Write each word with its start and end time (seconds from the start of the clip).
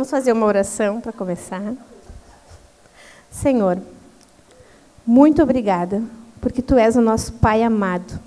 Vamos 0.00 0.10
fazer 0.10 0.32
uma 0.32 0.46
oração 0.46 0.98
para 0.98 1.12
começar. 1.12 1.74
Senhor, 3.30 3.76
muito 5.06 5.42
obrigada, 5.42 6.02
porque 6.40 6.62
tu 6.62 6.76
és 6.76 6.96
o 6.96 7.02
nosso 7.02 7.34
Pai 7.34 7.62
amado, 7.62 8.18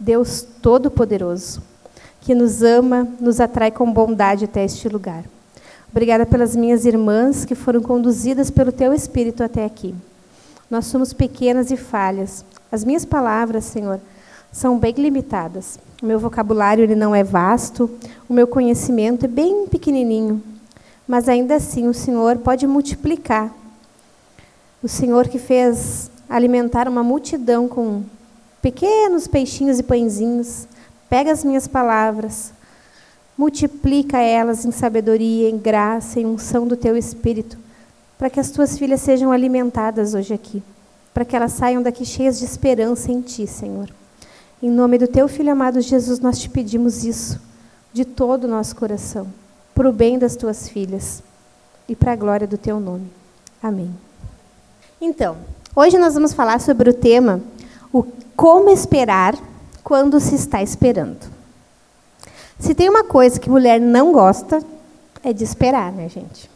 Deus 0.00 0.40
Todo-Poderoso, 0.62 1.62
que 2.22 2.34
nos 2.34 2.62
ama, 2.62 3.06
nos 3.20 3.40
atrai 3.40 3.70
com 3.70 3.92
bondade 3.92 4.46
até 4.46 4.64
este 4.64 4.88
lugar. 4.88 5.22
Obrigada 5.90 6.24
pelas 6.24 6.56
minhas 6.56 6.86
irmãs 6.86 7.44
que 7.44 7.54
foram 7.54 7.82
conduzidas 7.82 8.50
pelo 8.50 8.72
teu 8.72 8.94
Espírito 8.94 9.44
até 9.44 9.66
aqui. 9.66 9.94
Nós 10.70 10.86
somos 10.86 11.12
pequenas 11.12 11.70
e 11.70 11.76
falhas. 11.76 12.42
As 12.72 12.84
minhas 12.84 13.04
palavras, 13.04 13.66
Senhor, 13.66 14.00
são 14.50 14.78
bem 14.78 14.94
limitadas. 14.94 15.78
O 16.02 16.06
meu 16.06 16.18
vocabulário 16.18 16.84
ele 16.84 16.94
não 16.94 17.14
é 17.14 17.22
vasto, 17.22 17.90
o 18.26 18.32
meu 18.32 18.46
conhecimento 18.46 19.26
é 19.26 19.28
bem 19.28 19.66
pequenininho 19.66 20.42
mas 21.08 21.26
ainda 21.26 21.56
assim 21.56 21.88
o 21.88 21.94
Senhor 21.94 22.36
pode 22.36 22.66
multiplicar. 22.66 23.50
O 24.82 24.86
Senhor 24.86 25.26
que 25.26 25.38
fez 25.38 26.10
alimentar 26.28 26.86
uma 26.86 27.02
multidão 27.02 27.66
com 27.66 28.04
pequenos 28.60 29.26
peixinhos 29.26 29.78
e 29.78 29.82
pãezinhos, 29.82 30.68
pega 31.08 31.32
as 31.32 31.42
minhas 31.42 31.66
palavras, 31.66 32.52
multiplica 33.36 34.18
elas 34.18 34.66
em 34.66 34.70
sabedoria, 34.70 35.48
em 35.48 35.56
graça, 35.56 36.20
em 36.20 36.26
unção 36.26 36.66
do 36.66 36.76
teu 36.76 36.94
espírito, 36.96 37.56
para 38.18 38.28
que 38.28 38.38
as 38.38 38.50
tuas 38.50 38.76
filhas 38.76 39.00
sejam 39.00 39.32
alimentadas 39.32 40.12
hoje 40.12 40.34
aqui, 40.34 40.62
para 41.14 41.24
que 41.24 41.34
elas 41.34 41.52
saiam 41.52 41.82
daqui 41.82 42.04
cheias 42.04 42.38
de 42.38 42.44
esperança 42.44 43.10
em 43.10 43.22
ti, 43.22 43.46
Senhor. 43.46 43.88
Em 44.62 44.68
nome 44.68 44.98
do 44.98 45.08
teu 45.08 45.26
filho 45.26 45.52
amado 45.52 45.80
Jesus, 45.80 46.18
nós 46.18 46.38
te 46.38 46.50
pedimos 46.50 47.04
isso 47.04 47.40
de 47.92 48.04
todo 48.04 48.44
o 48.44 48.48
nosso 48.48 48.76
coração 48.76 49.26
para 49.78 49.88
o 49.88 49.92
bem 49.92 50.18
das 50.18 50.34
tuas 50.34 50.68
filhas 50.68 51.22
e 51.88 51.94
para 51.94 52.10
a 52.10 52.16
glória 52.16 52.48
do 52.48 52.58
teu 52.58 52.80
nome. 52.80 53.12
Amém. 53.62 53.94
Então, 55.00 55.36
hoje 55.72 55.96
nós 55.96 56.14
vamos 56.14 56.32
falar 56.32 56.60
sobre 56.60 56.90
o 56.90 56.92
tema 56.92 57.40
o 57.92 58.04
como 58.34 58.70
esperar 58.70 59.36
quando 59.84 60.18
se 60.18 60.34
está 60.34 60.60
esperando. 60.60 61.24
Se 62.58 62.74
tem 62.74 62.88
uma 62.88 63.04
coisa 63.04 63.38
que 63.38 63.48
mulher 63.48 63.80
não 63.80 64.10
gosta, 64.10 64.60
é 65.22 65.32
de 65.32 65.44
esperar, 65.44 65.92
né, 65.92 66.08
gente? 66.08 66.50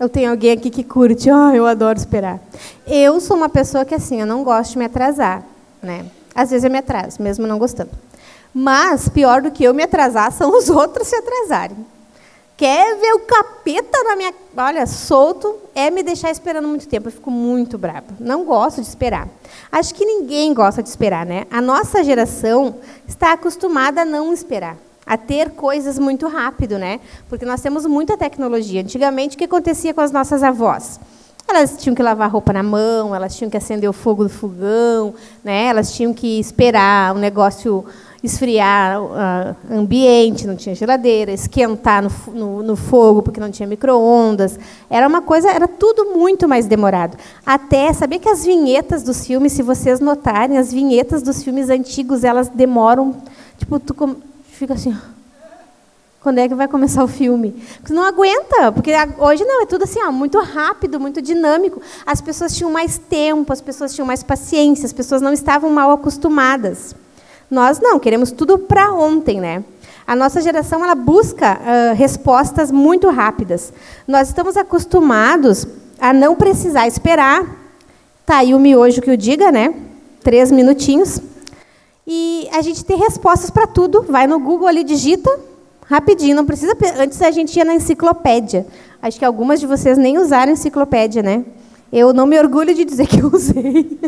Eu 0.00 0.08
tenho 0.08 0.30
alguém 0.30 0.52
aqui 0.52 0.70
que 0.70 0.82
curte, 0.82 1.30
oh, 1.30 1.50
eu 1.50 1.66
adoro 1.66 1.98
esperar. 1.98 2.40
Eu 2.86 3.20
sou 3.20 3.36
uma 3.36 3.50
pessoa 3.50 3.84
que 3.84 3.94
assim, 3.94 4.18
eu 4.22 4.26
não 4.26 4.42
gosto 4.42 4.72
de 4.72 4.78
me 4.78 4.86
atrasar, 4.86 5.44
né? 5.82 6.06
Às 6.34 6.48
vezes 6.52 6.64
eu 6.64 6.70
me 6.70 6.78
atraso, 6.78 7.20
mesmo 7.20 7.46
não 7.46 7.58
gostando. 7.58 7.90
Mas 8.54 9.10
pior 9.10 9.42
do 9.42 9.50
que 9.50 9.62
eu 9.62 9.74
me 9.74 9.82
atrasar 9.82 10.32
são 10.32 10.56
os 10.56 10.70
outros 10.70 11.06
se 11.06 11.16
atrasarem 11.16 11.95
quer 12.56 12.96
ver 12.96 13.12
o 13.12 13.20
capeta 13.20 14.02
na 14.04 14.16
minha. 14.16 14.34
Olha, 14.56 14.86
solto, 14.86 15.56
é 15.74 15.90
me 15.90 16.02
deixar 16.02 16.30
esperando 16.30 16.66
muito 16.66 16.88
tempo. 16.88 17.08
Eu 17.08 17.12
fico 17.12 17.30
muito 17.30 17.76
brava. 17.76 18.06
Não 18.18 18.44
gosto 18.44 18.80
de 18.80 18.86
esperar. 18.88 19.28
Acho 19.70 19.94
que 19.94 20.04
ninguém 20.04 20.54
gosta 20.54 20.82
de 20.82 20.88
esperar, 20.88 21.26
né? 21.26 21.46
A 21.50 21.60
nossa 21.60 22.02
geração 22.02 22.76
está 23.06 23.32
acostumada 23.32 24.02
a 24.02 24.04
não 24.04 24.32
esperar. 24.32 24.76
A 25.04 25.16
ter 25.16 25.50
coisas 25.50 25.98
muito 25.98 26.26
rápido, 26.26 26.78
né? 26.78 26.98
Porque 27.28 27.44
nós 27.44 27.60
temos 27.60 27.86
muita 27.86 28.16
tecnologia. 28.16 28.80
Antigamente, 28.80 29.36
o 29.36 29.38
que 29.38 29.44
acontecia 29.44 29.94
com 29.94 30.00
as 30.00 30.10
nossas 30.10 30.42
avós? 30.42 30.98
Elas 31.48 31.76
tinham 31.76 31.94
que 31.94 32.02
lavar 32.02 32.28
roupa 32.28 32.52
na 32.52 32.62
mão, 32.62 33.14
elas 33.14 33.36
tinham 33.36 33.48
que 33.48 33.56
acender 33.56 33.88
o 33.88 33.92
fogo 33.92 34.24
do 34.24 34.28
fogão, 34.28 35.14
né? 35.44 35.66
elas 35.66 35.92
tinham 35.92 36.12
que 36.12 36.40
esperar 36.40 37.14
o 37.14 37.18
negócio 37.18 37.84
esfriar 38.22 39.00
uh, 39.02 39.56
ambiente, 39.70 40.46
não 40.46 40.56
tinha 40.56 40.74
geladeira, 40.74 41.32
esquentar 41.32 42.02
no, 42.02 42.10
no, 42.32 42.62
no 42.62 42.76
fogo 42.76 43.22
porque 43.22 43.40
não 43.40 43.50
tinha 43.50 43.66
microondas. 43.66 44.58
Era 44.88 45.06
uma 45.06 45.22
coisa, 45.22 45.50
era 45.50 45.68
tudo 45.68 46.16
muito 46.16 46.48
mais 46.48 46.66
demorado. 46.66 47.16
Até 47.44 47.92
sabia 47.92 48.18
que 48.18 48.28
as 48.28 48.44
vinhetas 48.44 49.02
dos 49.02 49.26
filmes, 49.26 49.52
se 49.52 49.62
vocês 49.62 50.00
notarem, 50.00 50.58
as 50.58 50.72
vinhetas 50.72 51.22
dos 51.22 51.42
filmes 51.42 51.68
antigos 51.68 52.24
elas 52.24 52.48
demoram, 52.48 53.14
tipo 53.58 53.78
tu 53.78 53.94
com... 53.94 54.16
fica 54.50 54.74
assim, 54.74 54.96
quando 56.26 56.38
é 56.38 56.48
que 56.48 56.56
vai 56.56 56.66
começar 56.66 57.04
o 57.04 57.06
filme? 57.08 57.52
Porque 57.78 57.92
não 57.92 58.02
aguenta, 58.02 58.72
porque 58.72 58.90
hoje 59.18 59.44
não, 59.44 59.62
é 59.62 59.66
tudo 59.66 59.84
assim, 59.84 60.00
ó, 60.02 60.10
muito 60.10 60.40
rápido, 60.40 60.98
muito 60.98 61.22
dinâmico. 61.22 61.80
As 62.04 62.20
pessoas 62.20 62.56
tinham 62.56 62.68
mais 62.68 62.98
tempo, 62.98 63.52
as 63.52 63.60
pessoas 63.60 63.94
tinham 63.94 64.04
mais 64.04 64.24
paciência, 64.24 64.86
as 64.86 64.92
pessoas 64.92 65.22
não 65.22 65.32
estavam 65.32 65.70
mal 65.70 65.92
acostumadas. 65.92 66.96
Nós 67.50 67.78
não, 67.80 67.98
queremos 67.98 68.30
tudo 68.30 68.58
para 68.58 68.92
ontem, 68.92 69.40
né? 69.40 69.62
A 70.06 70.14
nossa 70.14 70.40
geração 70.40 70.84
ela 70.84 70.94
busca 70.94 71.58
uh, 71.58 71.94
respostas 71.94 72.70
muito 72.70 73.10
rápidas. 73.10 73.72
Nós 74.06 74.28
estamos 74.28 74.56
acostumados 74.56 75.66
a 76.00 76.12
não 76.12 76.36
precisar 76.36 76.86
esperar. 76.86 77.44
Tá 78.24 78.38
aí 78.38 78.54
o 78.54 78.58
miojo 78.58 79.00
que 79.00 79.10
o 79.10 79.16
diga, 79.16 79.50
né? 79.50 79.74
Três 80.22 80.50
minutinhos. 80.50 81.20
E 82.06 82.48
a 82.52 82.62
gente 82.62 82.84
tem 82.84 82.96
respostas 82.96 83.50
para 83.50 83.66
tudo. 83.66 84.02
Vai 84.02 84.26
no 84.26 84.38
Google 84.38 84.68
ali, 84.68 84.84
digita, 84.84 85.28
rapidinho. 85.86 86.36
Não 86.36 86.46
precisa. 86.46 86.76
Antes 86.98 87.20
a 87.20 87.32
gente 87.32 87.56
ia 87.56 87.64
na 87.64 87.74
enciclopédia. 87.74 88.66
Acho 89.02 89.18
que 89.18 89.24
algumas 89.24 89.58
de 89.58 89.66
vocês 89.66 89.98
nem 89.98 90.18
usaram 90.18 90.52
enciclopédia, 90.52 91.22
né? 91.22 91.44
Eu 91.92 92.12
não 92.12 92.26
me 92.26 92.38
orgulho 92.38 92.74
de 92.74 92.84
dizer 92.84 93.06
que 93.06 93.20
eu 93.20 93.26
usei. 93.26 93.98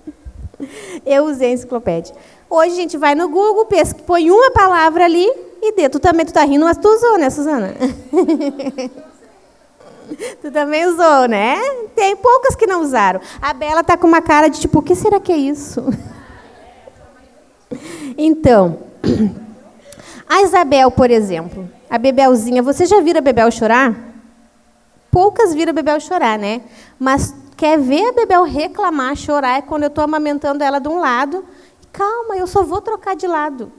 eu 1.04 1.24
usei 1.24 1.50
a 1.50 1.52
enciclopédia. 1.52 2.14
Hoje 2.48 2.72
a 2.72 2.76
gente 2.76 2.96
vai 2.96 3.14
no 3.14 3.28
Google, 3.28 3.66
pesca, 3.66 4.00
põe 4.06 4.30
uma 4.30 4.50
palavra 4.50 5.04
ali 5.04 5.26
e 5.62 5.72
dê. 5.72 5.88
Tu 5.88 5.98
também 5.98 6.26
tu 6.26 6.32
tá 6.32 6.44
rindo, 6.44 6.64
mas 6.64 6.76
tu 6.76 6.88
usou, 6.88 7.18
né, 7.18 7.30
Suzana? 7.30 7.74
tu 10.40 10.50
também 10.52 10.86
usou, 10.86 11.28
né? 11.28 11.56
Tem 11.94 12.16
poucas 12.16 12.54
que 12.54 12.66
não 12.66 12.82
usaram. 12.82 13.20
A 13.40 13.52
Bela 13.52 13.82
tá 13.82 13.96
com 13.96 14.06
uma 14.06 14.20
cara 14.20 14.48
de 14.48 14.60
tipo, 14.60 14.78
o 14.78 14.82
que 14.82 14.94
será 14.94 15.18
que 15.18 15.32
é 15.32 15.36
isso? 15.36 15.82
então, 18.16 18.78
a 20.28 20.42
Isabel, 20.42 20.90
por 20.90 21.10
exemplo, 21.10 21.68
a 21.88 21.98
Bebelzinha, 21.98 22.62
você 22.62 22.86
já 22.86 23.00
vira 23.00 23.18
a 23.18 23.22
Bebel 23.22 23.50
chorar? 23.50 23.94
Poucas 25.10 25.54
viram 25.54 25.70
a 25.70 25.74
Bebel 25.74 26.00
chorar, 26.00 26.38
né? 26.38 26.60
Mas 26.98 27.34
quer 27.56 27.78
ver 27.78 28.08
a 28.08 28.12
Bebel 28.12 28.42
reclamar, 28.42 29.16
chorar, 29.16 29.58
é 29.58 29.62
quando 29.62 29.84
eu 29.84 29.88
estou 29.88 30.04
amamentando 30.04 30.62
ela 30.62 30.78
de 30.78 30.88
um 30.88 30.98
lado 30.98 31.44
calma, 31.94 32.36
eu 32.36 32.46
só 32.46 32.64
vou 32.64 32.80
trocar 32.80 33.14
de 33.14 33.26
lado. 33.26 33.72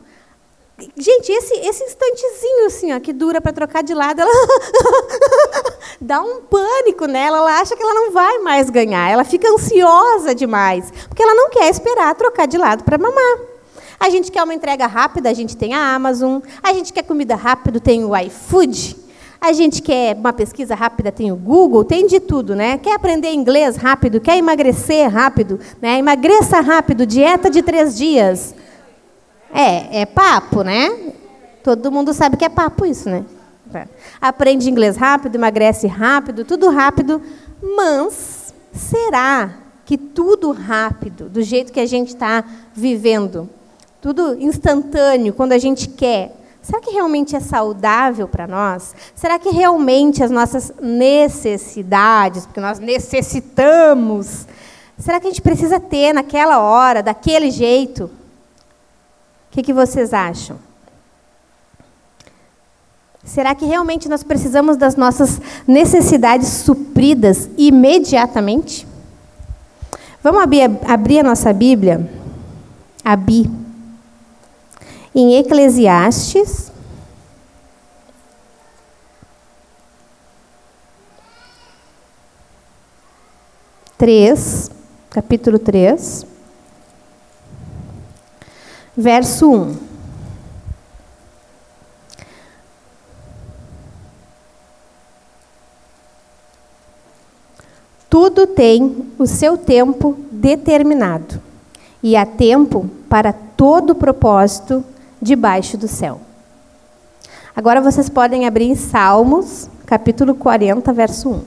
Gente, 0.97 1.31
esse, 1.31 1.53
esse 1.53 1.83
instantezinho 1.83 2.65
assim, 2.67 2.93
ó, 2.93 2.99
que 2.99 3.13
dura 3.13 3.39
para 3.39 3.53
trocar 3.53 3.81
de 3.81 3.93
lado, 3.93 4.21
ela 4.21 4.31
dá 6.01 6.21
um 6.21 6.41
pânico 6.41 7.05
nela, 7.05 7.37
ela 7.37 7.59
acha 7.59 7.75
que 7.75 7.83
ela 7.83 7.93
não 7.93 8.11
vai 8.11 8.39
mais 8.39 8.69
ganhar, 8.69 9.09
ela 9.09 9.23
fica 9.23 9.49
ansiosa 9.49 10.35
demais, 10.35 10.91
porque 11.07 11.23
ela 11.23 11.33
não 11.33 11.49
quer 11.49 11.69
esperar 11.69 12.13
trocar 12.15 12.45
de 12.45 12.57
lado 12.57 12.83
para 12.83 12.97
mamar. 12.97 13.39
A 13.97 14.09
gente 14.09 14.31
quer 14.31 14.43
uma 14.43 14.53
entrega 14.53 14.85
rápida, 14.87 15.29
a 15.29 15.33
gente 15.33 15.55
tem 15.55 15.73
a 15.73 15.95
Amazon. 15.95 16.41
A 16.61 16.73
gente 16.73 16.91
quer 16.91 17.03
comida 17.03 17.33
rápida, 17.35 17.79
tem 17.79 18.03
o 18.03 18.15
iFood. 18.15 19.04
A 19.45 19.53
gente 19.53 19.79
quer 19.79 20.15
uma 20.15 20.33
pesquisa 20.33 20.73
rápida, 20.73 21.11
tem 21.11 21.31
o 21.31 21.35
Google, 21.35 21.83
tem 21.83 22.07
de 22.07 22.19
tudo, 22.19 22.55
né? 22.55 22.79
Quer 22.79 22.95
aprender 22.95 23.31
inglês 23.31 23.75
rápido, 23.75 24.19
quer 24.19 24.37
emagrecer 24.37 25.07
rápido, 25.07 25.59
né? 25.79 25.99
Emagreça 25.99 26.59
rápido, 26.61 27.05
dieta 27.05 27.47
de 27.47 27.61
três 27.61 27.95
dias. 27.95 28.55
É, 29.53 30.01
é 30.01 30.05
papo, 30.07 30.63
né? 30.63 31.11
Todo 31.63 31.91
mundo 31.91 32.11
sabe 32.11 32.37
que 32.37 32.43
é 32.43 32.49
papo 32.49 32.87
isso, 32.87 33.07
né? 33.07 33.23
Aprende 34.19 34.67
inglês 34.67 34.97
rápido, 34.97 35.35
emagrece 35.35 35.85
rápido, 35.85 36.43
tudo 36.43 36.71
rápido, 36.71 37.21
mas 37.61 38.51
será 38.73 39.59
que 39.85 39.95
tudo 39.95 40.53
rápido, 40.53 41.29
do 41.29 41.43
jeito 41.43 41.71
que 41.71 41.79
a 41.79 41.85
gente 41.85 42.07
está 42.07 42.43
vivendo, 42.73 43.47
tudo 44.01 44.41
instantâneo, 44.41 45.33
quando 45.33 45.51
a 45.51 45.59
gente 45.59 45.87
quer, 45.87 46.35
Será 46.65 46.81
que 46.81 46.89
realmente 46.89 47.35
é 47.35 47.39
saudável 47.39 48.27
para 48.27 48.47
nós? 48.47 48.95
Será 49.13 49.37
que 49.37 49.49
realmente 49.49 50.23
as 50.23 50.31
nossas 50.31 50.73
necessidades, 50.81 52.47
porque 52.47 52.59
nós 52.59 52.79
necessitamos, 52.79 54.47
será 54.97 55.19
que 55.19 55.27
a 55.27 55.29
gente 55.29 55.43
precisa 55.43 55.79
ter 55.79 56.11
naquela 56.11 56.59
hora, 56.59 57.03
daquele 57.03 57.51
jeito? 57.51 58.05
O 58.05 58.09
que, 59.51 59.61
que 59.61 59.71
vocês 59.71 60.11
acham? 60.11 60.57
Será 63.23 63.53
que 63.53 63.65
realmente 63.65 64.09
nós 64.09 64.23
precisamos 64.23 64.75
das 64.75 64.95
nossas 64.95 65.39
necessidades 65.67 66.47
supridas 66.47 67.47
imediatamente? 67.59 68.87
Vamos 70.23 70.41
abrir, 70.41 70.63
abrir 70.87 71.19
a 71.19 71.23
nossa 71.23 71.53
Bíblia? 71.53 72.09
Abrir 73.03 73.64
em 75.15 75.37
Eclesiastes. 75.37 76.69
Três, 83.97 84.69
capítulo 85.09 85.57
três, 85.57 86.25
verso 88.95 89.49
um. 89.49 89.77
Tudo 98.09 98.45
tem 98.45 99.13
o 99.17 99.25
seu 99.25 99.57
tempo 99.57 100.17
determinado, 100.29 101.41
e 102.03 102.17
há 102.17 102.25
tempo 102.25 102.89
para 103.09 103.31
todo 103.31 103.95
propósito 103.95 104.83
debaixo 105.25 105.75
do 105.75 105.87
céu. 105.87 106.21
Agora 107.55 107.81
vocês 107.81 108.07
podem 108.07 108.45
abrir 108.45 108.65
em 108.65 108.75
Salmos, 108.75 109.67
capítulo 109.87 110.35
40, 110.35 110.93
verso 110.93 111.31
1. 111.31 111.41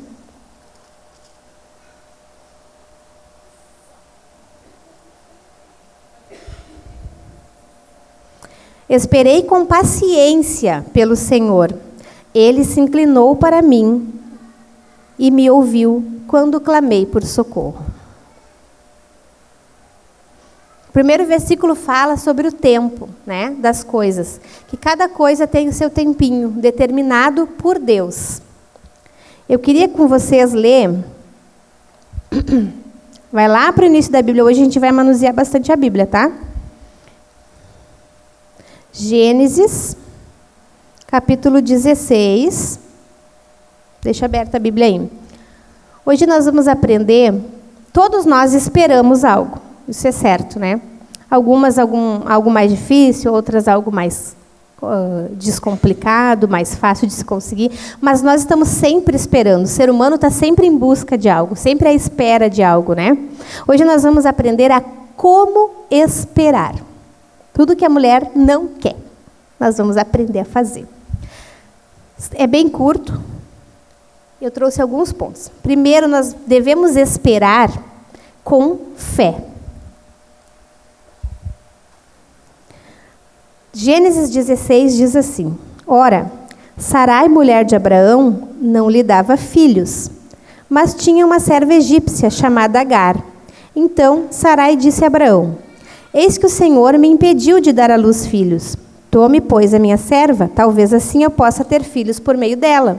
Esperei 8.91 9.43
com 9.45 9.65
paciência 9.65 10.85
pelo 10.93 11.15
Senhor. 11.15 11.73
Ele 12.35 12.65
se 12.65 12.81
inclinou 12.81 13.37
para 13.37 13.63
mim 13.63 14.13
e 15.17 15.31
me 15.31 15.49
ouviu 15.49 16.05
quando 16.27 16.61
clamei 16.61 17.07
por 17.07 17.23
socorro. 17.23 17.88
Primeiro 20.99 21.25
versículo 21.27 21.77
fala 21.77 22.17
sobre 22.17 22.49
o 22.49 22.51
tempo 22.51 23.09
né, 23.25 23.55
das 23.61 23.85
coisas, 23.85 24.41
que 24.67 24.77
cada 24.77 25.09
coisa 25.09 25.47
tem 25.47 25.69
o 25.69 25.73
seu 25.73 25.89
tempinho, 25.89 26.49
determinado 26.49 27.47
por 27.47 27.79
Deus. 27.79 28.43
Eu 29.49 29.61
queria 29.61 29.89
com 29.89 30.09
vocês 30.09 30.53
ler. 30.53 30.93
Vai 33.33 33.47
lá 33.47 33.73
para 33.73 33.85
o 33.85 33.87
início 33.87 34.11
da 34.11 34.21
Bíblia. 34.21 34.45
Hoje 34.45 34.61
a 34.61 34.65
gente 34.65 34.81
vai 34.81 34.91
manusear 34.91 35.33
bastante 35.33 35.71
a 35.71 35.77
Bíblia, 35.77 36.05
tá? 36.05 36.33
Gênesis, 38.91 39.97
capítulo 41.07 41.63
16. 41.63 42.81
Deixa 44.03 44.25
aberta 44.25 44.57
a 44.57 44.61
Bíblia 44.61 44.87
aí. 44.87 45.09
Hoje 46.05 46.27
nós 46.27 46.47
vamos 46.47 46.67
aprender. 46.67 47.35
Todos 47.93 48.25
nós 48.25 48.53
esperamos 48.53 49.25
algo, 49.25 49.61
isso 49.89 50.07
é 50.07 50.13
certo, 50.13 50.59
né? 50.59 50.81
Algumas 51.31 51.79
algum, 51.79 52.21
algo 52.27 52.51
mais 52.51 52.71
difícil, 52.71 53.33
outras 53.33 53.69
algo 53.69 53.91
mais 53.91 54.37
uh, 54.83 55.35
descomplicado, 55.35 56.49
mais 56.49 56.75
fácil 56.75 57.07
de 57.07 57.13
se 57.13 57.25
conseguir, 57.25 57.71
mas 58.01 58.23
nós 58.23 58.41
estamos 58.41 58.69
sempre 58.69 59.17
esperando. 59.17 59.65
O 59.65 59.69
ser 59.69 59.91
humano 59.91 60.17
está 60.17 60.31
sempre 60.31 60.67
em 60.67 60.77
busca 60.77 61.17
de 61.17 61.29
algo, 61.29 61.57
sempre 61.57 61.89
à 61.89 61.93
espera 61.93 62.49
de 62.49 62.63
algo, 62.63 62.95
né? 62.95 63.17
Hoje 63.67 63.85
nós 63.85 64.03
vamos 64.03 64.27
aprender 64.27 64.71
a 64.71 64.81
como 65.17 65.71
esperar. 65.91 66.75
Tudo 67.53 67.75
que 67.75 67.85
a 67.85 67.89
mulher 67.89 68.31
não 68.37 68.69
quer, 68.69 68.97
nós 69.59 69.77
vamos 69.77 69.97
aprender 69.97 70.41
a 70.41 70.45
fazer. 70.45 70.87
É 72.35 72.47
bem 72.47 72.69
curto. 72.69 73.21
Eu 74.41 74.51
trouxe 74.51 74.81
alguns 74.81 75.13
pontos. 75.13 75.51
Primeiro, 75.63 76.07
nós 76.07 76.35
devemos 76.47 76.95
esperar 76.95 77.71
com 78.45 78.79
fé. 78.97 79.48
Gênesis 83.73 84.31
16 84.31 84.97
diz 84.97 85.15
assim: 85.15 85.55
Ora, 85.87 86.31
Sarai, 86.77 87.29
mulher 87.29 87.65
de 87.65 87.77
Abraão, 87.77 88.49
não 88.61 88.89
lhe 88.89 89.03
dava 89.03 89.37
filhos, 89.37 90.11
mas 90.71 90.95
tinha 90.95 91.25
uma 91.27 91.39
serva 91.39 91.75
egípcia 91.75 92.31
chamada 92.31 92.81
Agar. 92.81 93.23
Então 93.77 94.25
Sarai 94.31 94.75
disse 94.75 95.05
a 95.05 95.09
Abraão: 95.09 95.59
Eis 96.15 96.39
que 96.39 96.47
o 96.47 96.51
Senhor 96.51 96.97
me 96.97 97.09
impediu 97.09 97.61
de 97.61 97.73
dar 97.73 97.91
à 97.91 97.97
luz 97.97 98.27
filhos. 98.27 98.75
Tome, 99.11 99.41
pois, 99.41 99.75
a 99.75 99.79
minha 99.79 99.99
serva, 99.99 100.51
talvez 100.55 100.95
assim 100.95 101.23
eu 101.23 101.31
possa 101.31 101.63
ter 101.63 101.83
filhos 101.83 102.19
por 102.19 102.37
meio 102.37 102.57
dela. 102.57 102.99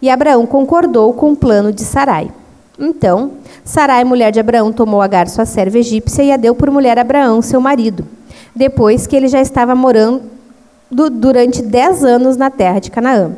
E 0.00 0.08
Abraão 0.08 0.46
concordou 0.46 1.12
com 1.12 1.32
o 1.32 1.36
plano 1.36 1.72
de 1.72 1.82
Sarai. 1.82 2.30
Então, 2.78 3.32
Sarai, 3.62 4.02
mulher 4.04 4.32
de 4.32 4.40
Abraão, 4.40 4.72
tomou 4.72 5.02
Agar, 5.02 5.28
sua 5.28 5.44
serva 5.44 5.78
egípcia, 5.78 6.22
e 6.22 6.32
a 6.32 6.38
deu 6.38 6.54
por 6.54 6.70
mulher 6.70 6.98
a 6.98 7.02
Abraão, 7.02 7.42
seu 7.42 7.60
marido, 7.60 8.06
depois 8.60 9.06
que 9.06 9.16
ele 9.16 9.26
já 9.26 9.40
estava 9.40 9.74
morando 9.74 10.20
durante 10.90 11.62
dez 11.62 12.04
anos 12.04 12.36
na 12.36 12.50
terra 12.50 12.78
de 12.78 12.90
Canaã. 12.90 13.32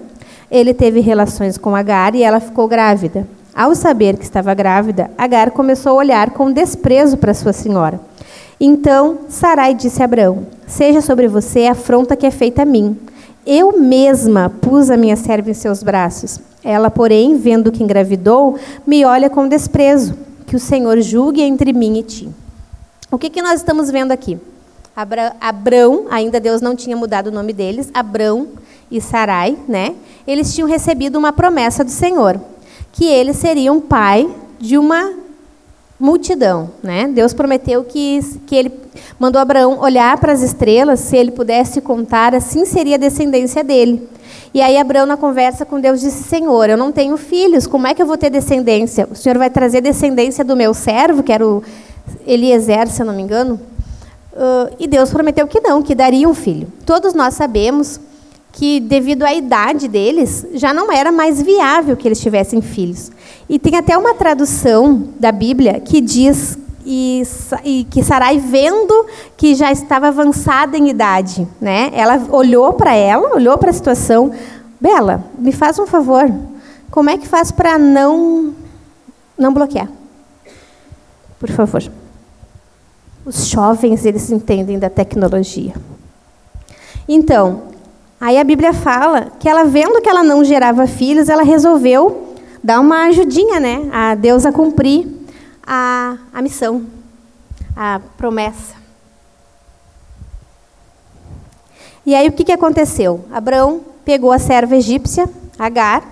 Ele 0.51 0.75
teve 0.75 0.99
relações 0.99 1.57
com 1.57 1.77
Agar 1.77 2.17
e 2.17 2.25
ela 2.25 2.41
ficou 2.41 2.67
grávida. 2.67 3.25
Ao 3.55 3.73
saber 3.73 4.17
que 4.17 4.25
estava 4.25 4.53
grávida, 4.53 5.13
Agar 5.17 5.53
começou 5.53 5.93
a 5.93 5.95
olhar 5.95 6.31
com 6.31 6.51
desprezo 6.51 7.17
para 7.17 7.35
sua 7.35 7.53
senhora. 7.53 8.01
Então 8.59 9.21
Sarai 9.29 9.75
disse 9.75 10.03
a 10.03 10.07
Abraão: 10.07 10.45
Seja 10.67 11.01
sobre 11.01 11.29
você 11.29 11.67
a 11.67 11.73
afronta 11.73 12.17
que 12.17 12.27
é 12.27 12.31
feita 12.33 12.63
a 12.63 12.65
mim. 12.65 12.99
Eu 13.47 13.79
mesma 13.79 14.51
pus 14.61 14.91
a 14.91 14.97
minha 14.97 15.15
serva 15.15 15.51
em 15.51 15.55
seus 15.55 15.85
braços. 15.85 16.41
Ela, 16.65 16.91
porém, 16.91 17.37
vendo 17.37 17.71
que 17.71 17.85
engravidou, 17.85 18.57
me 18.85 19.05
olha 19.05 19.31
com 19.31 19.47
desprezo. 19.47 20.15
Que 20.49 20.57
o 20.57 20.61
Senhor 20.61 21.01
julgue 21.01 21.43
entre 21.43 21.73
mim 21.73 22.01
e 22.01 22.03
ti. 22.03 22.29
O 23.09 23.17
que, 23.17 23.31
que 23.31 23.41
nós 23.41 23.61
estamos 23.61 23.89
vendo 23.89 24.11
aqui? 24.11 24.37
Abrão, 24.95 26.07
ainda 26.11 26.39
Deus 26.39 26.61
não 26.61 26.77
tinha 26.77 26.97
mudado 26.97 27.29
o 27.29 27.33
nome 27.33 27.53
deles, 27.53 27.91
Abrão 27.95 28.49
e 28.91 29.01
Sarai, 29.01 29.57
né? 29.67 29.95
Eles 30.27 30.55
tinham 30.55 30.69
recebido 30.69 31.19
uma 31.19 31.33
promessa 31.33 31.83
do 31.83 31.91
Senhor, 31.91 32.39
que 32.93 33.07
eles 33.07 33.39
seriam 33.39 33.81
pai 33.81 34.29
de 34.61 34.77
uma 34.77 35.15
multidão, 35.99 36.71
né? 36.83 37.09
Deus 37.09 37.33
prometeu 37.33 37.85
que, 37.85 38.21
que 38.47 38.55
ele 38.55 38.73
mandou 39.19 39.41
Abraão 39.41 39.81
olhar 39.81 40.19
para 40.19 40.33
as 40.33 40.43
estrelas, 40.43 41.01
se 41.01 41.17
ele 41.17 41.31
pudesse 41.31 41.81
contar, 41.81 42.35
assim 42.35 42.65
seria 42.67 42.97
a 42.97 42.99
descendência 42.99 43.65
dele. 43.65 44.09
E 44.53 44.61
aí 44.61 44.77
Abraão 44.77 45.07
na 45.07 45.17
conversa 45.17 45.65
com 45.65 45.81
Deus 45.81 46.01
disse: 46.01 46.25
Senhor, 46.25 46.69
eu 46.69 46.77
não 46.77 46.93
tenho 46.93 47.17
filhos, 47.17 47.67
como 47.67 47.87
é 47.87 47.95
que 47.95 48.03
eu 48.03 48.07
vou 48.07 48.19
ter 48.19 48.29
descendência? 48.29 49.09
O 49.11 49.15
Senhor 49.15 49.39
vai 49.39 49.49
trazer 49.49 49.81
descendência 49.81 50.45
do 50.45 50.55
meu 50.55 50.75
servo, 50.75 51.23
que 51.23 51.33
era 51.33 51.47
o 51.47 51.63
Eliezer, 52.27 52.89
se 52.89 53.01
eu 53.01 53.07
não 53.07 53.15
me 53.15 53.23
engano. 53.23 53.59
Uh, 54.33 54.75
e 54.79 54.87
Deus 54.87 55.11
prometeu 55.11 55.47
que 55.47 55.61
não, 55.61 55.83
que 55.83 55.95
daria 55.95 56.29
um 56.29 56.35
filho. 56.35 56.73
Todos 56.87 57.13
nós 57.13 57.35
sabemos 57.35 58.01
que, 58.53 58.81
devido 58.81 59.25
à 59.25 59.35
idade 59.35 59.89
deles, 59.89 60.47
já 60.55 60.73
não 60.73 60.93
era 60.93 61.11
mais 61.11 61.41
viável 61.41 61.97
que 61.97 62.07
eles 62.09 62.21
tivessem 62.21 62.61
filhos. 62.61 63.11
E 63.49 63.59
tem 63.59 63.77
até 63.77 63.97
uma 63.97 64.15
tradução 64.15 65.09
da 65.19 65.33
Bíblia 65.33 65.81
que 65.81 66.01
diz 66.01 66.59
e, 66.85 67.23
e, 67.65 67.85
que 67.85 68.03
Sarai 68.03 68.39
vendo 68.39 69.07
que 69.37 69.55
já 69.55 69.71
estava 69.71 70.09
avançada 70.09 70.77
em 70.77 70.89
idade, 70.89 71.47
né? 71.61 71.91
Ela 71.95 72.27
olhou 72.31 72.73
para 72.73 72.95
ela, 72.95 73.35
olhou 73.35 73.57
para 73.57 73.71
a 73.71 73.73
situação, 73.73 74.33
Bela, 74.81 75.25
me 75.39 75.53
faz 75.53 75.79
um 75.79 75.87
favor, 75.87 76.29
como 76.91 77.09
é 77.09 77.17
que 77.17 77.29
faz 77.29 77.53
para 77.53 77.79
não 77.79 78.53
não 79.39 79.55
bloquear? 79.55 79.89
Por 81.39 81.51
favor. 81.51 81.83
Os 83.25 83.47
jovens 83.47 84.05
eles 84.05 84.31
entendem 84.31 84.79
da 84.79 84.91
tecnologia. 84.91 85.75
Então, 87.09 87.73
Aí 88.23 88.39
a 88.39 88.45
Bíblia 88.45 88.73
fala 88.73 89.33
que 89.41 89.49
ela, 89.49 89.65
vendo 89.65 90.01
que 90.01 90.09
ela 90.09 90.23
não 90.23 90.45
gerava 90.45 90.87
filhos, 90.87 91.29
ela 91.29 91.43
resolveu 91.43 92.37
dar 92.63 92.79
uma 92.79 93.07
ajudinha 93.07 93.59
né, 93.59 93.91
a 93.93 94.15
Deus 94.15 94.47
a 94.47 94.53
cumprir 94.53 95.09
a, 95.67 96.19
a 96.33 96.41
missão, 96.41 96.87
a 97.75 98.01
promessa. 98.17 98.77
E 102.07 102.15
aí 102.15 102.29
o 102.29 102.33
que, 102.33 102.45
que 102.45 102.53
aconteceu? 102.53 103.25
Abraão 103.33 103.81
pegou 104.05 104.31
a 104.31 104.39
serva 104.39 104.77
egípcia, 104.77 105.29
Agar, 105.59 106.05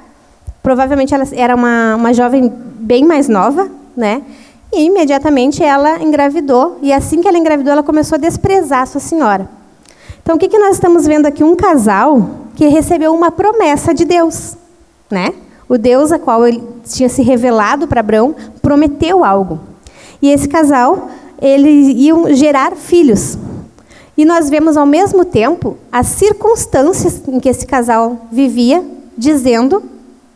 provavelmente 0.65 1.15
ela 1.15 1.25
era 1.33 1.55
uma, 1.55 1.95
uma 1.95 2.13
jovem 2.13 2.49
bem 2.49 3.05
mais 3.05 3.29
nova, 3.29 3.71
né? 3.97 4.25
E 4.73 4.85
imediatamente 4.85 5.63
ela 5.63 6.01
engravidou, 6.03 6.79
e 6.81 6.93
assim 6.93 7.21
que 7.21 7.27
ela 7.27 7.39
engravidou, 7.39 7.73
ela 7.73 7.83
começou 7.83 8.17
a 8.17 8.21
desprezar 8.21 8.83
a 8.83 8.87
sua 8.87 9.01
senhora. 9.01 9.49
Então, 10.23 10.37
o 10.37 10.39
que, 10.39 10.49
que 10.49 10.59
nós 10.59 10.77
estamos 10.77 11.07
vendo 11.07 11.27
aqui? 11.27 11.43
Um 11.43 11.57
casal 11.57 12.31
que 12.55 12.67
recebeu 12.69 13.13
uma 13.13 13.31
promessa 13.31 13.93
de 13.93 14.05
Deus. 14.05 14.57
Né? 15.11 15.35
O 15.69 15.77
Deus 15.77 16.13
a 16.13 16.19
qual 16.19 16.47
ele 16.47 16.63
tinha 16.85 17.09
se 17.09 17.23
revelado 17.23 17.89
para 17.89 18.01
Abraão 18.01 18.35
prometeu 18.63 19.25
algo. 19.25 19.59
E 20.23 20.29
esse 20.29 20.49
casal, 20.49 21.09
eles 21.41 21.89
iam 21.97 22.33
gerar 22.35 22.77
filhos. 22.77 23.39
E 24.17 24.25
nós 24.25 24.51
vemos 24.51 24.77
ao 24.77 24.87
mesmo 24.87 25.25
tempo 25.25 25.79
as 25.91 26.07
circunstâncias 26.09 27.23
em 27.27 27.41
que 27.41 27.49
esse 27.49 27.67
casal 27.67 28.27
vivia, 28.31 28.85
dizendo 29.17 29.83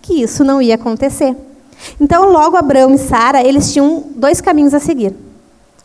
que 0.01 0.23
isso 0.23 0.43
não 0.43 0.61
ia 0.61 0.75
acontecer. 0.75 1.37
Então, 2.01 2.31
logo 2.31 2.57
Abraão 2.57 2.95
e 2.95 2.99
Sara, 2.99 3.43
eles 3.43 3.73
tinham 3.73 4.05
dois 4.17 4.41
caminhos 4.41 4.75
a 4.75 4.81
seguir. 4.81 5.15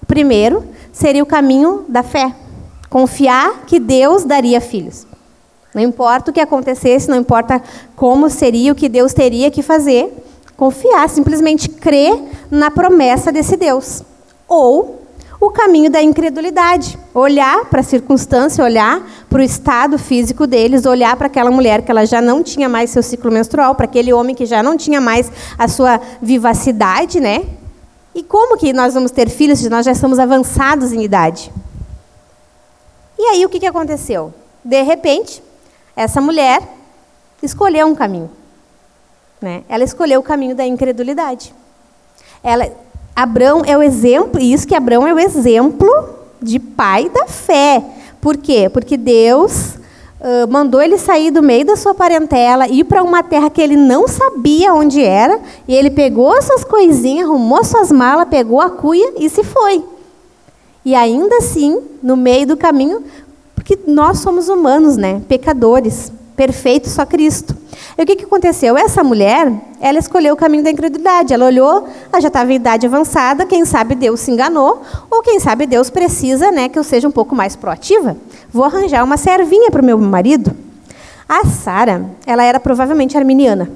O 0.01 0.05
primeiro 0.05 0.63
seria 0.91 1.23
o 1.23 1.25
caminho 1.25 1.85
da 1.87 2.03
fé, 2.03 2.33
Confiar 2.89 3.65
que 3.67 3.79
Deus 3.79 4.23
daria 4.23 4.59
filhos. 4.59 5.05
Não 5.75 5.81
importa 5.83 6.31
o 6.31 6.33
que 6.33 6.39
acontecesse, 6.39 7.07
não 7.07 7.17
importa 7.17 7.61
como 7.95 8.29
seria, 8.29 8.71
o 8.71 8.75
que 8.75 8.89
Deus 8.89 9.13
teria 9.13 9.51
que 9.51 9.61
fazer, 9.61 10.11
confiar, 10.57 11.07
simplesmente 11.07 11.69
crer 11.69 12.19
na 12.49 12.71
promessa 12.71 13.31
desse 13.31 13.55
Deus. 13.55 14.01
Ou 14.47 15.03
o 15.39 15.49
caminho 15.49 15.89
da 15.89 16.01
incredulidade. 16.01 16.97
Olhar 17.13 17.65
para 17.65 17.79
a 17.79 17.83
circunstância, 17.83 18.63
olhar 18.63 19.01
para 19.29 19.39
o 19.39 19.43
estado 19.43 19.97
físico 19.97 20.45
deles, 20.45 20.85
olhar 20.85 21.15
para 21.15 21.27
aquela 21.27 21.49
mulher 21.49 21.81
que 21.81 21.91
ela 21.91 22.05
já 22.05 22.21
não 22.21 22.43
tinha 22.43 22.67
mais 22.67 22.89
seu 22.89 23.01
ciclo 23.01 23.31
menstrual, 23.31 23.73
para 23.73 23.85
aquele 23.85 24.11
homem 24.11 24.35
que 24.35 24.45
já 24.45 24.61
não 24.61 24.75
tinha 24.75 24.99
mais 24.99 25.31
a 25.57 25.67
sua 25.67 25.99
vivacidade, 26.21 27.19
né? 27.19 27.45
E 28.13 28.23
como 28.23 28.57
que 28.57 28.73
nós 28.73 28.93
vamos 28.93 29.11
ter 29.11 29.29
filhos 29.29 29.59
se 29.59 29.69
nós 29.69 29.85
já 29.85 29.91
estamos 29.91 30.19
avançados 30.19 30.91
em 30.91 31.03
idade? 31.03 31.51
E 33.17 33.21
aí 33.23 33.45
o 33.45 33.49
que, 33.49 33.59
que 33.59 33.67
aconteceu? 33.67 34.33
De 34.63 34.81
repente, 34.81 35.41
essa 35.95 36.19
mulher 36.19 36.61
escolheu 37.41 37.87
um 37.87 37.95
caminho. 37.95 38.29
Né? 39.41 39.63
Ela 39.69 39.83
escolheu 39.83 40.19
o 40.19 40.23
caminho 40.23 40.55
da 40.55 40.65
incredulidade. 40.65 41.53
Ela, 42.43 42.71
Abraão 43.21 43.63
é 43.65 43.77
o 43.77 43.83
exemplo, 43.83 44.39
isso 44.39 44.65
que 44.65 44.73
Abraão 44.73 45.05
é 45.05 45.13
o 45.13 45.19
exemplo 45.19 45.89
de 46.41 46.57
pai 46.57 47.09
da 47.09 47.25
fé. 47.25 47.83
Por 48.21 48.37
quê? 48.37 48.69
Porque 48.69 48.95
Deus 48.95 49.75
uh, 50.21 50.49
mandou 50.49 50.81
ele 50.81 50.97
sair 50.97 51.29
do 51.29 51.43
meio 51.43 51.65
da 51.65 51.75
sua 51.75 51.93
parentela, 51.93 52.67
ir 52.69 52.85
para 52.85 53.03
uma 53.03 53.21
terra 53.21 53.49
que 53.49 53.61
ele 53.61 53.75
não 53.75 54.07
sabia 54.07 54.73
onde 54.73 55.03
era, 55.03 55.37
e 55.67 55.75
ele 55.75 55.89
pegou 55.89 56.33
essas 56.33 56.63
coisinhas, 56.63 57.27
arrumou 57.27 57.61
suas 57.65 57.91
malas, 57.91 58.29
pegou 58.29 58.61
a 58.61 58.69
cuia 58.69 59.13
e 59.17 59.29
se 59.29 59.43
foi. 59.43 59.83
E 60.85 60.95
ainda 60.95 61.37
assim, 61.39 61.81
no 62.01 62.15
meio 62.15 62.47
do 62.47 62.55
caminho, 62.55 63.03
porque 63.53 63.77
nós 63.85 64.19
somos 64.19 64.47
humanos, 64.47 64.95
né? 64.95 65.21
Pecadores, 65.27 66.11
perfeitos 66.39 66.93
só 66.93 67.05
Cristo. 67.05 67.53
E 67.97 68.01
o 68.01 68.05
que, 68.05 68.15
que 68.15 68.23
aconteceu? 68.23 68.77
Essa 68.77 69.03
mulher, 69.03 69.51
ela 69.81 69.99
escolheu 69.99 70.35
o 70.35 70.37
caminho 70.37 70.63
da 70.63 70.71
incredulidade. 70.71 71.33
Ela 71.33 71.47
olhou, 71.47 71.85
ela 72.09 72.21
já 72.21 72.29
estava 72.29 72.53
em 72.53 72.55
idade 72.55 72.87
avançada, 72.87 73.45
quem 73.45 73.65
sabe 73.65 73.93
Deus 73.93 74.21
se 74.21 74.31
enganou, 74.31 74.81
ou 75.11 75.21
quem 75.21 75.37
sabe 75.41 75.65
Deus 75.65 75.89
precisa 75.89 76.49
né, 76.49 76.69
que 76.69 76.79
eu 76.79 76.83
seja 76.85 77.09
um 77.09 77.11
pouco 77.11 77.35
mais 77.35 77.57
proativa. 77.57 78.15
Vou 78.53 78.63
arranjar 78.63 79.03
uma 79.03 79.17
servinha 79.17 79.69
para 79.69 79.81
o 79.81 79.85
meu 79.85 79.97
marido. 79.97 80.55
A 81.27 81.45
Sara, 81.45 82.09
ela 82.25 82.45
era 82.45 82.57
provavelmente 82.57 83.17
arminiana. 83.17 83.69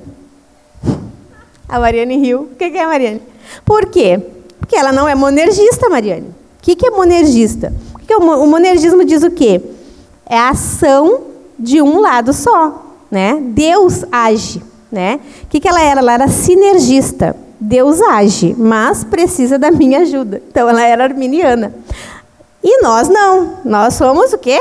A 1.67 1.81
Mariane 1.81 2.17
riu. 2.17 2.43
O 2.43 2.55
que 2.55 2.63
é 2.63 2.81
a 2.81 2.87
Mariane? 2.87 3.21
Por 3.65 3.87
quê? 3.87 4.21
Porque 4.57 4.77
ela 4.77 4.93
não 4.93 5.05
é 5.05 5.13
monergista, 5.13 5.89
Mariane. 5.89 6.27
O 6.29 6.61
que 6.61 6.87
é 6.87 6.91
monergista? 6.91 7.73
O 8.09 8.47
monergismo 8.47 9.03
diz 9.03 9.21
o 9.21 9.31
quê? 9.31 9.61
É 10.25 10.37
a 10.37 10.51
ação 10.51 11.32
de 11.57 11.81
um 11.81 11.99
lado 11.99 12.33
só 12.33 12.83
né? 13.13 13.37
Deus 13.39 14.03
age, 14.11 14.59
né? 14.91 15.19
O 15.43 15.47
que, 15.47 15.59
que 15.59 15.67
ela 15.67 15.83
era? 15.83 15.99
Ela 15.99 16.13
era 16.13 16.27
sinergista. 16.27 17.35
Deus 17.59 18.01
age, 18.01 18.55
mas 18.57 19.03
precisa 19.03 19.59
da 19.59 19.69
minha 19.69 19.99
ajuda. 19.99 20.41
Então 20.49 20.67
ela 20.67 20.81
era 20.81 21.03
arminiana. 21.03 21.75
E 22.63 22.81
nós 22.81 23.07
não. 23.07 23.57
Nós 23.63 23.93
somos 23.93 24.33
o 24.33 24.37
quê? 24.39 24.59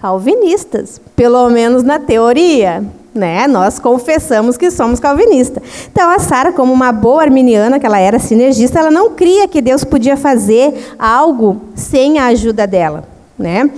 Calvinistas, 0.00 0.98
pelo 1.14 1.50
menos 1.50 1.82
na 1.82 1.98
teoria. 1.98 2.82
Né? 3.14 3.46
Nós 3.46 3.78
confessamos 3.78 4.56
que 4.56 4.70
somos 4.70 4.98
calvinistas. 4.98 5.62
Então 5.92 6.08
a 6.08 6.18
Sara, 6.18 6.50
como 6.50 6.72
uma 6.72 6.90
boa 6.90 7.20
arminiana, 7.20 7.78
que 7.78 7.84
ela 7.84 8.00
era 8.00 8.18
sinergista, 8.18 8.80
ela 8.80 8.90
não 8.90 9.10
cria 9.10 9.46
que 9.46 9.60
Deus 9.60 9.84
podia 9.84 10.16
fazer 10.16 10.94
algo 10.98 11.60
sem 11.74 12.18
a 12.18 12.28
ajuda 12.28 12.66
dela, 12.66 13.04
né? 13.38 13.70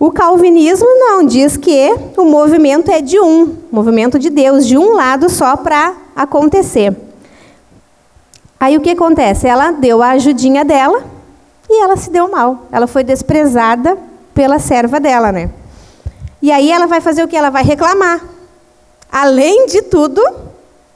O 0.00 0.12
calvinismo 0.12 0.86
não, 0.86 1.24
diz 1.24 1.56
que 1.56 1.92
o 2.16 2.24
movimento 2.24 2.88
é 2.88 3.00
de 3.00 3.18
um, 3.18 3.56
movimento 3.70 4.16
de 4.16 4.30
Deus, 4.30 4.64
de 4.64 4.78
um 4.78 4.94
lado 4.94 5.28
só 5.28 5.56
para 5.56 5.92
acontecer. 6.14 6.96
Aí 8.60 8.76
o 8.76 8.80
que 8.80 8.90
acontece? 8.90 9.48
Ela 9.48 9.72
deu 9.72 10.00
a 10.00 10.10
ajudinha 10.10 10.64
dela 10.64 11.02
e 11.68 11.82
ela 11.82 11.96
se 11.96 12.10
deu 12.10 12.30
mal. 12.30 12.66
Ela 12.70 12.86
foi 12.86 13.02
desprezada 13.02 13.98
pela 14.32 14.60
serva 14.60 15.00
dela, 15.00 15.32
né? 15.32 15.50
E 16.40 16.52
aí 16.52 16.70
ela 16.70 16.86
vai 16.86 17.00
fazer 17.00 17.24
o 17.24 17.28
que? 17.28 17.36
Ela 17.36 17.50
vai 17.50 17.64
reclamar. 17.64 18.22
Além 19.10 19.66
de 19.66 19.82
tudo, 19.82 20.22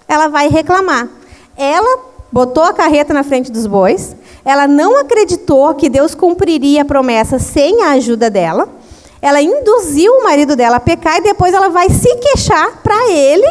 ela 0.06 0.28
vai 0.28 0.48
reclamar. 0.48 1.08
Ela 1.56 1.98
botou 2.30 2.62
a 2.62 2.72
carreta 2.72 3.12
na 3.12 3.24
frente 3.24 3.50
dos 3.50 3.66
bois, 3.66 4.16
ela 4.44 4.66
não 4.66 4.98
acreditou 4.98 5.74
que 5.74 5.88
Deus 5.88 6.14
cumpriria 6.14 6.82
a 6.82 6.84
promessa 6.84 7.38
sem 7.38 7.82
a 7.82 7.90
ajuda 7.90 8.30
dela 8.30 8.68
ela 9.22 9.40
induziu 9.40 10.12
o 10.14 10.24
marido 10.24 10.56
dela 10.56 10.78
a 10.78 10.80
pecar 10.80 11.18
e 11.18 11.22
depois 11.22 11.54
ela 11.54 11.68
vai 11.68 11.88
se 11.88 12.12
queixar 12.16 12.82
para 12.82 13.08
ele, 13.08 13.46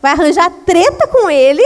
vai 0.00 0.12
arranjar 0.12 0.50
treta 0.64 1.06
com 1.06 1.30
ele 1.30 1.62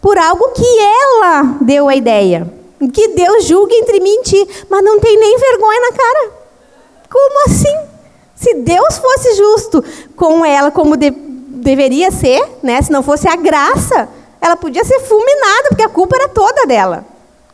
por 0.00 0.16
algo 0.16 0.52
que 0.52 0.78
ela 0.78 1.56
deu 1.60 1.88
a 1.88 1.96
ideia. 1.96 2.46
Que 2.92 3.08
Deus 3.08 3.46
julgue 3.46 3.74
entre 3.74 3.98
ti, 4.22 4.48
mas 4.70 4.84
não 4.84 5.00
tem 5.00 5.18
nem 5.18 5.36
vergonha 5.36 5.80
na 5.80 5.92
cara. 5.92 6.30
Como 7.10 7.46
assim? 7.46 7.76
Se 8.36 8.54
Deus 8.54 8.98
fosse 8.98 9.34
justo 9.34 9.84
com 10.14 10.44
ela 10.44 10.70
como 10.70 10.96
de, 10.96 11.10
deveria 11.10 12.12
ser, 12.12 12.46
né? 12.62 12.80
se 12.80 12.92
não 12.92 13.02
fosse 13.02 13.26
a 13.26 13.34
graça, 13.34 14.08
ela 14.40 14.56
podia 14.56 14.84
ser 14.84 15.00
fulminada, 15.00 15.68
porque 15.68 15.82
a 15.82 15.88
culpa 15.88 16.14
era 16.16 16.28
toda 16.28 16.66
dela. 16.66 17.04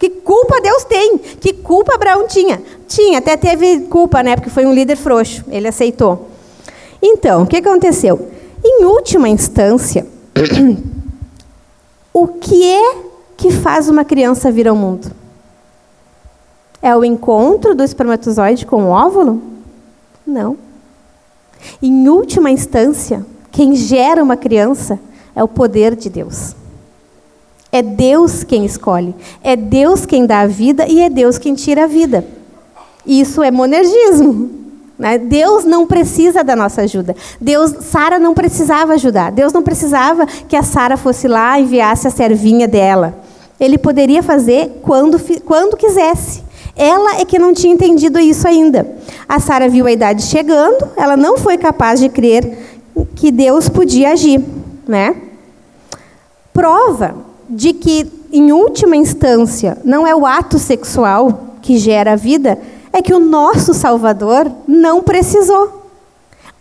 Que 0.01 0.09
culpa 0.09 0.63
Deus 0.63 0.83
tem? 0.85 1.19
Que 1.19 1.53
culpa 1.53 1.95
Abraão 1.95 2.27
tinha? 2.27 2.63
Tinha, 2.89 3.19
até 3.19 3.37
teve 3.37 3.81
culpa, 3.81 4.23
né? 4.23 4.35
Porque 4.35 4.49
foi 4.49 4.65
um 4.65 4.73
líder 4.73 4.97
frouxo. 4.97 5.45
Ele 5.49 5.69
aceitou. 5.69 6.31
Então, 7.03 7.43
o 7.43 7.47
que 7.47 7.59
aconteceu? 7.59 8.31
Em 8.65 8.87
última 8.87 9.29
instância, 9.29 10.07
o 12.15 12.27
que 12.29 12.67
é 12.67 12.95
que 13.37 13.51
faz 13.51 13.91
uma 13.91 14.03
criança 14.03 14.51
vir 14.51 14.69
ao 14.69 14.75
mundo? 14.75 15.13
É 16.81 16.97
o 16.97 17.05
encontro 17.05 17.75
do 17.75 17.85
espermatozoide 17.85 18.65
com 18.65 18.85
o 18.85 18.89
óvulo? 18.89 19.43
Não. 20.27 20.57
Em 21.83 22.09
última 22.09 22.51
instância, 22.51 23.25
quem 23.53 23.77
gera 23.77 24.23
uma 24.23 24.39
criança 24.39 24.99
é 25.37 25.45
o 25.45 25.49
poder 25.49 25.95
de 25.95 26.09
Deus. 26.09 26.55
É 27.73 27.83
Deus 27.83 28.43
quem 28.43 28.65
escolhe, 28.65 29.15
é 29.45 29.55
Deus 29.55 30.05
quem 30.05 30.27
dá 30.27 30.41
a 30.41 30.47
vida 30.47 30.87
e 30.89 31.01
é 31.01 31.09
Deus 31.09 31.39
quem 31.39 31.55
tira 31.55 31.85
a 31.85 31.87
vida. 31.87 32.25
Isso 33.07 33.43
é 33.43 33.51
monergismo. 33.51 34.51
Né? 34.99 35.17
Deus 35.17 35.65
não 35.65 35.87
precisa 35.87 36.45
da 36.45 36.55
nossa 36.55 36.83
ajuda. 36.83 37.17
Deus, 37.41 37.73
Sara 37.81 38.19
não 38.19 38.35
precisava 38.35 38.95
ajudar. 38.95 39.33
Deus 39.33 39.53
não 39.53 39.63
precisava 39.63 40.27
que 40.27 40.55
a 40.55 40.63
Sara 40.63 40.97
fosse 40.97 41.27
lá 41.27 41.59
e 41.59 41.63
enviasse 41.63 42.07
a 42.07 42.11
servinha 42.11 42.69
dela. 42.69 43.15
Ele 43.59 43.79
poderia 43.79 44.23
fazer 44.23 44.81
quando, 44.83 45.19
quando 45.45 45.77
quisesse. 45.77 46.43
Ela 46.77 47.21
é 47.21 47.25
que 47.25 47.39
não 47.39 47.55
tinha 47.55 47.73
entendido 47.73 48.19
isso 48.19 48.47
ainda. 48.47 48.87
A 49.29 49.39
Sara 49.39 49.69
viu 49.69 49.87
a 49.87 49.93
idade 49.93 50.23
chegando, 50.23 50.89
ela 50.97 51.17
não 51.17 51.39
foi 51.39 51.57
capaz 51.57 52.01
de 52.01 52.09
crer 52.09 52.59
que 53.15 53.31
Deus 53.31 53.69
podia 53.69 54.13
agir, 54.13 54.43
né? 54.87 55.15
Prova 56.53 57.30
de 57.51 57.73
que, 57.73 58.11
em 58.33 58.53
última 58.53 58.97
instância, 58.97 59.77
não 59.85 60.07
é 60.07 60.15
o 60.15 60.25
ato 60.25 60.59
sexual 60.59 61.57
que 61.61 61.77
gera 61.77 62.13
a 62.13 62.17
vida, 62.17 62.59
é 62.93 63.03
que 63.03 63.13
o 63.13 63.21
nosso 63.21 63.75
Salvador 63.75 64.51
não 64.67 65.03
precisou. 65.03 65.85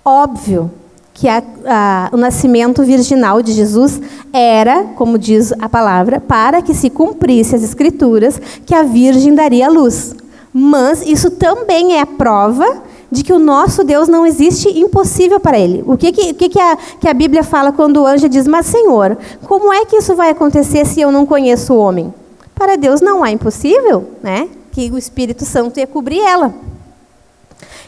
Óbvio 0.03 0.71
que 1.13 1.27
a, 1.27 1.43
a, 1.65 2.09
o 2.13 2.17
nascimento 2.17 2.81
virginal 2.83 3.41
de 3.41 3.51
Jesus 3.51 4.01
era, 4.31 4.85
como 4.95 5.17
diz 5.17 5.51
a 5.59 5.67
palavra, 5.67 6.19
para 6.19 6.61
que 6.61 6.73
se 6.73 6.89
cumprisse 6.89 7.55
as 7.55 7.63
Escrituras, 7.63 8.39
que 8.65 8.73
a 8.73 8.83
Virgem 8.83 9.35
daria 9.35 9.69
luz. 9.69 10.15
Mas 10.53 11.01
isso 11.05 11.29
também 11.31 11.99
é 11.99 12.05
prova 12.05 12.88
de 13.11 13.23
que 13.23 13.33
o 13.33 13.39
nosso 13.39 13.83
Deus 13.83 14.07
não 14.07 14.25
existe 14.25 14.69
impossível 14.69 15.39
para 15.39 15.57
ele. 15.57 15.83
O 15.87 15.97
que, 15.97 16.11
que, 16.11 16.33
que, 16.33 16.59
a, 16.59 16.75
que 16.75 17.07
a 17.07 17.13
Bíblia 17.13 17.43
fala 17.43 17.71
quando 17.71 17.97
o 17.97 18.05
anjo 18.05 18.29
diz, 18.29 18.47
mas 18.47 18.67
Senhor, 18.67 19.17
como 19.47 19.73
é 19.73 19.85
que 19.85 19.97
isso 19.97 20.15
vai 20.15 20.29
acontecer 20.29 20.85
se 20.85 21.01
eu 21.01 21.11
não 21.11 21.25
conheço 21.25 21.73
o 21.73 21.79
homem? 21.79 22.13
Para 22.53 22.75
Deus 22.75 23.01
não 23.01 23.23
há 23.23 23.31
impossível, 23.31 24.11
né? 24.21 24.49
Que 24.71 24.91
o 24.91 24.97
Espírito 24.97 25.45
Santo 25.45 25.79
ia 25.79 25.87
cobrir 25.87 26.19
ela. 26.19 26.53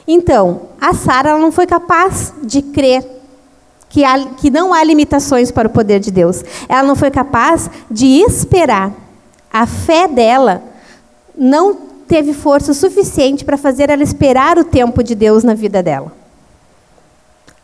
Então, 0.07 0.61
a 0.79 0.93
Sara 0.93 1.37
não 1.37 1.51
foi 1.51 1.67
capaz 1.67 2.33
de 2.41 2.61
crer 2.61 3.05
que, 3.89 4.03
há, 4.03 4.25
que 4.37 4.49
não 4.49 4.73
há 4.73 4.83
limitações 4.83 5.51
para 5.51 5.67
o 5.67 5.71
poder 5.71 5.99
de 5.99 6.09
Deus. 6.09 6.43
Ela 6.67 6.83
não 6.83 6.95
foi 6.95 7.11
capaz 7.11 7.69
de 7.89 8.05
esperar. 8.21 8.91
A 9.51 9.67
fé 9.67 10.07
dela 10.07 10.63
não 11.37 11.90
teve 12.11 12.33
força 12.33 12.73
suficiente 12.73 13.45
para 13.45 13.55
fazer 13.55 13.89
ela 13.89 14.03
esperar 14.03 14.57
o 14.57 14.65
tempo 14.65 15.01
de 15.01 15.15
Deus 15.15 15.45
na 15.45 15.53
vida 15.53 15.81
dela. 15.81 16.11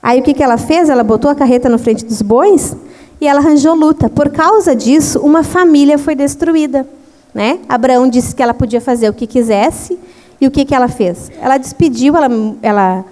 Aí 0.02 0.22
o 0.22 0.24
que, 0.24 0.34
que 0.34 0.42
ela 0.42 0.58
fez? 0.58 0.88
Ela 0.88 1.04
botou 1.04 1.30
a 1.30 1.36
carreta 1.36 1.68
na 1.68 1.78
frente 1.78 2.06
dos 2.06 2.22
bois 2.22 2.74
e 3.20 3.28
ela 3.28 3.42
arranjou 3.42 3.76
luta. 3.76 4.08
Por 4.08 4.30
causa 4.30 4.74
disso, 4.74 5.20
uma 5.20 5.44
família 5.44 5.98
foi 5.98 6.16
destruída. 6.16 6.88
Né? 7.34 7.60
Abraão 7.68 8.10
disse 8.10 8.34
que 8.34 8.42
ela 8.42 8.54
podia 8.54 8.80
fazer 8.80 9.10
o 9.10 9.14
que 9.14 9.28
quisesse 9.28 10.00
e 10.40 10.48
o 10.48 10.52
que, 10.52 10.64
que 10.64 10.74
ela 10.74 10.88
fez? 10.88 11.30
Ela 11.42 11.58
despediu, 11.58 12.16
ela, 12.16 12.30
ela 12.62 13.06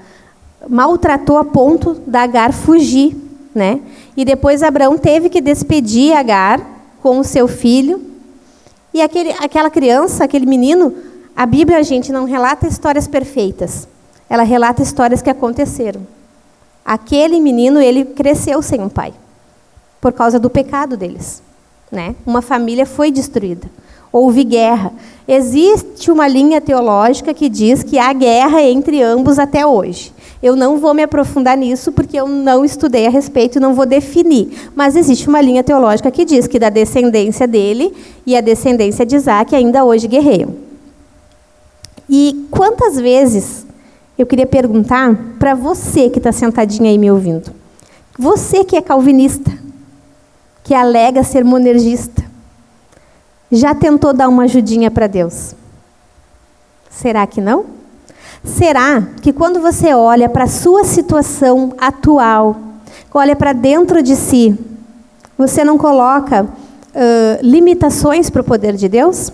maltratou 0.69 1.35
a 1.37 1.43
ponto 1.43 1.97
da 2.07 2.21
Agar 2.21 2.53
fugir. 2.53 3.13
Né? 3.53 3.81
E 4.15 4.23
depois 4.23 4.63
Abraão 4.63 4.97
teve 4.97 5.27
que 5.27 5.41
despedir 5.41 6.13
Agar 6.13 6.61
com 7.03 7.19
o 7.19 7.25
seu 7.25 7.45
filho. 7.45 8.01
E 8.93 9.01
aquele, 9.01 9.31
aquela 9.31 9.69
criança, 9.69 10.23
aquele 10.23 10.45
menino, 10.45 10.93
a 11.35 11.45
Bíblia, 11.45 11.83
gente, 11.83 12.13
não 12.13 12.23
relata 12.23 12.65
histórias 12.65 13.07
perfeitas. 13.07 13.87
Ela 14.29 14.43
relata 14.43 14.81
histórias 14.81 15.21
que 15.21 15.29
aconteceram. 15.29 16.01
Aquele 16.83 17.41
menino, 17.41 17.81
ele 17.81 18.05
cresceu 18.05 18.61
sem 18.61 18.79
um 18.79 18.87
pai, 18.87 19.13
por 19.99 20.13
causa 20.13 20.39
do 20.39 20.49
pecado 20.49 20.95
deles. 20.95 21.43
Né? 21.91 22.15
Uma 22.25 22.41
família 22.41 22.85
foi 22.85 23.11
destruída. 23.11 23.69
Houve 24.13 24.45
guerra. 24.45 24.93
Existe 25.27 26.09
uma 26.09 26.25
linha 26.25 26.61
teológica 26.61 27.33
que 27.33 27.49
diz 27.49 27.83
que 27.83 27.99
há 27.99 28.13
guerra 28.13 28.61
entre 28.61 29.01
ambos 29.01 29.37
até 29.37 29.65
hoje. 29.65 30.13
Eu 30.41 30.55
não 30.55 30.77
vou 30.77 30.93
me 30.93 31.03
aprofundar 31.03 31.57
nisso 31.57 31.91
porque 31.91 32.17
eu 32.17 32.27
não 32.27 32.63
estudei 32.63 33.07
a 33.07 33.09
respeito 33.09 33.57
e 33.57 33.61
não 33.61 33.73
vou 33.73 33.85
definir. 33.85 34.69
Mas 34.73 34.95
existe 34.95 35.27
uma 35.27 35.41
linha 35.41 35.63
teológica 35.63 36.09
que 36.11 36.23
diz 36.23 36.47
que 36.47 36.59
da 36.59 36.69
descendência 36.69 37.45
dele 37.45 37.93
e 38.25 38.37
a 38.37 38.41
descendência 38.41 39.05
de 39.05 39.17
Isaac 39.17 39.53
ainda 39.53 39.83
hoje 39.83 40.07
guerreiam. 40.07 40.64
E 42.09 42.47
quantas 42.51 42.99
vezes 42.99 43.65
eu 44.17 44.25
queria 44.25 44.45
perguntar 44.45 45.15
para 45.39 45.53
você 45.53 46.09
que 46.09 46.19
está 46.19 46.31
sentadinha 46.31 46.89
aí 46.89 46.97
me 46.97 47.11
ouvindo, 47.11 47.51
você 48.17 48.63
que 48.63 48.75
é 48.75 48.81
calvinista, 48.81 49.51
que 50.63 50.73
alega 50.73 51.23
ser 51.23 51.43
monergista, 51.43 52.23
já 53.51 53.75
tentou 53.75 54.13
dar 54.13 54.29
uma 54.29 54.43
ajudinha 54.43 54.89
para 54.89 55.07
Deus? 55.07 55.53
Será 56.89 57.27
que 57.27 57.41
não? 57.41 57.65
Será 58.43 59.01
que 59.21 59.33
quando 59.33 59.59
você 59.59 59.93
olha 59.93 60.29
para 60.29 60.45
a 60.45 60.47
sua 60.47 60.83
situação 60.83 61.73
atual, 61.77 62.55
olha 63.13 63.35
para 63.35 63.53
dentro 63.53 64.01
de 64.01 64.15
si, 64.15 64.57
você 65.37 65.63
não 65.63 65.77
coloca 65.77 66.43
uh, 66.43 66.47
limitações 67.41 68.29
para 68.29 68.41
o 68.41 68.45
poder 68.45 68.75
de 68.75 68.87
Deus? 68.87 69.31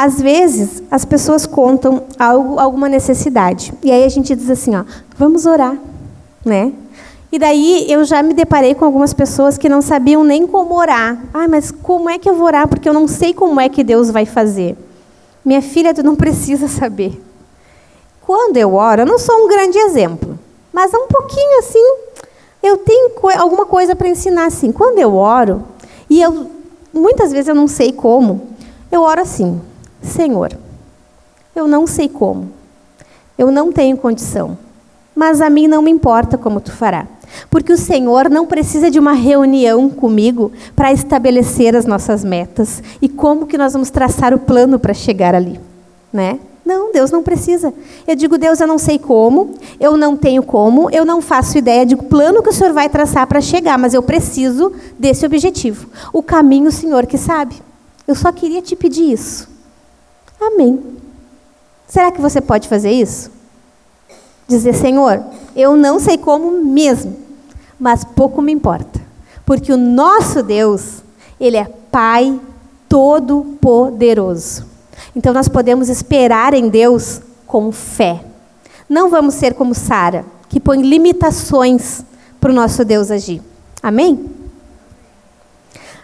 Às 0.00 0.20
vezes, 0.20 0.80
as 0.92 1.04
pessoas 1.04 1.44
contam 1.44 2.04
algo, 2.16 2.56
alguma 2.60 2.88
necessidade. 2.88 3.74
E 3.82 3.90
aí 3.90 4.04
a 4.04 4.08
gente 4.08 4.32
diz 4.32 4.48
assim, 4.48 4.76
ó, 4.76 4.84
vamos 5.16 5.44
orar, 5.44 5.76
né? 6.44 6.72
E 7.32 7.36
daí 7.36 7.84
eu 7.90 8.04
já 8.04 8.22
me 8.22 8.32
deparei 8.32 8.76
com 8.76 8.84
algumas 8.84 9.12
pessoas 9.12 9.58
que 9.58 9.68
não 9.68 9.82
sabiam 9.82 10.22
nem 10.22 10.46
como 10.46 10.78
orar. 10.78 11.20
Ah, 11.34 11.48
mas 11.48 11.72
como 11.72 12.08
é 12.08 12.16
que 12.16 12.30
eu 12.30 12.36
vou 12.36 12.46
orar? 12.46 12.68
Porque 12.68 12.88
eu 12.88 12.92
não 12.92 13.08
sei 13.08 13.34
como 13.34 13.60
é 13.60 13.68
que 13.68 13.82
Deus 13.82 14.08
vai 14.08 14.24
fazer. 14.24 14.78
Minha 15.44 15.60
filha, 15.60 15.92
tu 15.92 16.04
não 16.04 16.14
precisa 16.14 16.68
saber. 16.68 17.20
Quando 18.20 18.56
eu 18.56 18.74
oro, 18.74 19.02
eu 19.02 19.06
não 19.06 19.18
sou 19.18 19.34
um 19.34 19.48
grande 19.48 19.78
exemplo, 19.78 20.38
mas 20.72 20.94
um 20.94 21.08
pouquinho 21.08 21.58
assim, 21.58 21.96
eu 22.62 22.76
tenho 22.76 23.10
alguma 23.36 23.66
coisa 23.66 23.96
para 23.96 24.06
ensinar 24.06 24.46
assim. 24.46 24.70
Quando 24.70 25.00
eu 25.00 25.16
oro, 25.16 25.64
e 26.08 26.22
eu 26.22 26.48
muitas 26.94 27.32
vezes 27.32 27.48
eu 27.48 27.54
não 27.56 27.66
sei 27.66 27.90
como, 27.90 28.42
eu 28.92 29.02
oro 29.02 29.20
assim: 29.20 29.60
Senhor, 30.02 30.52
eu 31.54 31.66
não 31.66 31.86
sei 31.86 32.08
como, 32.08 32.50
eu 33.36 33.50
não 33.50 33.72
tenho 33.72 33.96
condição, 33.96 34.56
mas 35.14 35.40
a 35.40 35.50
mim 35.50 35.66
não 35.66 35.82
me 35.82 35.90
importa 35.90 36.38
como 36.38 36.60
tu 36.60 36.72
fará. 36.72 37.06
Porque 37.50 37.72
o 37.72 37.76
Senhor 37.76 38.30
não 38.30 38.46
precisa 38.46 38.90
de 38.90 38.98
uma 38.98 39.12
reunião 39.12 39.90
comigo 39.90 40.50
para 40.74 40.92
estabelecer 40.92 41.76
as 41.76 41.84
nossas 41.84 42.24
metas 42.24 42.82
e 43.02 43.08
como 43.08 43.46
que 43.46 43.58
nós 43.58 43.72
vamos 43.72 43.90
traçar 43.90 44.32
o 44.32 44.38
plano 44.38 44.78
para 44.78 44.94
chegar 44.94 45.34
ali, 45.34 45.60
né? 46.12 46.38
Não, 46.64 46.92
Deus 46.92 47.10
não 47.10 47.22
precisa. 47.22 47.72
Eu 48.06 48.14
digo, 48.14 48.36
Deus, 48.36 48.60
eu 48.60 48.66
não 48.66 48.76
sei 48.76 48.98
como, 48.98 49.54
eu 49.80 49.96
não 49.96 50.16
tenho 50.16 50.42
como, 50.42 50.90
eu 50.90 51.02
não 51.02 51.22
faço 51.22 51.56
ideia 51.56 51.86
de 51.86 51.96
plano 51.96 52.42
que 52.42 52.50
o 52.50 52.52
Senhor 52.52 52.74
vai 52.74 52.90
traçar 52.90 53.26
para 53.26 53.40
chegar, 53.40 53.78
mas 53.78 53.94
eu 53.94 54.02
preciso 54.02 54.72
desse 54.98 55.24
objetivo. 55.24 55.88
O 56.12 56.22
caminho 56.22 56.68
o 56.68 56.72
Senhor 56.72 57.06
que 57.06 57.16
sabe. 57.16 57.56
Eu 58.06 58.14
só 58.14 58.30
queria 58.30 58.60
te 58.60 58.76
pedir 58.76 59.12
isso. 59.12 59.48
Amém. 60.40 60.82
Será 61.86 62.12
que 62.12 62.20
você 62.20 62.40
pode 62.40 62.68
fazer 62.68 62.90
isso? 62.90 63.30
Dizer, 64.46 64.74
Senhor, 64.74 65.22
eu 65.56 65.76
não 65.76 65.98
sei 65.98 66.16
como 66.16 66.64
mesmo, 66.64 67.16
mas 67.78 68.04
pouco 68.04 68.40
me 68.40 68.52
importa, 68.52 69.00
porque 69.44 69.72
o 69.72 69.76
nosso 69.76 70.42
Deus, 70.42 71.02
Ele 71.40 71.56
é 71.56 71.64
Pai 71.64 72.38
Todo-Poderoso. 72.88 74.66
Então 75.14 75.32
nós 75.32 75.48
podemos 75.48 75.88
esperar 75.88 76.54
em 76.54 76.68
Deus 76.68 77.20
com 77.46 77.72
fé. 77.72 78.24
Não 78.88 79.10
vamos 79.10 79.34
ser 79.34 79.54
como 79.54 79.74
Sara, 79.74 80.24
que 80.48 80.60
põe 80.60 80.80
limitações 80.82 82.04
para 82.40 82.50
o 82.50 82.54
nosso 82.54 82.84
Deus 82.84 83.10
agir. 83.10 83.42
Amém? 83.82 84.30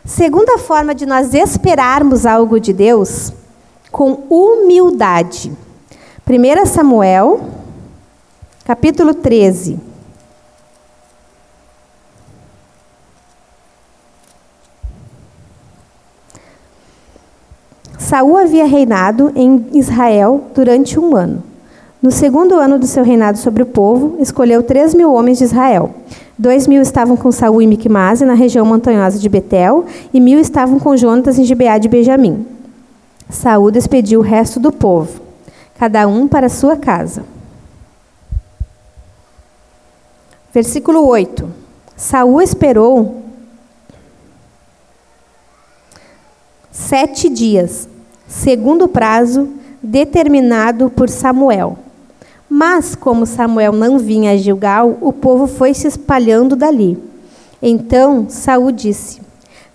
Segunda 0.05 0.59
forma 0.59 0.95
de 0.95 1.07
nós 1.07 1.33
esperarmos 1.33 2.27
algo 2.27 2.61
de 2.61 2.73
Deus 2.73 3.33
com 3.95 4.25
humildade. 4.29 5.53
1 6.29 6.67
Samuel, 6.67 7.43
capítulo 8.65 9.15
13. 9.15 9.79
Saul 17.97 18.37
havia 18.37 18.67
reinado 18.67 19.31
em 19.37 19.65
Israel 19.73 20.43
durante 20.53 20.99
um 20.99 21.15
ano. 21.15 21.45
No 22.03 22.11
segundo 22.11 22.57
ano 22.57 22.81
do 22.81 22.89
seu 22.89 23.05
reinado 23.05 23.39
sobre 23.39 23.63
o 23.63 23.67
povo, 23.67 24.17
escolheu 24.19 24.65
três 24.65 24.93
mil 24.93 25.15
homens 25.15 25.39
de 25.39 25.45
Israel. 25.45 25.95
Dois 26.37 26.67
mil 26.67 26.83
estavam 26.83 27.17
com 27.17 27.31
Saul 27.31 27.63
em 27.63 27.69
Micmase, 27.69 28.25
na 28.25 28.35
região 28.35 28.67
montanhosa 28.67 29.21
de 29.21 29.29
Betel, 29.29 29.85
e 30.13 30.19
mil 30.19 30.41
estavam 30.41 30.81
com 30.81 30.97
Jonatas 30.97 31.39
em 31.39 31.45
Gibeá 31.45 31.79
de 31.79 31.89
Benjamim. 31.89 32.55
Saúl 33.29 33.71
despediu 33.71 34.21
o 34.21 34.23
resto 34.23 34.61
do 34.61 34.71
povo, 34.71 35.21
cada 35.79 36.07
um 36.07 36.29
para 36.29 36.49
sua 36.49 36.77
casa. 36.77 37.25
Versículo 40.53 41.07
8. 41.07 41.49
Saúl 41.97 42.41
esperou 42.43 43.23
sete 46.71 47.29
dias, 47.29 47.89
segundo 48.27 48.85
o 48.85 48.89
prazo 48.89 49.49
determinado 49.83 50.91
por 50.91 51.09
Samuel. 51.09 51.79
Mas, 52.49 52.95
como 52.95 53.27
Samuel 53.27 53.73
não 53.73 53.99
vinha 53.99 54.33
a 54.33 54.37
Gilgal, 54.37 54.97
o 55.01 55.13
povo 55.13 55.47
foi 55.47 55.75
se 55.75 55.89
espalhando 55.89 56.55
dali. 56.55 57.03
Então 57.61 58.27
Saúl 58.29 58.71
disse: 58.71 59.21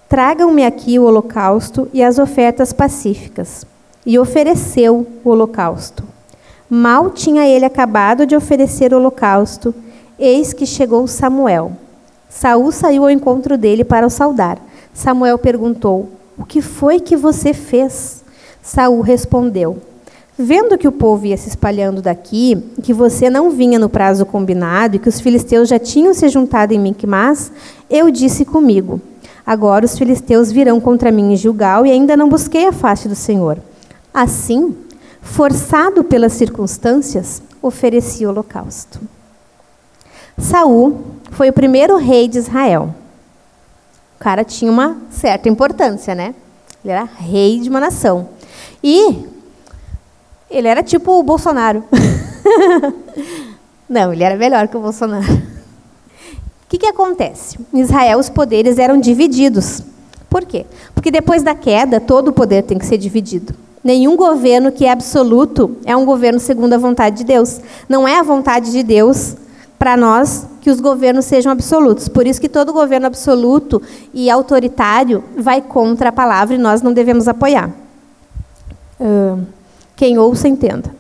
Tragam-me 0.09 0.65
aqui 0.65 0.97
o 0.97 1.03
holocausto 1.03 1.87
e 1.93 2.03
as 2.03 2.17
ofertas 2.17 2.73
pacíficas. 2.73 3.63
E 4.03 4.17
ofereceu 4.17 5.05
o 5.23 5.29
holocausto. 5.29 6.03
Mal 6.67 7.11
tinha 7.11 7.47
ele 7.47 7.63
acabado 7.63 8.25
de 8.25 8.35
oferecer 8.35 8.91
o 8.91 8.97
holocausto, 8.97 9.73
eis 10.17 10.51
que 10.51 10.65
chegou 10.65 11.05
Samuel. 11.05 11.73
Saul 12.27 12.71
saiu 12.71 13.03
ao 13.03 13.11
encontro 13.11 13.55
dele 13.55 13.83
para 13.83 14.07
o 14.07 14.09
saudar. 14.09 14.57
Samuel 14.95 15.37
perguntou: 15.37 16.09
O 16.35 16.43
que 16.43 16.59
foi 16.59 16.99
que 16.99 17.15
você 17.15 17.53
fez? 17.53 18.23
Saul 18.63 19.01
respondeu: 19.01 19.77
Vendo 20.35 20.75
que 20.75 20.87
o 20.87 20.91
povo 20.91 21.27
ia 21.27 21.37
se 21.37 21.49
espalhando 21.49 22.01
daqui, 22.01 22.57
que 22.81 22.93
você 22.93 23.29
não 23.29 23.51
vinha 23.51 23.77
no 23.77 23.89
prazo 23.89 24.25
combinado 24.25 24.95
e 24.95 24.99
que 24.99 25.09
os 25.09 25.19
filisteus 25.19 25.69
já 25.69 25.77
tinham 25.77 26.15
se 26.15 26.27
juntado 26.29 26.73
em 26.73 26.79
Micmas, 26.79 27.51
eu 27.89 28.09
disse 28.09 28.43
comigo: 28.43 28.99
Agora 29.49 29.83
os 29.83 29.97
filisteus 29.97 30.51
virão 30.51 30.79
contra 30.79 31.11
mim 31.11 31.33
em 31.33 31.35
Gilgal 31.35 31.83
e 31.83 31.91
ainda 31.91 32.15
não 32.15 32.29
busquei 32.29 32.67
a 32.67 32.71
face 32.71 33.07
do 33.07 33.15
Senhor. 33.15 33.57
Assim, 34.13 34.77
forçado 35.23 36.03
pelas 36.03 36.33
circunstâncias, 36.33 37.41
ofereci 37.59 38.27
o 38.27 38.29
holocausto. 38.29 38.99
Saul 40.37 41.03
foi 41.31 41.49
o 41.49 41.53
primeiro 41.53 41.97
rei 41.97 42.27
de 42.27 42.37
Israel. 42.37 42.93
O 44.17 44.19
cara 44.19 44.43
tinha 44.43 44.71
uma 44.71 44.97
certa 45.09 45.49
importância, 45.49 46.13
né? 46.13 46.35
Ele 46.85 46.93
era 46.93 47.09
rei 47.17 47.59
de 47.59 47.71
uma 47.71 47.79
nação. 47.79 48.29
E 48.83 49.25
ele 50.47 50.67
era 50.67 50.83
tipo 50.83 51.13
o 51.13 51.23
Bolsonaro. 51.23 51.83
não, 53.89 54.13
ele 54.13 54.23
era 54.23 54.37
melhor 54.37 54.67
que 54.67 54.77
o 54.77 54.79
Bolsonaro 54.79 55.48
que, 56.69 56.77
que 56.77 56.85
acontece? 56.85 57.57
Em 57.73 57.79
Israel, 57.79 58.19
os 58.19 58.29
poderes 58.29 58.77
eram 58.77 58.99
divididos. 58.99 59.81
Por 60.29 60.45
quê? 60.45 60.67
Porque 60.93 61.09
depois 61.09 61.41
da 61.41 61.55
queda, 61.55 61.99
todo 61.99 62.27
o 62.27 62.33
poder 62.33 62.61
tem 62.61 62.77
que 62.77 62.85
ser 62.85 62.99
dividido. 62.99 63.55
Nenhum 63.83 64.15
governo 64.15 64.71
que 64.71 64.85
é 64.85 64.91
absoluto 64.91 65.75
é 65.83 65.95
um 65.95 66.05
governo 66.05 66.39
segundo 66.39 66.73
a 66.73 66.77
vontade 66.77 67.17
de 67.17 67.23
Deus. 67.23 67.59
Não 67.87 68.07
é 68.07 68.19
a 68.19 68.23
vontade 68.23 68.71
de 68.71 68.83
Deus 68.83 69.35
para 69.79 69.97
nós 69.97 70.45
que 70.61 70.69
os 70.69 70.79
governos 70.79 71.25
sejam 71.25 71.51
absolutos. 71.51 72.07
Por 72.07 72.27
isso 72.27 72.39
que 72.39 72.49
todo 72.49 72.71
governo 72.71 73.07
absoluto 73.07 73.81
e 74.13 74.29
autoritário 74.29 75.23
vai 75.35 75.61
contra 75.61 76.09
a 76.09 76.11
palavra 76.11 76.53
e 76.53 76.59
nós 76.59 76.83
não 76.83 76.93
devemos 76.93 77.27
apoiar. 77.27 77.71
Quem 79.95 80.19
ouça, 80.19 80.47
entenda. 80.47 80.93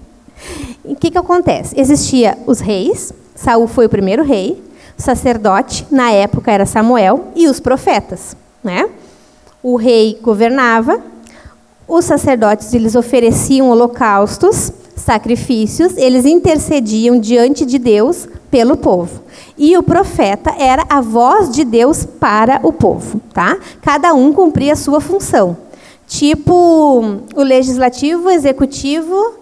o 0.82 0.96
que, 0.96 1.10
que 1.10 1.18
acontece? 1.18 1.78
Existia 1.78 2.38
os 2.46 2.60
reis, 2.60 3.12
Saul 3.34 3.66
foi 3.66 3.84
o 3.86 3.90
primeiro 3.90 4.22
rei, 4.22 4.67
sacerdote, 4.98 5.86
na 5.90 6.10
época 6.10 6.50
era 6.50 6.66
Samuel, 6.66 7.28
e 7.34 7.48
os 7.48 7.60
profetas. 7.60 8.36
Né? 8.62 8.88
O 9.62 9.76
rei 9.76 10.18
governava, 10.20 11.00
os 11.86 12.04
sacerdotes 12.04 12.74
eles 12.74 12.94
ofereciam 12.94 13.70
holocaustos, 13.70 14.72
sacrifícios, 14.96 15.96
eles 15.96 16.26
intercediam 16.26 17.18
diante 17.18 17.64
de 17.64 17.78
Deus 17.78 18.28
pelo 18.50 18.76
povo. 18.76 19.22
E 19.56 19.76
o 19.76 19.82
profeta 19.82 20.54
era 20.58 20.84
a 20.88 21.00
voz 21.00 21.50
de 21.50 21.64
Deus 21.64 22.04
para 22.04 22.60
o 22.62 22.72
povo, 22.72 23.20
tá? 23.32 23.56
Cada 23.80 24.12
um 24.12 24.32
cumpria 24.32 24.74
a 24.74 24.76
sua 24.76 25.00
função. 25.00 25.56
Tipo 26.06 27.20
o 27.34 27.42
legislativo, 27.42 28.30
executivo 28.30 29.34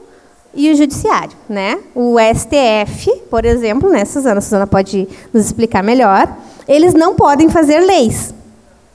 e 0.56 0.72
o 0.72 0.74
judiciário, 0.74 1.36
né? 1.48 1.78
O 1.94 2.16
STF, 2.18 3.14
por 3.30 3.44
exemplo, 3.44 3.90
né, 3.90 4.04
Suzana, 4.04 4.40
Suzana 4.40 4.66
pode 4.66 5.06
nos 5.32 5.44
explicar 5.44 5.82
melhor. 5.82 6.34
Eles 6.66 6.94
não 6.94 7.14
podem 7.14 7.48
fazer 7.48 7.80
leis, 7.80 8.34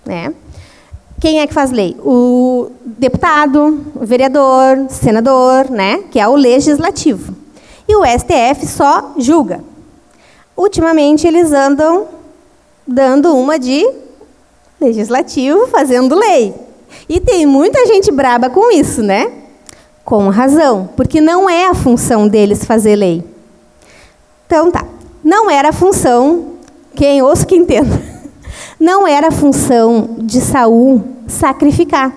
né? 0.05 0.33
Quem 1.19 1.39
é 1.39 1.45
que 1.45 1.53
faz 1.53 1.69
lei? 1.69 1.95
O 2.03 2.71
deputado, 2.83 3.85
o 3.95 4.03
vereador, 4.03 4.87
senador, 4.89 5.69
né? 5.69 6.03
Que 6.09 6.19
é 6.19 6.27
o 6.27 6.35
legislativo. 6.35 7.35
E 7.87 7.95
o 7.95 8.03
STF 8.03 8.65
só 8.65 9.13
julga. 9.17 9.63
Ultimamente 10.57 11.27
eles 11.27 11.51
andam 11.51 12.07
dando 12.87 13.35
uma 13.35 13.59
de 13.59 13.87
legislativo, 14.79 15.67
fazendo 15.67 16.15
lei. 16.15 16.55
E 17.07 17.19
tem 17.19 17.45
muita 17.45 17.85
gente 17.85 18.11
braba 18.11 18.49
com 18.49 18.71
isso, 18.71 19.03
né? 19.03 19.31
Com 20.11 20.27
razão, 20.27 20.89
porque 20.97 21.21
não 21.21 21.49
é 21.49 21.67
a 21.67 21.73
função 21.73 22.27
deles 22.27 22.65
fazer 22.65 22.97
lei. 22.97 23.23
Então 24.45 24.69
tá, 24.69 24.85
não 25.23 25.49
era 25.49 25.69
a 25.69 25.71
função, 25.71 26.55
quem 26.93 27.21
ouça 27.21 27.45
que 27.45 27.55
entenda 27.55 27.97
não 28.77 29.07
era 29.07 29.29
a 29.29 29.31
função 29.31 30.17
de 30.17 30.41
Saul 30.41 31.01
sacrificar. 31.29 32.13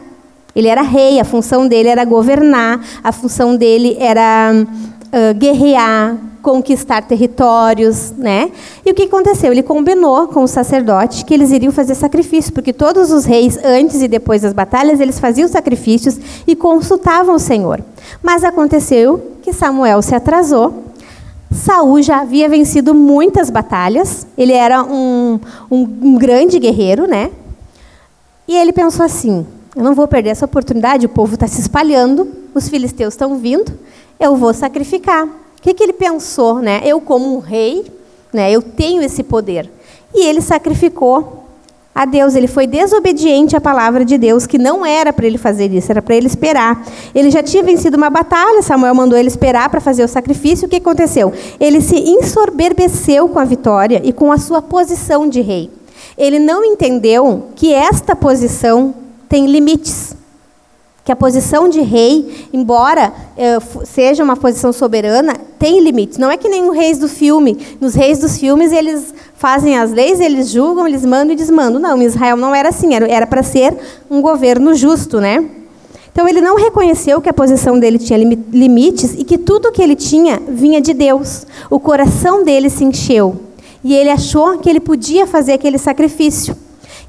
Ele 0.57 0.66
era 0.66 0.83
rei, 0.83 1.20
a 1.20 1.24
função 1.24 1.68
dele 1.68 1.88
era 1.88 2.04
governar, 2.04 2.85
a 3.00 3.12
função 3.12 3.57
dele 3.57 3.96
era 4.00 4.50
uh, 4.52 5.38
guerrear, 5.38 6.16
conquistar 6.44 7.02
territórios, 7.02 8.12
né? 8.16 8.52
E 8.85 8.90
o 8.90 8.94
que 8.94 9.04
aconteceu? 9.04 9.50
Ele 9.50 9.62
combinou 9.62 10.28
com 10.28 10.44
o 10.44 10.46
sacerdote 10.46 11.24
que 11.24 11.33
eles 11.33 11.50
iriam 11.50 11.72
fazer 11.72 11.94
sacrifício, 11.94 12.52
porque 12.52 12.72
todos 12.72 13.11
os 13.11 13.24
reis, 13.24 13.59
antes 13.64 14.02
e 14.02 14.07
depois 14.07 14.42
das 14.42 14.52
batalhas, 14.52 15.00
eles 15.00 15.18
faziam 15.18 15.48
sacrifícios 15.48 16.18
e 16.46 16.54
consultavam 16.54 17.37
o 17.37 17.40
Senhor. 17.40 17.83
Mas 18.22 18.44
aconteceu 18.44 19.33
que 19.42 19.52
Samuel 19.52 20.02
se 20.02 20.14
atrasou 20.14 20.85
Saul 21.54 22.02
já 22.02 22.20
havia 22.20 22.48
vencido 22.48 22.92
muitas 22.92 23.48
batalhas, 23.48 24.26
ele 24.37 24.52
era 24.52 24.83
um, 24.83 25.38
um, 25.70 25.83
um, 26.02 26.18
grande 26.18 26.59
guerreiro, 26.59 27.07
né? 27.07 27.30
E 28.48 28.57
ele 28.57 28.72
pensou 28.72 29.07
assim: 29.07 29.46
eu 29.76 29.85
não 29.85 29.94
vou 29.94 30.09
perder 30.09 30.30
essa 30.30 30.44
oportunidade, 30.44 31.07
o 31.07 31.09
povo 31.09 31.35
está 31.35 31.46
se 31.46 31.61
espalhando, 31.61 32.28
os 32.52 32.68
filisteus 32.68 33.14
estão 33.14 33.38
vindo, 33.38 33.72
eu 34.18 34.35
vou 34.35 34.52
sacrificar. 34.52 35.28
Que, 35.64 35.72
que 35.72 35.83
ele 35.83 35.94
pensou, 35.94 36.59
né? 36.59 36.83
Eu, 36.85 37.00
como 37.00 37.35
um 37.35 37.38
rei, 37.38 37.90
né, 38.31 38.53
eu 38.53 38.61
tenho 38.61 39.00
esse 39.00 39.22
poder. 39.22 39.70
E 40.14 40.27
ele 40.27 40.42
sacrificou 40.42 41.46
a 41.94 42.05
Deus. 42.05 42.35
Ele 42.35 42.46
foi 42.46 42.66
desobediente 42.66 43.57
à 43.57 43.61
palavra 43.62 44.05
de 44.05 44.18
Deus, 44.18 44.46
que 44.46 44.59
não 44.59 44.85
era 44.85 45.11
para 45.11 45.27
ele 45.27 45.38
fazer 45.38 45.72
isso, 45.72 45.90
era 45.90 46.03
para 46.03 46.14
ele 46.16 46.27
esperar. 46.27 46.87
Ele 47.14 47.31
já 47.31 47.42
tinha 47.42 47.62
vencido 47.62 47.96
uma 47.96 48.11
batalha, 48.11 48.61
Samuel 48.61 48.94
mandou 48.94 49.18
ele 49.18 49.29
esperar 49.29 49.70
para 49.70 49.81
fazer 49.81 50.05
o 50.05 50.09
sacrifício. 50.09 50.66
O 50.66 50.68
que 50.68 50.77
aconteceu? 50.77 51.33
Ele 51.59 51.81
se 51.81 51.96
ensoberbeceu 51.96 53.27
com 53.31 53.38
a 53.38 53.44
vitória 53.46 54.03
e 54.05 54.12
com 54.12 54.31
a 54.31 54.37
sua 54.37 54.61
posição 54.61 55.27
de 55.27 55.40
rei. 55.40 55.70
Ele 56.18 56.38
não 56.38 56.62
entendeu 56.62 57.46
que 57.57 57.72
esta 57.72 58.14
posição 58.14 58.94
tem 59.31 59.46
limites 59.46 60.14
que 61.05 61.12
a 61.12 61.17
posição 61.17 61.69
de 61.69 61.83
rei, 61.83 62.49
embora 62.51 63.12
eh, 63.37 63.59
seja 63.85 64.25
uma 64.25 64.37
posição 64.37 64.73
soberana, 64.73 65.35
tem 65.59 65.79
limites. 65.79 66.17
Não 66.17 66.31
é 66.31 66.38
que 66.38 66.49
nem 66.49 66.67
os 66.67 66.75
reis 66.75 66.97
do 66.97 67.09
filme. 67.09 67.59
Nos 67.79 67.95
reis 67.95 68.19
dos 68.19 68.38
filmes, 68.38 68.73
eles 68.73 69.12
fazem 69.35 69.77
as 69.79 69.93
leis, 69.93 70.19
eles 70.19 70.49
julgam, 70.49 70.87
eles 70.88 71.05
mandam 71.05 71.35
e 71.35 71.37
desmandam. 71.37 71.79
Não, 71.79 72.01
Israel 72.01 72.38
não 72.38 72.55
era 72.55 72.71
assim. 72.71 72.95
Era 72.95 73.27
para 73.27 73.43
ser 73.43 73.77
um 74.11 74.23
governo 74.23 74.75
justo, 74.75 75.21
né? 75.21 75.45
Então, 76.11 76.27
ele 76.27 76.40
não 76.40 76.57
reconheceu 76.57 77.21
que 77.21 77.29
a 77.29 77.35
posição 77.35 77.79
dele 77.79 77.99
tinha 77.99 78.19
limites 78.19 79.14
e 79.19 79.25
que 79.25 79.37
tudo 79.37 79.73
que 79.73 79.83
ele 79.83 79.97
tinha 79.97 80.40
vinha 80.49 80.81
de 80.81 80.95
Deus. 80.95 81.47
O 81.69 81.79
coração 81.79 82.43
dele 82.45 82.71
se 82.71 82.83
encheu. 82.83 83.37
E 83.83 83.93
ele 83.93 84.09
achou 84.09 84.57
que 84.57 84.71
ele 84.71 84.81
podia 84.81 85.27
fazer 85.27 85.53
aquele 85.53 85.77
sacrifício. 85.77 86.57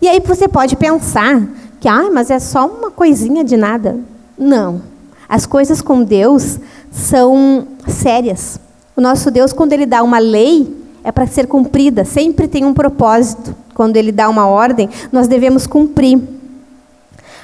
E 0.01 0.07
aí 0.09 0.19
você 0.19 0.47
pode 0.47 0.75
pensar 0.75 1.47
que, 1.85 1.89
ah, 1.89 2.09
mas 2.11 2.31
é 2.31 2.39
só 2.39 2.65
uma 2.65 2.89
coisinha 2.89 3.43
de 3.43 3.55
nada. 3.55 3.99
Não. 4.35 4.81
As 5.29 5.45
coisas 5.45 5.83
com 5.83 6.01
Deus 6.01 6.57
são 6.91 7.67
sérias. 7.87 8.59
O 8.97 9.01
nosso 9.01 9.29
Deus, 9.29 9.53
quando 9.53 9.71
Ele 9.73 9.85
dá 9.85 10.01
uma 10.01 10.17
lei, 10.17 10.75
é 11.03 11.11
para 11.11 11.27
ser 11.27 11.45
cumprida, 11.45 12.03
sempre 12.03 12.47
tem 12.47 12.65
um 12.65 12.73
propósito. 12.73 13.55
Quando 13.75 13.97
Ele 13.97 14.11
dá 14.11 14.27
uma 14.27 14.47
ordem, 14.47 14.89
nós 15.11 15.27
devemos 15.27 15.67
cumprir. 15.67 16.19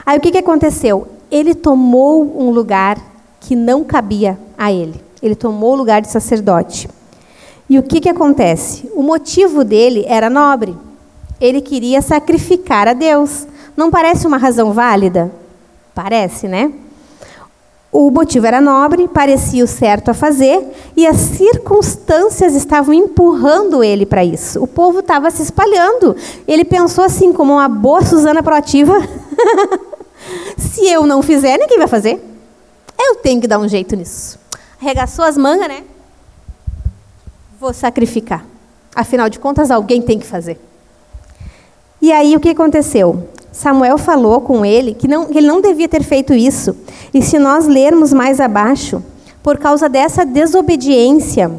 Aí 0.04 0.18
o 0.18 0.22
que, 0.22 0.32
que 0.32 0.40
aconteceu? 0.40 1.08
Ele 1.30 1.54
tomou 1.54 2.42
um 2.42 2.50
lugar 2.50 2.98
que 3.42 3.56
não 3.56 3.84
cabia 3.84 4.40
a 4.58 4.74
ele. 4.74 5.00
Ele 5.22 5.36
tomou 5.36 5.74
o 5.74 5.76
lugar 5.76 6.02
de 6.02 6.10
sacerdote. 6.10 6.90
E 7.70 7.78
o 7.78 7.84
que, 7.84 8.02
que 8.02 8.10
acontece? 8.10 8.90
O 8.96 9.04
motivo 9.04 9.64
dele 9.64 10.04
era 10.08 10.32
nobre. 10.32 10.76
Ele 11.40 11.62
queria 11.62 12.02
sacrificar 12.02 12.88
a 12.88 12.94
Deus. 12.94 13.46
Não 13.76 13.90
parece 13.90 14.28
uma 14.28 14.38
razão 14.38 14.74
válida? 14.74 15.32
Parece, 15.94 16.48
né? 16.48 16.72
O 17.92 18.10
motivo 18.10 18.46
era 18.46 18.62
nobre, 18.62 19.08
parecia 19.10 19.64
o 19.64 19.68
certo 19.68 20.10
a 20.10 20.14
fazer, 20.14 20.66
e 20.96 21.06
as 21.06 21.18
circunstâncias 21.18 22.56
estavam 22.56 22.94
empurrando 22.94 23.84
ele 23.84 24.06
para 24.06 24.24
isso. 24.24 24.64
O 24.64 24.68
povo 24.68 25.00
estava 25.00 25.30
se 25.30 25.42
espalhando. 25.42 26.16
Ele 26.48 26.64
pensou 26.64 27.04
assim, 27.04 27.34
como 27.34 27.54
uma 27.54 27.68
boa 27.68 28.02
Suzana 28.02 28.42
proativa: 28.42 28.94
se 30.58 30.88
eu 30.88 31.06
não 31.06 31.22
fizer, 31.22 31.58
ninguém 31.58 31.78
vai 31.78 31.88
fazer. 31.88 32.24
Eu 32.98 33.16
tenho 33.16 33.42
que 33.42 33.48
dar 33.48 33.60
um 33.60 33.68
jeito 33.68 33.94
nisso. 33.96 34.40
Arregaçou 34.82 35.26
as 35.26 35.38
mangas, 35.38 35.68
né? 35.68 35.84
Vou 37.60 37.74
sacrificar. 37.74 38.46
Afinal 38.96 39.30
de 39.30 39.38
contas, 39.38 39.70
alguém 39.70 40.02
tem 40.02 40.18
que 40.18 40.26
fazer. 40.26 40.58
E 42.02 42.12
aí 42.12 42.36
o 42.38 42.40
que 42.40 42.50
aconteceu? 42.50 43.28
Samuel 43.52 43.98
falou 43.98 44.42
com 44.42 44.66
ele 44.66 44.94
que, 44.94 45.08
não, 45.08 45.26
que 45.26 45.38
ele 45.38 45.48
não 45.48 45.62
devia 45.62 45.88
ter 45.88 46.04
feito 46.04 46.34
isso. 46.34 46.76
E 47.14 47.22
se 47.22 47.38
nós 47.38 47.68
lermos 47.68 48.14
mais 48.14 48.40
abaixo, 48.40 49.04
por 49.44 49.58
causa 49.58 49.90
dessa 49.90 50.26
desobediência, 50.26 51.52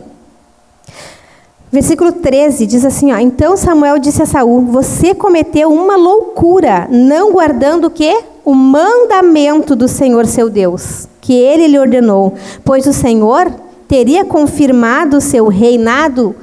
Versículo 1.73 2.13
13 2.13 2.67
diz 2.67 2.85
assim: 2.85 3.13
ó, 3.13 3.17
Então 3.17 3.57
Samuel 3.57 3.99
disse 3.99 4.21
a 4.21 4.27
Saul: 4.27 4.61
Você 4.67 5.15
cometeu 5.15 5.73
uma 5.73 5.97
loucura, 5.97 6.87
não 6.91 7.33
guardando 7.33 7.87
o 7.87 7.91
quê? 7.91 8.25
O 8.45 8.55
mandamento 8.55 9.75
do 9.75 9.89
Senhor 9.89 10.27
seu 10.27 10.51
Deus, 10.51 11.09
que 11.19 11.33
ele 11.33 11.67
lhe 11.67 11.79
ordenou, 11.79 12.35
pois 12.63 12.87
o 12.87 12.93
Senhor 12.93 13.51
teria 13.89 14.23
confirmado 14.23 15.17
o 15.17 15.21
seu 15.21 15.49
reinado 15.49 16.37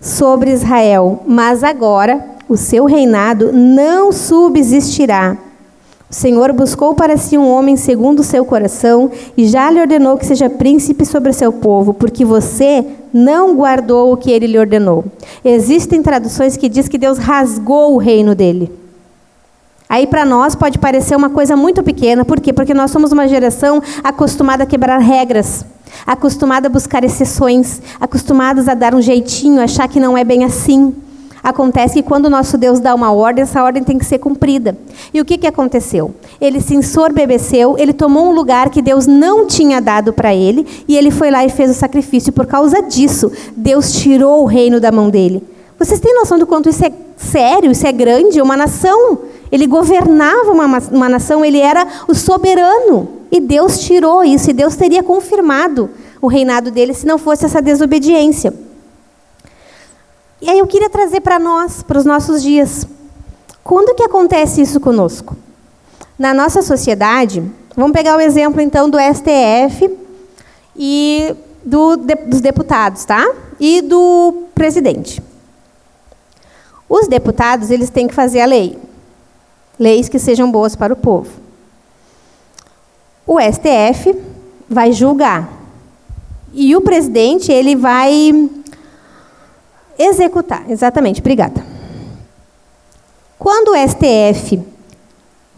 sobre 0.00 0.52
Israel, 0.52 1.24
mas 1.26 1.64
agora 1.64 2.37
o 2.48 2.56
seu 2.56 2.86
reinado 2.86 3.52
não 3.52 4.10
subsistirá. 4.10 5.36
O 6.10 6.14
Senhor 6.14 6.54
buscou 6.54 6.94
para 6.94 7.18
si 7.18 7.36
um 7.36 7.46
homem 7.46 7.76
segundo 7.76 8.20
o 8.20 8.24
seu 8.24 8.42
coração 8.42 9.10
e 9.36 9.46
já 9.46 9.70
lhe 9.70 9.78
ordenou 9.78 10.16
que 10.16 10.24
seja 10.24 10.48
príncipe 10.48 11.04
sobre 11.04 11.30
o 11.30 11.34
seu 11.34 11.52
povo, 11.52 11.92
porque 11.92 12.24
você 12.24 12.82
não 13.12 13.54
guardou 13.54 14.12
o 14.12 14.16
que 14.16 14.30
ele 14.30 14.46
lhe 14.46 14.58
ordenou. 14.58 15.04
Existem 15.44 16.02
traduções 16.02 16.56
que 16.56 16.66
diz 16.66 16.88
que 16.88 16.96
Deus 16.96 17.18
rasgou 17.18 17.94
o 17.94 17.98
reino 17.98 18.34
dele. 18.34 18.72
Aí 19.86 20.06
para 20.06 20.24
nós 20.24 20.54
pode 20.54 20.78
parecer 20.78 21.14
uma 21.14 21.28
coisa 21.28 21.54
muito 21.54 21.82
pequena, 21.82 22.24
por 22.24 22.40
quê? 22.40 22.54
Porque 22.54 22.72
nós 22.72 22.90
somos 22.90 23.12
uma 23.12 23.28
geração 23.28 23.82
acostumada 24.02 24.64
a 24.64 24.66
quebrar 24.66 24.98
regras, 24.98 25.64
acostumada 26.06 26.68
a 26.68 26.70
buscar 26.70 27.04
exceções, 27.04 27.82
acostumados 28.00 28.66
a 28.66 28.72
dar 28.72 28.94
um 28.94 29.02
jeitinho, 29.02 29.60
achar 29.60 29.88
que 29.88 30.00
não 30.00 30.16
é 30.16 30.24
bem 30.24 30.42
assim. 30.44 30.94
Acontece 31.42 31.94
que 31.94 32.02
quando 32.02 32.26
o 32.26 32.30
nosso 32.30 32.58
Deus 32.58 32.80
dá 32.80 32.94
uma 32.94 33.12
ordem, 33.12 33.42
essa 33.42 33.62
ordem 33.62 33.82
tem 33.82 33.98
que 33.98 34.04
ser 34.04 34.18
cumprida. 34.18 34.76
E 35.12 35.20
o 35.20 35.24
que, 35.24 35.38
que 35.38 35.46
aconteceu? 35.46 36.14
Ele 36.40 36.60
se 36.60 36.74
ensorbebeceu, 36.74 37.76
ele 37.78 37.92
tomou 37.92 38.26
um 38.26 38.32
lugar 38.32 38.70
que 38.70 38.82
Deus 38.82 39.06
não 39.06 39.46
tinha 39.46 39.80
dado 39.80 40.12
para 40.12 40.34
ele, 40.34 40.66
e 40.86 40.96
ele 40.96 41.10
foi 41.10 41.30
lá 41.30 41.44
e 41.44 41.48
fez 41.48 41.70
o 41.70 41.74
sacrifício. 41.74 42.32
Por 42.32 42.46
causa 42.46 42.82
disso, 42.82 43.30
Deus 43.56 43.92
tirou 43.92 44.42
o 44.42 44.46
reino 44.46 44.80
da 44.80 44.90
mão 44.90 45.08
dele. 45.08 45.42
Vocês 45.78 46.00
têm 46.00 46.14
noção 46.14 46.38
do 46.38 46.46
quanto 46.46 46.68
isso 46.68 46.84
é 46.84 46.92
sério, 47.16 47.70
isso 47.70 47.86
é 47.86 47.92
grande? 47.92 48.42
Uma 48.42 48.56
nação. 48.56 49.18
Ele 49.50 49.66
governava 49.66 50.50
uma, 50.50 50.78
uma 50.90 51.08
nação, 51.08 51.44
ele 51.44 51.58
era 51.58 51.86
o 52.08 52.14
soberano. 52.14 53.08
E 53.30 53.40
Deus 53.40 53.78
tirou 53.80 54.24
isso, 54.24 54.50
e 54.50 54.52
Deus 54.52 54.74
teria 54.74 55.02
confirmado 55.02 55.88
o 56.20 56.26
reinado 56.26 56.70
dele 56.70 56.92
se 56.94 57.06
não 57.06 57.16
fosse 57.16 57.44
essa 57.44 57.62
desobediência. 57.62 58.52
E 60.40 60.48
aí 60.48 60.58
eu 60.58 60.66
queria 60.66 60.88
trazer 60.88 61.20
para 61.20 61.38
nós, 61.38 61.82
para 61.82 61.98
os 61.98 62.04
nossos 62.04 62.42
dias. 62.42 62.86
Quando 63.64 63.94
que 63.94 64.02
acontece 64.02 64.62
isso 64.62 64.78
conosco? 64.78 65.36
Na 66.18 66.32
nossa 66.32 66.62
sociedade, 66.62 67.42
vamos 67.76 67.92
pegar 67.92 68.16
o 68.16 68.20
exemplo 68.20 68.60
então 68.60 68.88
do 68.88 68.98
STF 68.98 69.90
e 70.76 71.34
do, 71.64 71.96
de, 71.96 72.14
dos 72.14 72.40
deputados, 72.40 73.04
tá? 73.04 73.28
E 73.58 73.82
do 73.82 74.44
presidente. 74.54 75.20
Os 76.88 77.08
deputados, 77.08 77.70
eles 77.70 77.90
têm 77.90 78.06
que 78.06 78.14
fazer 78.14 78.40
a 78.40 78.46
lei. 78.46 78.78
Leis 79.78 80.08
que 80.08 80.18
sejam 80.18 80.50
boas 80.50 80.74
para 80.74 80.92
o 80.92 80.96
povo. 80.96 81.30
O 83.26 83.38
STF 83.40 84.16
vai 84.68 84.92
julgar. 84.92 85.52
E 86.54 86.74
o 86.74 86.80
presidente, 86.80 87.52
ele 87.52 87.76
vai 87.76 88.48
executar. 89.98 90.64
Exatamente, 90.70 91.20
obrigada. 91.20 91.64
Quando 93.38 93.72
o 93.72 93.88
STF 93.88 94.62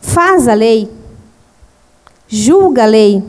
faz 0.01 0.49
a 0.49 0.55
lei, 0.55 0.91
julga 2.29 2.85
a 2.85 2.87
lei 2.87 3.23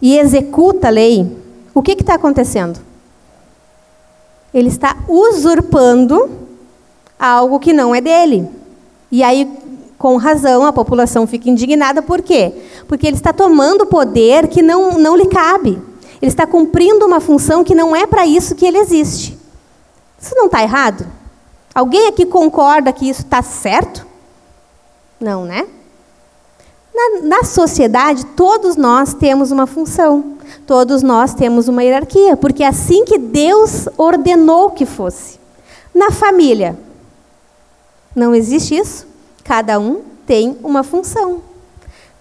e 0.00 0.18
executa 0.18 0.88
a 0.88 0.90
lei, 0.90 1.26
o 1.74 1.82
que 1.82 1.92
está 1.92 2.14
acontecendo? 2.14 2.80
Ele 4.52 4.68
está 4.68 4.96
usurpando 5.08 6.30
algo 7.18 7.58
que 7.58 7.72
não 7.72 7.94
é 7.94 8.00
dele. 8.00 8.48
E 9.10 9.22
aí, 9.22 9.50
com 9.98 10.16
razão, 10.16 10.64
a 10.64 10.72
população 10.72 11.26
fica 11.26 11.50
indignada, 11.50 12.02
por 12.02 12.22
quê? 12.22 12.52
Porque 12.88 13.06
ele 13.06 13.16
está 13.16 13.32
tomando 13.32 13.86
poder 13.86 14.48
que 14.48 14.62
não, 14.62 14.98
não 14.98 15.16
lhe 15.16 15.26
cabe. 15.26 15.78
Ele 16.20 16.30
está 16.30 16.46
cumprindo 16.46 17.04
uma 17.04 17.20
função 17.20 17.62
que 17.62 17.74
não 17.74 17.94
é 17.94 18.06
para 18.06 18.26
isso 18.26 18.54
que 18.54 18.64
ele 18.64 18.78
existe. 18.78 19.35
Isso 20.26 20.34
não 20.34 20.46
está 20.46 20.60
errado? 20.60 21.06
Alguém 21.72 22.08
aqui 22.08 22.26
concorda 22.26 22.92
que 22.92 23.08
isso 23.08 23.20
está 23.20 23.42
certo? 23.42 24.04
Não, 25.20 25.44
né? 25.44 25.68
Na, 26.92 27.20
na, 27.22 27.44
sociedade, 27.44 28.26
todos 28.34 28.74
nós 28.74 29.14
temos 29.14 29.52
uma 29.52 29.68
função, 29.68 30.36
todos 30.66 31.00
nós 31.00 31.32
temos 31.32 31.68
uma 31.68 31.84
hierarquia, 31.84 32.36
porque 32.36 32.64
é 32.64 32.66
assim 32.66 33.04
que 33.04 33.18
Deus 33.18 33.86
ordenou 33.96 34.72
que 34.72 34.84
fosse. 34.84 35.38
Na 35.94 36.10
família, 36.10 36.76
não 38.16 38.34
existe 38.34 38.76
isso? 38.76 39.06
Cada 39.44 39.78
um 39.78 40.02
tem 40.26 40.58
uma 40.60 40.82
função. 40.82 41.40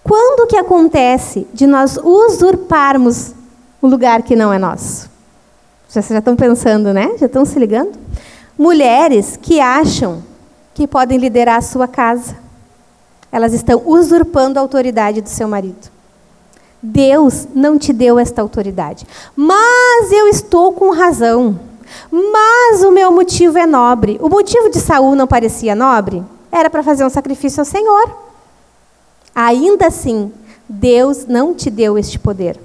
Quando 0.04 0.46
que 0.46 0.58
acontece 0.58 1.48
de 1.52 1.65
nós 1.65 1.98
usurparmos 1.98 3.34
o 3.82 3.88
lugar 3.88 4.22
que 4.22 4.36
não 4.36 4.54
é 4.54 4.60
nosso? 4.60 5.14
Vocês 6.01 6.10
já 6.10 6.19
estão 6.19 6.36
pensando, 6.36 6.93
né? 6.93 7.15
Já 7.17 7.25
estão 7.25 7.45
se 7.45 7.58
ligando? 7.58 7.97
Mulheres 8.58 9.39
que 9.41 9.62
acham 9.62 10.21
que 10.73 10.86
podem 10.86 11.17
liderar 11.17 11.58
a 11.58 11.62
sua 11.62 11.88
casa. 11.88 12.36
Elas 13.31 13.53
estão 13.53 13.81
usurpando 13.86 14.60
a 14.60 14.62
autoridade 14.62 15.21
do 15.21 15.29
seu 15.29 15.47
marido. 15.47 15.89
Deus 16.81 17.47
não 17.55 17.77
te 17.77 17.93
deu 17.93 18.19
esta 18.19 18.41
autoridade. 18.41 19.08
Mas 19.38 20.12
eu 20.12 20.27
estou 20.27 20.73
com 20.73 20.91
razão. 20.91 21.58
Mas 22.12 22.84
o 22.84 22.91
meu 22.91 23.10
motivo 23.13 23.58
é 23.58 23.65
nobre. 23.65 24.19
O 24.21 24.27
motivo 24.27 24.69
de 24.69 24.81
Saul 24.81 25.15
não 25.15 25.25
parecia 25.25 25.73
nobre? 25.75 26.21
Era 26.51 26.69
para 26.69 26.84
fazer 26.84 27.05
um 27.05 27.10
sacrifício 27.10 27.62
ao 27.62 27.65
Senhor. 27.65 28.13
Ainda 29.34 29.88
assim, 29.88 30.31
Deus 30.67 31.25
não 31.25 31.53
te 31.53 31.69
deu 31.69 31.97
este 31.97 32.19
poder. 32.19 32.60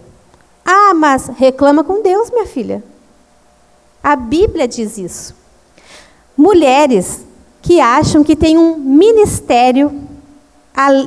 Ah, 0.64 0.94
mas 0.94 1.28
reclama 1.28 1.84
com 1.84 2.02
Deus, 2.02 2.28
minha 2.30 2.46
filha. 2.46 2.82
A 4.02 4.16
Bíblia 4.16 4.66
diz 4.66 4.96
isso. 4.98 5.34
Mulheres 6.36 7.24
que 7.60 7.80
acham 7.80 8.24
que 8.24 8.34
têm 8.34 8.56
um 8.56 8.76
ministério 8.76 9.92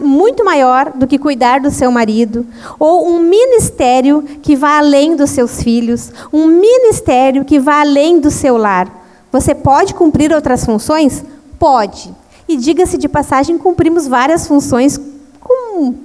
muito 0.04 0.46
maior 0.46 0.92
do 0.94 1.08
que 1.08 1.18
cuidar 1.18 1.60
do 1.60 1.72
seu 1.72 1.90
marido, 1.90 2.46
ou 2.78 3.08
um 3.08 3.20
ministério 3.20 4.22
que 4.44 4.56
vá 4.56 4.78
além 4.78 5.16
dos 5.16 5.32
seus 5.32 5.64
filhos, 5.64 6.12
um 6.32 6.46
ministério 6.46 7.44
que 7.44 7.60
vá 7.60 7.82
além 7.82 8.20
do 8.20 8.30
seu 8.30 8.56
lar. 8.56 9.04
Você 9.32 9.56
pode 9.56 9.96
cumprir 9.96 10.32
outras 10.32 10.64
funções? 10.64 11.24
Pode. 11.58 12.14
E 12.48 12.56
diga-se 12.56 13.00
de 13.00 13.08
passagem, 13.08 13.58
cumprimos 13.58 14.08
várias 14.08 14.46
funções 14.46 15.00
com 15.40 15.96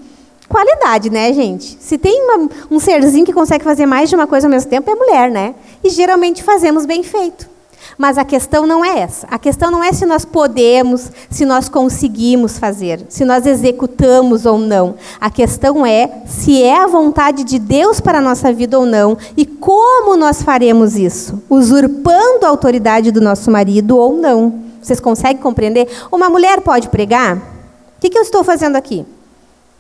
qualidade, 0.48 1.11
né, 1.11 1.32
gente? 1.32 1.76
Se 1.80 1.98
tem 1.98 2.22
uma, 2.24 2.48
um 2.70 2.80
serzinho 2.80 3.26
que 3.26 3.32
consegue 3.32 3.62
fazer 3.62 3.87
mais 3.87 4.08
de 4.08 4.16
uma 4.16 4.26
coisa 4.26 4.46
ao 4.46 4.50
mesmo 4.50 4.70
tempo, 4.70 4.90
é 4.90 4.94
mulher, 4.94 5.30
né? 5.30 5.54
E 5.84 5.90
geralmente 5.90 6.42
fazemos 6.42 6.87
bem 6.87 7.02
feito. 7.02 7.58
Mas 7.96 8.16
a 8.16 8.24
questão 8.24 8.66
não 8.66 8.84
é 8.84 9.00
essa. 9.00 9.26
A 9.30 9.38
questão 9.38 9.70
não 9.70 9.82
é 9.82 9.92
se 9.92 10.06
nós 10.06 10.24
podemos, 10.24 11.11
se 11.30 11.44
nós 11.44 11.68
conseguimos 11.68 12.58
fazer, 12.58 13.04
se 13.08 13.24
nós 13.24 13.44
executamos 13.44 14.46
ou 14.46 14.58
não. 14.58 14.94
A 15.20 15.30
questão 15.30 15.84
é 15.84 16.22
se 16.26 16.62
é 16.62 16.78
a 16.78 16.87
vontade 16.87 17.42
de 17.42 17.58
Deus 17.58 18.00
para 18.00 18.18
a 18.18 18.22
nossa 18.22 18.52
vida 18.52 18.78
ou 18.78 18.87
não 18.87 19.18
e 19.37 19.44
como 19.44 20.16
nós 20.16 20.42
faremos 20.42 20.96
isso, 20.96 21.42
usurpando 21.50 22.46
a 22.46 22.48
autoridade 22.48 23.11
do 23.11 23.20
nosso 23.20 23.50
marido 23.50 23.96
ou 23.96 24.16
não. 24.16 24.61
Vocês 24.80 25.00
conseguem 25.00 25.42
compreender? 25.42 25.88
Uma 26.11 26.30
mulher 26.30 26.61
pode 26.61 26.88
pregar? 26.88 27.37
O 27.37 28.00
que, 28.00 28.11
que 28.11 28.18
eu 28.18 28.22
estou 28.22 28.44
fazendo 28.44 28.76
aqui? 28.76 29.04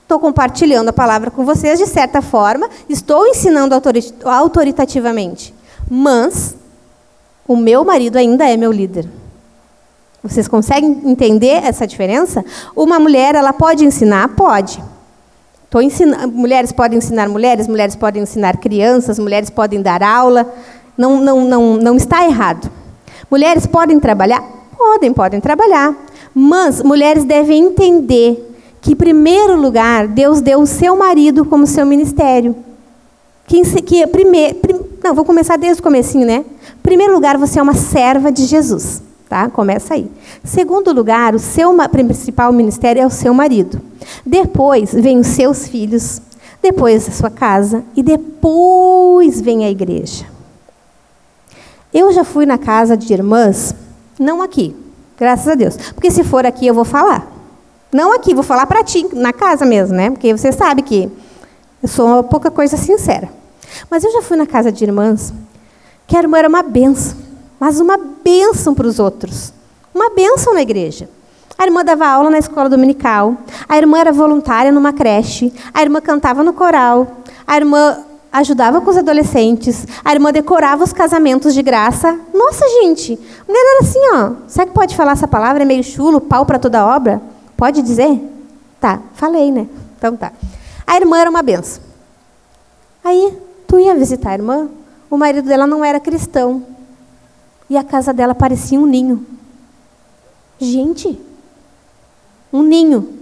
Estou 0.08 0.18
compartilhando 0.18 0.88
a 0.88 0.92
palavra 0.94 1.30
com 1.30 1.44
vocês 1.44 1.78
de 1.78 1.86
certa 1.86 2.22
forma, 2.22 2.70
estou 2.88 3.26
ensinando 3.26 3.74
autoritativamente. 4.24 5.54
Mas 5.90 6.56
o 7.46 7.54
meu 7.54 7.84
marido 7.84 8.16
ainda 8.16 8.48
é 8.48 8.56
meu 8.56 8.72
líder. 8.72 9.06
Vocês 10.22 10.48
conseguem 10.48 11.02
entender 11.04 11.62
essa 11.62 11.86
diferença? 11.86 12.42
Uma 12.74 12.98
mulher, 12.98 13.34
ela 13.34 13.52
pode 13.52 13.84
ensinar? 13.84 14.28
Pode. 14.28 14.82
Tô 15.68 15.78
ensinando, 15.78 16.28
mulheres 16.28 16.72
podem 16.72 16.96
ensinar 16.96 17.28
mulheres, 17.28 17.68
mulheres 17.68 17.94
podem 17.94 18.22
ensinar 18.22 18.56
crianças, 18.56 19.18
mulheres 19.18 19.50
podem 19.50 19.82
dar 19.82 20.02
aula. 20.02 20.50
Não, 20.96 21.20
não, 21.20 21.44
não, 21.44 21.76
não 21.76 21.96
está 21.96 22.24
errado. 22.24 22.70
Mulheres 23.30 23.66
podem 23.66 24.00
trabalhar? 24.00 24.42
Podem, 24.74 25.12
podem 25.12 25.38
trabalhar. 25.38 25.94
Mas 26.34 26.82
mulheres 26.82 27.24
devem 27.24 27.66
entender 27.66 28.47
que, 28.80 28.92
em 28.92 28.96
primeiro 28.96 29.60
lugar, 29.60 30.06
Deus 30.06 30.40
deu 30.40 30.60
o 30.60 30.66
seu 30.66 30.96
marido 30.96 31.44
como 31.44 31.66
seu 31.66 31.84
ministério. 31.84 32.54
Que, 33.46 33.62
que 33.82 34.06
primeiro, 34.06 34.54
prim, 34.56 34.80
não, 35.02 35.14
vou 35.14 35.24
começar 35.24 35.56
desde 35.56 35.80
o 35.80 35.82
comecinho, 35.82 36.26
né? 36.26 36.44
Primeiro 36.82 37.14
lugar, 37.14 37.38
você 37.38 37.58
é 37.58 37.62
uma 37.62 37.74
serva 37.74 38.30
de 38.30 38.44
Jesus, 38.44 39.02
tá? 39.28 39.48
Começa 39.48 39.94
aí. 39.94 40.10
Segundo 40.44 40.92
lugar, 40.92 41.34
o 41.34 41.38
seu 41.38 41.74
principal 41.90 42.52
ministério 42.52 43.02
é 43.02 43.06
o 43.06 43.10
seu 43.10 43.32
marido. 43.32 43.80
Depois 44.24 44.92
vem 44.92 45.18
os 45.18 45.28
seus 45.28 45.66
filhos, 45.66 46.20
depois 46.62 47.08
a 47.08 47.12
sua 47.12 47.30
casa 47.30 47.82
e 47.96 48.02
depois 48.02 49.40
vem 49.40 49.64
a 49.64 49.70
igreja. 49.70 50.26
Eu 51.92 52.12
já 52.12 52.24
fui 52.24 52.44
na 52.44 52.58
casa 52.58 52.96
de 52.96 53.12
irmãs, 53.12 53.74
não 54.18 54.42
aqui, 54.42 54.76
graças 55.18 55.48
a 55.48 55.54
Deus. 55.54 55.76
Porque 55.94 56.10
se 56.10 56.22
for 56.22 56.44
aqui 56.44 56.66
eu 56.66 56.74
vou 56.74 56.84
falar. 56.84 57.37
Não 57.90 58.14
aqui, 58.14 58.34
vou 58.34 58.42
falar 58.42 58.66
para 58.66 58.84
ti, 58.84 59.06
na 59.14 59.32
casa 59.32 59.64
mesmo, 59.64 59.96
né? 59.96 60.10
Porque 60.10 60.36
você 60.36 60.52
sabe 60.52 60.82
que 60.82 61.10
eu 61.82 61.88
sou 61.88 62.22
pouca 62.24 62.50
coisa 62.50 62.76
sincera. 62.76 63.30
Mas 63.90 64.04
eu 64.04 64.12
já 64.12 64.20
fui 64.20 64.36
na 64.36 64.46
casa 64.46 64.70
de 64.70 64.84
irmãs 64.84 65.32
que 66.06 66.16
a 66.16 66.20
irmã 66.20 66.38
era 66.38 66.48
uma 66.48 66.62
benção, 66.62 67.16
mas 67.58 67.80
uma 67.80 67.98
benção 67.98 68.74
para 68.74 68.86
os 68.86 68.98
outros. 68.98 69.52
Uma 69.94 70.10
benção 70.10 70.54
na 70.54 70.62
igreja. 70.62 71.08
A 71.56 71.64
irmã 71.64 71.84
dava 71.84 72.06
aula 72.06 72.30
na 72.30 72.38
escola 72.38 72.68
dominical, 72.68 73.36
a 73.68 73.76
irmã 73.76 73.98
era 73.98 74.12
voluntária 74.12 74.70
numa 74.70 74.92
creche, 74.92 75.52
a 75.74 75.82
irmã 75.82 76.00
cantava 76.00 76.42
no 76.42 76.52
coral, 76.52 77.06
a 77.46 77.56
irmã 77.56 77.98
ajudava 78.32 78.80
com 78.80 78.90
os 78.90 78.96
adolescentes, 78.96 79.86
a 80.04 80.12
irmã 80.12 80.30
decorava 80.30 80.84
os 80.84 80.92
casamentos 80.92 81.54
de 81.54 81.62
graça. 81.62 82.18
Nossa, 82.32 82.64
gente, 82.68 83.18
mulher 83.46 83.60
era 83.60 83.80
assim, 83.82 84.00
ó. 84.14 84.32
Será 84.46 84.66
que 84.66 84.72
pode 84.72 84.94
falar 84.94 85.12
essa 85.12 85.26
palavra? 85.26 85.62
É 85.62 85.66
meio 85.66 85.82
chulo, 85.82 86.20
pau 86.20 86.46
para 86.46 86.58
toda 86.58 86.86
obra? 86.86 87.20
Pode 87.58 87.82
dizer? 87.82 88.22
Tá, 88.80 89.02
falei, 89.14 89.50
né? 89.50 89.68
Então 89.96 90.16
tá. 90.16 90.32
A 90.86 90.96
irmã 90.96 91.18
era 91.18 91.28
uma 91.28 91.42
benção. 91.42 91.82
Aí, 93.02 93.36
tu 93.66 93.80
ia 93.80 93.96
visitar 93.96 94.30
a 94.30 94.34
irmã, 94.34 94.70
o 95.10 95.16
marido 95.16 95.48
dela 95.48 95.66
não 95.66 95.84
era 95.84 95.98
cristão. 95.98 96.64
E 97.68 97.76
a 97.76 97.82
casa 97.82 98.12
dela 98.12 98.32
parecia 98.32 98.78
um 98.78 98.86
ninho. 98.86 99.26
Gente, 100.60 101.20
um 102.52 102.62
ninho. 102.62 103.18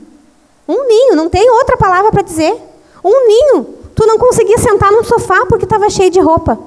Um 0.68 0.86
ninho, 0.86 1.16
não 1.16 1.30
tem 1.30 1.50
outra 1.50 1.78
palavra 1.78 2.10
para 2.10 2.20
dizer. 2.20 2.60
Um 3.02 3.26
ninho. 3.26 3.64
Tu 3.94 4.06
não 4.06 4.18
conseguia 4.18 4.58
sentar 4.58 4.92
no 4.92 5.02
sofá 5.02 5.46
porque 5.46 5.64
estava 5.64 5.88
cheio 5.88 6.10
de 6.10 6.20
roupa. 6.20 6.58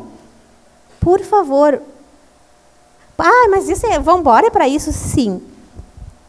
Por 0.99 1.21
favor. 1.21 1.79
Ah, 3.15 3.47
mas 3.51 3.69
isso 3.69 3.86
é. 3.86 3.99
Vamos 3.99 4.21
embora 4.21 4.47
é 4.47 4.49
para 4.49 4.67
isso? 4.67 4.91
Sim. 4.91 5.39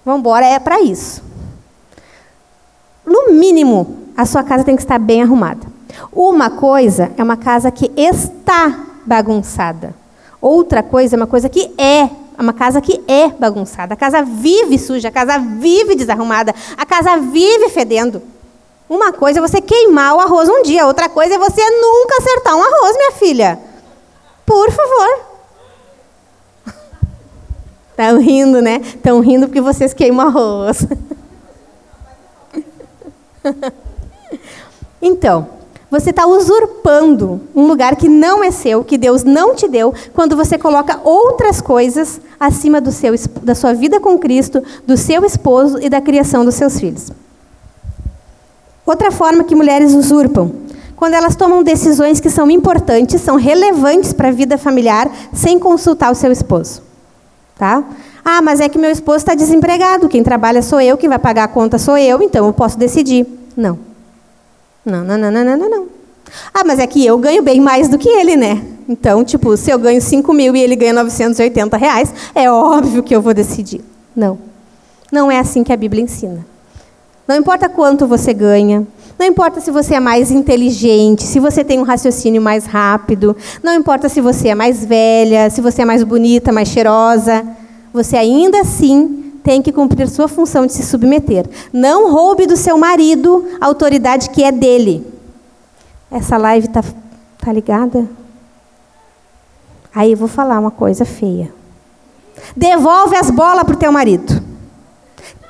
Vamos 0.05 0.20
embora 0.20 0.44
é 0.44 0.59
para 0.59 0.83
isso. 0.83 1.30
Mínimo, 3.40 3.96
a 4.14 4.26
sua 4.26 4.42
casa 4.42 4.64
tem 4.64 4.76
que 4.76 4.83
estar 4.83 4.98
bem 4.98 5.22
arrumada. 5.22 5.66
Uma 6.12 6.50
coisa 6.50 7.11
é 7.16 7.22
uma 7.22 7.38
casa 7.38 7.70
que 7.70 7.90
está 7.96 8.85
bagunçada. 9.07 9.94
Outra 10.42 10.83
coisa 10.83 11.16
é 11.16 11.16
uma 11.16 11.26
coisa 11.26 11.48
que 11.48 11.72
é, 11.79 12.11
uma 12.38 12.53
casa 12.53 12.83
que 12.83 13.00
é 13.09 13.29
bagunçada. 13.29 13.94
A 13.94 13.96
casa 13.96 14.22
vive 14.22 14.79
suja, 14.79 15.09
a 15.09 15.11
casa 15.11 15.38
vive 15.38 15.94
desarrumada, 15.94 16.55
a 16.76 16.85
casa 16.85 17.16
vive 17.16 17.70
fedendo. 17.70 18.20
Uma 18.87 19.11
coisa 19.11 19.38
é 19.38 19.42
você 19.42 19.62
queimar 19.62 20.14
o 20.16 20.20
arroz 20.20 20.46
um 20.46 20.62
dia, 20.62 20.87
outra 20.87 21.09
coisa 21.09 21.37
é 21.37 21.38
você 21.38 21.62
nunca 21.62 22.18
acertar 22.18 22.55
um 22.55 22.62
arroz, 22.62 22.94
minha 22.94 23.12
filha. 23.12 23.59
Por 24.44 24.70
favor. 24.70 25.20
Estão 27.92 28.20
rindo, 28.20 28.61
né? 28.61 28.83
Estão 28.85 29.20
rindo 29.20 29.46
porque 29.46 29.62
vocês 29.62 29.94
queimam 29.94 30.26
arroz. 30.26 30.87
então, 35.00 35.48
você 35.90 36.11
está 36.11 36.24
usurpando 36.24 37.40
um 37.55 37.66
lugar 37.66 37.96
que 37.96 38.09
não 38.09 38.44
é 38.44 38.50
seu, 38.53 38.85
que 38.85 38.96
Deus 38.96 39.24
não 39.24 39.55
te 39.57 39.66
deu, 39.66 39.92
quando 40.14 40.37
você 40.37 40.57
coloca 40.57 41.00
outras 41.03 41.61
coisas 41.61 42.20
acima 42.38 42.81
do 42.81 42.92
seu, 42.92 43.12
da 43.42 43.55
sua 43.55 43.74
vida 43.74 43.98
com 43.98 44.18
Cristo, 44.18 44.62
do 44.87 44.96
seu 44.96 45.24
esposo 45.24 45.81
e 45.83 45.90
da 45.90 46.00
criação 46.00 46.44
dos 46.44 46.55
seus 46.55 46.79
filhos. 46.79 47.11
Outra 48.87 49.11
forma 49.11 49.44
que 49.44 49.55
mulheres 49.57 49.92
usurpam, 49.94 50.53
quando 50.94 51.14
elas 51.14 51.35
tomam 51.35 51.62
decisões 51.62 52.20
que 52.20 52.31
são 52.31 52.50
importantes, 52.50 53.20
são 53.20 53.37
relevantes 53.37 54.12
para 54.12 54.29
a 54.29 54.33
vida 54.33 54.57
familiar, 54.59 55.11
sem 55.33 55.59
consultar 55.59 56.12
o 56.12 56.14
seu 56.14 56.31
esposo. 56.31 56.83
Tá? 57.59 57.83
Ah, 58.24 58.42
mas 58.42 58.61
é 58.61 58.68
que 58.68 58.78
meu 58.78 58.90
esposo 58.90 59.18
está 59.18 59.35
desempregado, 59.35 60.09
quem 60.09 60.22
trabalha 60.22 60.62
sou 60.62 60.80
eu, 60.80 60.96
quem 60.96 61.09
vai 61.09 61.18
pagar 61.18 61.44
a 61.44 61.48
conta 61.48 61.78
sou 61.78 61.96
eu, 61.96 62.22
então 62.22 62.46
eu 62.46 62.52
posso 62.52 62.78
decidir. 62.78 63.26
Não. 63.56 63.78
Não, 64.85 65.04
não, 65.04 65.18
não, 65.18 65.30
não, 65.30 65.44
não, 65.44 65.70
não. 65.70 65.87
Ah, 66.54 66.64
mas 66.64 66.78
é 66.78 66.87
que 66.87 67.04
eu 67.04 67.18
ganho 67.18 67.42
bem 67.42 67.61
mais 67.61 67.88
do 67.88 67.98
que 67.98 68.09
ele, 68.09 68.37
né? 68.37 68.62
Então, 68.88 69.24
tipo, 69.24 69.56
se 69.56 69.70
eu 69.70 69.78
ganho 69.78 70.00
5 70.00 70.33
mil 70.33 70.54
e 70.54 70.61
ele 70.61 70.76
ganha 70.76 70.92
980 70.92 71.76
reais, 71.76 72.12
é 72.35 72.50
óbvio 72.50 73.02
que 73.02 73.14
eu 73.14 73.22
vou 73.22 73.35
decidir. 73.35 73.83
Não. 74.14 74.38
Não 75.12 75.30
é 75.30 75.38
assim 75.38 75.64
que 75.64 75.72
a 75.72 75.76
Bíblia 75.76 76.02
ensina. 76.02 76.44
Não 77.26 77.37
importa 77.37 77.68
quanto 77.68 78.06
você 78.06 78.33
ganha, 78.33 78.87
não 79.18 79.26
importa 79.26 79.61
se 79.61 79.70
você 79.70 79.94
é 79.94 80.00
mais 80.00 80.30
inteligente, 80.30 81.24
se 81.24 81.38
você 81.38 81.62
tem 81.62 81.78
um 81.78 81.83
raciocínio 81.83 82.40
mais 82.40 82.64
rápido, 82.64 83.37
não 83.62 83.74
importa 83.74 84.09
se 84.09 84.20
você 84.20 84.48
é 84.48 84.54
mais 84.54 84.85
velha, 84.85 85.50
se 85.50 85.61
você 85.61 85.83
é 85.83 85.85
mais 85.85 86.02
bonita, 86.02 86.50
mais 86.50 86.68
cheirosa, 86.68 87.46
você 87.92 88.16
ainda 88.16 88.61
assim 88.61 89.33
tem 89.42 89.62
que 89.62 89.72
cumprir 89.72 90.09
sua 90.09 90.29
função 90.29 90.66
de 90.66 90.72
se 90.72 90.83
submeter. 90.83 91.48
Não 91.72 92.12
roube 92.12 92.46
do 92.46 92.57
seu 92.57 92.76
marido 92.76 93.44
a 93.61 93.66
autoridade 93.66 94.31
que 94.31 94.42
é 94.42 94.53
dele. 94.53 95.07
Essa 96.11 96.37
live 96.37 96.68
tá, 96.68 96.85
tá 97.38 97.53
ligada? 97.53 98.09
Aí 99.94 100.12
eu 100.12 100.16
vou 100.16 100.29
falar 100.29 100.59
uma 100.59 100.70
coisa 100.70 101.05
feia. 101.05 101.53
Devolve 102.57 103.16
as 103.16 103.31
bolas 103.31 103.64
pro 103.64 103.76
teu 103.76 103.92
marido. 103.92 104.39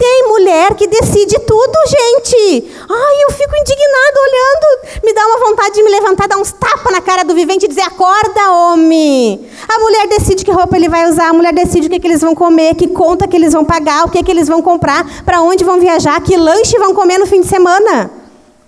Tem 0.01 0.29
mulher 0.29 0.75
que 0.77 0.87
decide 0.87 1.39
tudo, 1.41 1.75
gente. 1.87 2.73
Ai, 2.89 3.25
eu 3.29 3.33
fico 3.35 3.55
indignada 3.55 4.21
olhando. 4.23 5.05
Me 5.05 5.13
dá 5.13 5.27
uma 5.27 5.47
vontade 5.47 5.75
de 5.75 5.83
me 5.83 5.91
levantar, 5.91 6.27
dar 6.27 6.39
uns 6.39 6.53
tapas 6.53 6.91
na 6.91 7.03
cara 7.03 7.23
do 7.23 7.35
vivente 7.35 7.67
e 7.67 7.69
dizer: 7.69 7.83
acorda, 7.83 8.51
homem. 8.51 9.47
A 9.69 9.79
mulher 9.79 10.09
decide 10.09 10.43
que 10.43 10.51
roupa 10.51 10.75
ele 10.75 10.89
vai 10.89 11.07
usar, 11.07 11.29
a 11.29 11.33
mulher 11.35 11.53
decide 11.53 11.87
o 11.87 11.91
que, 11.91 12.01
que 12.01 12.07
eles 12.07 12.23
vão 12.23 12.35
comer, 12.35 12.77
que 12.77 12.89
conta 12.89 13.29
que 13.29 13.37
eles 13.37 13.53
vão 13.53 13.63
pagar, 13.63 14.07
o 14.07 14.11
que, 14.11 14.23
que 14.23 14.31
eles 14.31 14.49
vão 14.49 14.63
comprar, 14.63 15.07
para 15.23 15.43
onde 15.43 15.65
vão 15.65 15.79
viajar, 15.79 16.19
que 16.23 16.35
lanche 16.35 16.79
vão 16.79 16.95
comer 16.95 17.19
no 17.19 17.27
fim 17.27 17.43
de 17.43 17.49
semana. 17.49 18.11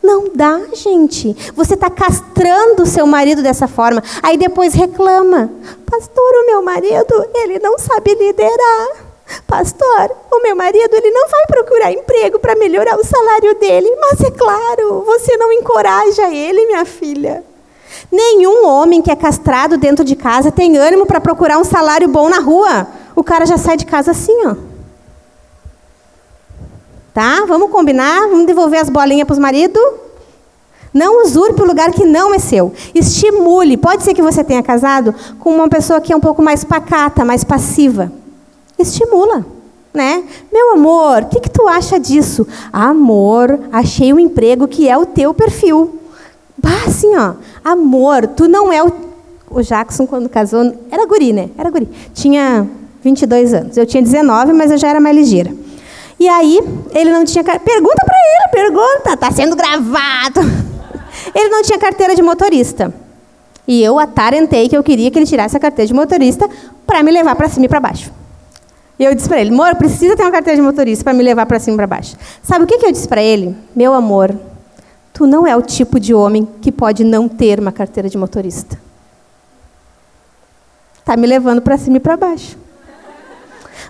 Não 0.03 0.25
dá, 0.35 0.61
gente. 0.75 1.35
Você 1.57 1.73
está 1.73 1.89
castrando 1.89 2.83
o 2.83 2.87
seu 2.87 3.07
marido 3.07 3.43
dessa 3.43 3.67
forma. 3.67 4.03
Aí 4.23 4.37
depois 4.37 4.75
reclama. 4.75 5.51
Pastor, 5.91 6.33
o 6.43 6.47
meu 6.47 6.63
marido, 6.63 7.27
ele 7.35 7.59
não 7.59 7.79
sabe 7.79 8.15
liderar. 8.17 9.02
Pastor, 9.47 10.11
o 10.31 10.43
meu 10.43 10.57
marido 10.57 10.95
ele 10.95 11.11
não 11.11 11.29
vai 11.29 11.47
procurar 11.47 11.93
emprego 11.93 12.39
para 12.39 12.57
melhorar 12.57 12.99
o 12.99 13.05
salário 13.05 13.55
dele, 13.59 13.91
mas 14.01 14.21
é 14.21 14.31
claro, 14.31 15.03
você 15.05 15.37
não 15.37 15.53
encoraja 15.53 16.33
ele, 16.33 16.67
minha 16.67 16.85
filha. 16.85 17.45
Nenhum 18.11 18.67
homem 18.67 19.01
que 19.01 19.11
é 19.11 19.17
castrado 19.17 19.77
dentro 19.77 20.05
de 20.05 20.17
casa 20.17 20.51
tem 20.51 20.77
ânimo 20.77 21.07
para 21.07 21.21
procurar 21.21 21.59
um 21.59 21.65
salário 21.65 22.09
bom 22.09 22.29
na 22.29 22.39
rua. 22.39 22.87
O 23.15 23.23
cara 23.23 23.47
já 23.47 23.57
sai 23.57 23.77
de 23.77 23.87
casa 23.87 24.11
assim, 24.11 24.47
ó. 24.47 24.55
Tá? 27.13 27.45
Vamos 27.47 27.71
combinar? 27.71 28.29
Vamos 28.29 28.47
devolver 28.47 28.81
as 28.81 28.89
bolinhas 28.89 29.27
para 29.27 29.35
os 29.35 29.39
maridos? 29.39 29.83
Não 30.95 31.23
usurpe 31.23 31.63
o 31.63 31.67
lugar 31.67 31.91
que 31.91 32.05
não 32.05 32.35
é 32.35 32.39
seu. 32.39 32.73
Estimule. 32.95 33.77
Pode 33.77 34.03
ser 34.03 34.15
que 34.15 34.23
você 34.23 34.43
tenha 34.43 34.63
casado 34.63 35.15
com 35.39 35.55
uma 35.55 35.69
pessoa 35.69 36.01
que 36.01 36.13
é 36.13 36.17
um 36.17 36.21
pouco 36.21 36.43
mais 36.43 36.65
pacata, 36.65 37.25
mais 37.25 37.45
passiva 37.45 38.13
estimula. 38.79 39.45
Né? 39.95 40.25
Meu 40.51 40.73
amor, 40.73 41.25
o 41.25 41.27
que, 41.27 41.41
que 41.41 41.51
tu 41.51 41.69
acha 41.69 42.01
disso? 42.01 42.47
Amor, 42.73 43.61
achei 43.71 44.11
um 44.13 44.19
emprego 44.19 44.67
que 44.67 44.89
é 44.89 44.97
o 44.97 45.05
teu 45.05 45.35
perfil. 45.35 46.01
Bah, 46.57 46.85
assim, 46.87 47.15
ó. 47.15 47.35
Amor, 47.63 48.27
tu 48.29 48.49
não 48.49 48.73
é 48.73 48.83
o. 48.83 49.13
O 49.51 49.61
Jackson, 49.61 50.07
quando 50.07 50.31
casou, 50.31 50.75
era 50.91 51.05
guri, 51.05 51.31
né? 51.31 51.51
Era 51.59 51.69
guri. 51.69 51.87
Tinha 52.15 52.67
22 53.03 53.53
anos. 53.53 53.77
Eu 53.77 53.85
tinha 53.85 54.03
19, 54.03 54.55
mas 54.55 54.71
eu 54.71 54.79
já 54.79 54.89
era 54.89 54.99
mais 54.99 55.15
ligeira. 55.15 55.53
E 56.19 56.27
aí, 56.27 56.59
ele 56.95 57.11
não 57.13 57.23
tinha. 57.25 57.45
Pergunta 57.45 58.03
para 58.07 58.17
ele, 58.17 58.71
pergunta, 58.71 59.17
tá 59.17 59.31
sendo 59.31 59.55
gravado. 59.55 60.41
Ele 61.35 61.49
não 61.51 61.63
tinha 61.63 61.79
carteira 61.79 62.15
de 62.15 62.23
motorista. 62.23 62.93
E 63.67 63.83
eu 63.83 63.99
atarentei 63.99 64.69
que 64.69 64.77
eu 64.77 64.83
queria 64.83 65.11
que 65.11 65.19
ele 65.19 65.27
tirasse 65.27 65.57
a 65.57 65.61
carteira 65.61 65.87
de 65.87 65.95
motorista 65.95 66.49
para 66.87 67.03
me 67.03 67.11
levar 67.11 67.37
para 67.37 67.49
cima 67.49 67.67
e 67.67 67.69
para 67.69 67.81
baixo. 67.81 68.11
E 68.99 69.05
eu 69.05 69.15
disse 69.15 69.29
para 69.29 69.41
ele, 69.41 69.51
amor, 69.51 69.75
precisa 69.77 70.17
ter 70.17 70.23
uma 70.23 70.31
carteira 70.31 70.57
de 70.57 70.63
motorista 70.63 71.05
para 71.05 71.13
me 71.13 71.23
levar 71.23 71.47
para 71.47 71.59
cima 71.59 71.75
e 71.75 71.77
para 71.79 71.87
baixo. 71.87 72.17
Sabe 72.43 72.65
o 72.65 72.67
que, 72.67 72.79
que 72.79 72.87
eu 72.87 72.93
disse 72.93 73.09
para 73.09 73.23
ele? 73.23 73.57
Meu 73.75 73.95
amor, 73.95 74.35
tu 75.13 75.27
não 75.27 75.47
é 75.47 75.57
o 75.57 75.63
tipo 75.63 75.99
de 75.99 76.15
homem 76.15 76.47
que 76.61 76.71
pode 76.71 77.03
não 77.03 77.29
ter 77.29 77.59
uma 77.59 77.73
carteira 77.73 78.09
de 78.09 78.17
motorista. 78.17 78.79
Está 80.99 81.17
me 81.17 81.27
levando 81.27 81.61
para 81.61 81.77
cima 81.77 81.97
e 81.97 82.01
para 82.01 82.17
baixo. 82.17 82.57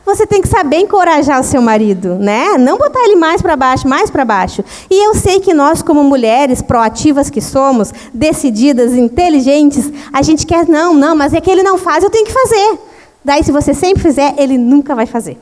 Você 0.04 0.26
tem 0.26 0.42
que 0.42 0.48
saber 0.48 0.78
encorajar 0.78 1.40
o 1.40 1.44
seu 1.44 1.62
marido, 1.62 2.16
né? 2.16 2.58
Não 2.58 2.76
botar 2.76 3.00
ele 3.04 3.14
mais 3.14 3.40
para 3.40 3.54
baixo, 3.54 3.86
mais 3.86 4.10
para 4.10 4.24
baixo. 4.24 4.64
E 4.90 5.06
eu 5.06 5.14
sei 5.14 5.38
que 5.38 5.54
nós, 5.54 5.80
como 5.80 6.02
mulheres 6.02 6.60
proativas 6.60 7.30
que 7.30 7.40
somos, 7.40 7.92
decididas, 8.12 8.94
inteligentes, 8.94 9.92
a 10.12 10.22
gente 10.22 10.44
quer, 10.44 10.66
não, 10.66 10.92
não, 10.92 11.14
mas 11.14 11.32
é 11.32 11.40
que 11.40 11.50
ele 11.50 11.62
não 11.62 11.78
faz, 11.78 12.02
eu 12.02 12.10
tenho 12.10 12.24
que 12.24 12.32
fazer. 12.32 12.78
Daí, 13.24 13.44
se 13.44 13.52
você 13.52 13.72
sempre 13.72 14.02
fizer, 14.02 14.34
ele 14.36 14.58
nunca 14.58 14.94
vai 14.94 15.06
fazer. 15.06 15.38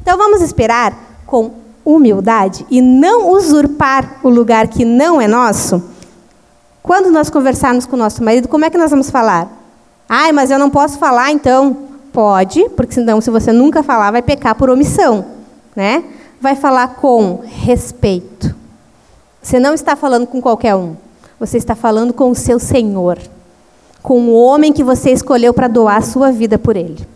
Então, 0.00 0.16
vamos 0.16 0.40
esperar 0.40 1.22
com 1.26 1.52
humildade 1.84 2.66
e 2.70 2.80
não 2.80 3.30
usurpar 3.32 4.20
o 4.22 4.28
lugar 4.28 4.68
que 4.68 4.84
não 4.84 5.20
é 5.20 5.28
nosso. 5.28 5.82
Quando 6.82 7.10
nós 7.10 7.28
conversarmos 7.28 7.84
com 7.84 7.96
o 7.96 7.98
nosso 7.98 8.22
marido, 8.24 8.48
como 8.48 8.64
é 8.64 8.70
que 8.70 8.78
nós 8.78 8.90
vamos 8.90 9.10
falar? 9.10 9.48
Ai, 10.08 10.32
mas 10.32 10.50
eu 10.50 10.58
não 10.58 10.70
posso 10.70 10.98
falar, 10.98 11.30
então. 11.30 11.88
Pode, 12.12 12.68
porque 12.70 12.94
senão, 12.94 13.20
se 13.20 13.30
você 13.30 13.52
nunca 13.52 13.84
falar, 13.84 14.10
vai 14.10 14.22
pecar 14.22 14.56
por 14.56 14.68
omissão. 14.68 15.24
Né? 15.76 16.02
Vai 16.40 16.56
falar 16.56 16.96
com 16.96 17.40
respeito. 17.44 18.52
Você 19.40 19.60
não 19.60 19.74
está 19.74 19.94
falando 19.94 20.26
com 20.26 20.40
qualquer 20.40 20.74
um. 20.74 20.96
Você 21.38 21.56
está 21.56 21.76
falando 21.76 22.12
com 22.12 22.30
o 22.30 22.34
seu 22.34 22.58
Senhor 22.58 23.18
com 24.02 24.20
o 24.20 24.34
homem 24.34 24.72
que 24.72 24.84
você 24.84 25.10
escolheu 25.10 25.52
para 25.52 25.68
doar 25.68 25.96
a 25.96 26.02
sua 26.02 26.30
vida 26.30 26.58
por 26.58 26.76
ele. 26.76 27.06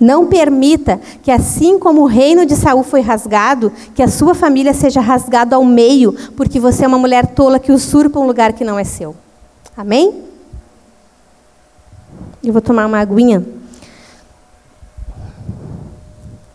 Não 0.00 0.26
permita 0.26 1.00
que, 1.22 1.30
assim 1.30 1.78
como 1.78 2.02
o 2.02 2.06
reino 2.06 2.46
de 2.46 2.54
Saul 2.54 2.84
foi 2.84 3.00
rasgado, 3.00 3.72
que 3.94 4.02
a 4.02 4.06
sua 4.06 4.34
família 4.34 4.72
seja 4.72 5.00
rasgada 5.00 5.56
ao 5.56 5.64
meio, 5.64 6.12
porque 6.36 6.60
você 6.60 6.84
é 6.84 6.88
uma 6.88 6.98
mulher 6.98 7.26
tola 7.34 7.58
que 7.58 7.72
usurpa 7.72 8.20
um 8.20 8.26
lugar 8.26 8.52
que 8.52 8.64
não 8.64 8.78
é 8.78 8.84
seu. 8.84 9.16
Amém? 9.76 10.22
Eu 12.42 12.52
vou 12.52 12.62
tomar 12.62 12.86
uma 12.86 13.00
aguinha. 13.00 13.44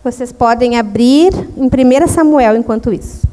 Vocês 0.04 0.32
podem 0.32 0.78
abrir 0.78 1.34
em 1.58 1.68
1 1.68 2.08
Samuel 2.08 2.56
enquanto 2.56 2.94
isso. 2.94 3.33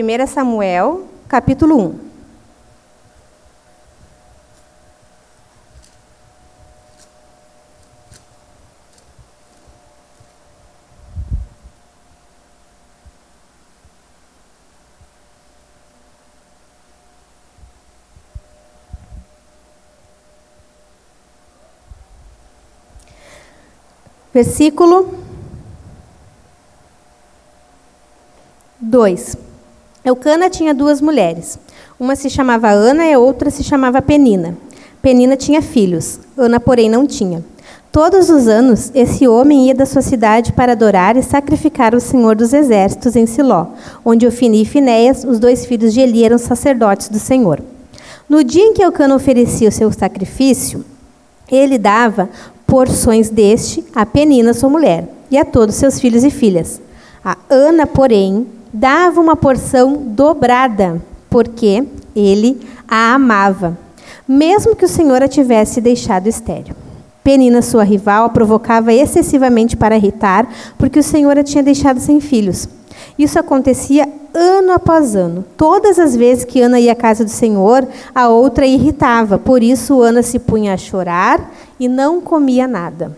1 0.00 0.28
Samuel, 0.28 1.06
capítulo 1.26 1.74
1. 1.74 1.94
Versículo 24.32 25.06
2. 28.78 29.47
Eucana 30.08 30.48
tinha 30.48 30.72
duas 30.72 31.00
mulheres. 31.00 31.58
Uma 32.00 32.16
se 32.16 32.30
chamava 32.30 32.70
Ana 32.70 33.04
e 33.04 33.12
a 33.12 33.18
outra 33.18 33.50
se 33.50 33.62
chamava 33.62 34.00
Penina. 34.00 34.56
Penina 35.02 35.36
tinha 35.36 35.60
filhos, 35.60 36.18
Ana, 36.36 36.58
porém, 36.58 36.88
não 36.88 37.06
tinha. 37.06 37.44
Todos 37.92 38.30
os 38.30 38.48
anos, 38.48 38.90
esse 38.94 39.28
homem 39.28 39.66
ia 39.66 39.74
da 39.74 39.84
sua 39.84 40.00
cidade 40.00 40.52
para 40.52 40.72
adorar 40.72 41.16
e 41.16 41.22
sacrificar 41.22 41.94
o 41.94 42.00
Senhor 42.00 42.34
dos 42.36 42.52
Exércitos 42.52 43.16
em 43.16 43.26
Siló, 43.26 43.66
onde 44.04 44.26
Ofini 44.26 44.62
e 44.62 44.64
Finéias, 44.64 45.24
os 45.24 45.38
dois 45.38 45.66
filhos 45.66 45.92
de 45.92 46.00
Eli, 46.00 46.24
eram 46.24 46.38
sacerdotes 46.38 47.08
do 47.08 47.18
Senhor. 47.18 47.62
No 48.28 48.42
dia 48.42 48.62
em 48.62 48.72
que 48.72 48.82
Eucana 48.82 49.14
oferecia 49.14 49.68
o 49.68 49.72
seu 49.72 49.92
sacrifício, 49.92 50.84
ele 51.50 51.76
dava 51.76 52.30
porções 52.66 53.28
deste 53.28 53.84
a 53.94 54.06
Penina, 54.06 54.54
sua 54.54 54.70
mulher, 54.70 55.08
e 55.30 55.36
a 55.36 55.44
todos 55.44 55.74
seus 55.74 56.00
filhos 56.00 56.24
e 56.24 56.30
filhas. 56.30 56.80
A 57.24 57.36
Ana, 57.50 57.86
porém, 57.86 58.46
dava 58.72 59.20
uma 59.20 59.36
porção 59.36 59.96
dobrada, 59.96 61.00
porque 61.30 61.84
ele 62.14 62.60
a 62.86 63.14
amava, 63.14 63.76
mesmo 64.26 64.74
que 64.74 64.84
o 64.84 64.88
Senhor 64.88 65.22
a 65.22 65.28
tivesse 65.28 65.80
deixado 65.80 66.26
estéril. 66.26 66.74
Penina, 67.22 67.60
sua 67.60 67.84
rival, 67.84 68.24
a 68.24 68.28
provocava 68.30 68.92
excessivamente 68.92 69.76
para 69.76 69.96
irritar, 69.96 70.48
porque 70.78 70.98
o 70.98 71.02
Senhor 71.02 71.38
a 71.38 71.44
tinha 71.44 71.62
deixado 71.62 72.00
sem 72.00 72.20
filhos. 72.20 72.68
Isso 73.18 73.38
acontecia 73.38 74.08
ano 74.32 74.72
após 74.72 75.14
ano. 75.14 75.44
Todas 75.56 75.98
as 75.98 76.16
vezes 76.16 76.44
que 76.44 76.60
Ana 76.60 76.80
ia 76.80 76.92
à 76.92 76.96
casa 76.96 77.24
do 77.24 77.30
Senhor, 77.30 77.86
a 78.14 78.28
outra 78.28 78.66
irritava. 78.66 79.38
Por 79.38 79.62
isso, 79.62 80.00
Ana 80.00 80.22
se 80.22 80.38
punha 80.38 80.72
a 80.72 80.76
chorar 80.76 81.52
e 81.78 81.88
não 81.88 82.20
comia 82.20 82.66
nada. 82.66 83.16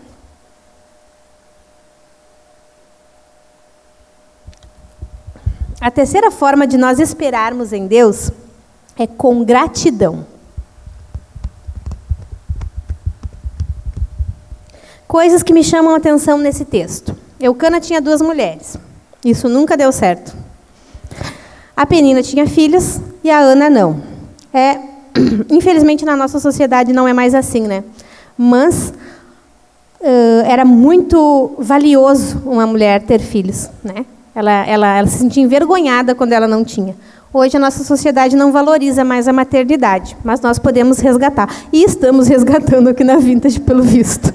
A 5.81 5.89
terceira 5.89 6.29
forma 6.29 6.67
de 6.67 6.77
nós 6.77 6.99
esperarmos 6.99 7.73
em 7.73 7.87
Deus 7.87 8.29
é 8.95 9.07
com 9.07 9.43
gratidão. 9.43 10.27
Coisas 15.07 15.41
que 15.41 15.51
me 15.51 15.63
chamam 15.63 15.95
a 15.95 15.97
atenção 15.97 16.37
nesse 16.37 16.65
texto. 16.65 17.15
Eucana 17.39 17.81
tinha 17.81 17.99
duas 17.99 18.21
mulheres. 18.21 18.77
Isso 19.25 19.49
nunca 19.49 19.75
deu 19.75 19.91
certo. 19.91 20.35
A 21.75 21.83
Penina 21.87 22.21
tinha 22.21 22.45
filhos 22.45 22.99
e 23.23 23.31
a 23.31 23.39
Ana 23.39 23.67
não. 23.67 24.03
É, 24.53 24.77
infelizmente 25.49 26.05
na 26.05 26.15
nossa 26.15 26.39
sociedade 26.39 26.93
não 26.93 27.07
é 27.07 27.13
mais 27.13 27.33
assim, 27.33 27.61
né? 27.61 27.83
Mas 28.37 28.93
uh, 29.99 30.45
era 30.45 30.63
muito 30.63 31.55
valioso 31.57 32.39
uma 32.45 32.67
mulher 32.67 33.01
ter 33.01 33.19
filhos, 33.19 33.67
né? 33.83 34.05
Ela, 34.33 34.65
ela, 34.65 34.97
ela 34.97 35.07
se 35.07 35.17
sentia 35.17 35.43
envergonhada 35.43 36.15
quando 36.15 36.31
ela 36.31 36.47
não 36.47 36.63
tinha. 36.63 36.95
Hoje 37.33 37.55
a 37.57 37.59
nossa 37.59 37.83
sociedade 37.83 38.35
não 38.35 38.51
valoriza 38.51 39.03
mais 39.03 39.27
a 39.27 39.33
maternidade, 39.33 40.17
mas 40.23 40.41
nós 40.41 40.59
podemos 40.59 40.99
resgatar. 40.99 41.49
E 41.71 41.83
estamos 41.83 42.27
resgatando 42.27 42.89
aqui 42.89 43.03
na 43.03 43.17
Vintage, 43.17 43.59
pelo 43.59 43.83
visto. 43.83 44.33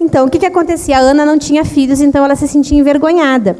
Então, 0.00 0.26
o 0.26 0.30
que, 0.30 0.38
que 0.38 0.46
acontecia? 0.46 0.98
A 0.98 1.00
Ana 1.00 1.24
não 1.24 1.38
tinha 1.38 1.64
filhos, 1.64 2.00
então 2.00 2.24
ela 2.24 2.36
se 2.36 2.46
sentia 2.46 2.78
envergonhada. 2.78 3.56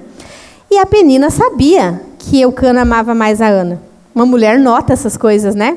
E 0.70 0.78
a 0.78 0.86
Penina 0.86 1.30
sabia 1.30 2.00
que 2.18 2.40
Eucana 2.40 2.82
amava 2.82 3.14
mais 3.14 3.40
a 3.40 3.48
Ana. 3.48 3.80
Uma 4.14 4.26
mulher 4.26 4.58
nota 4.58 4.92
essas 4.92 5.16
coisas, 5.16 5.54
né? 5.54 5.76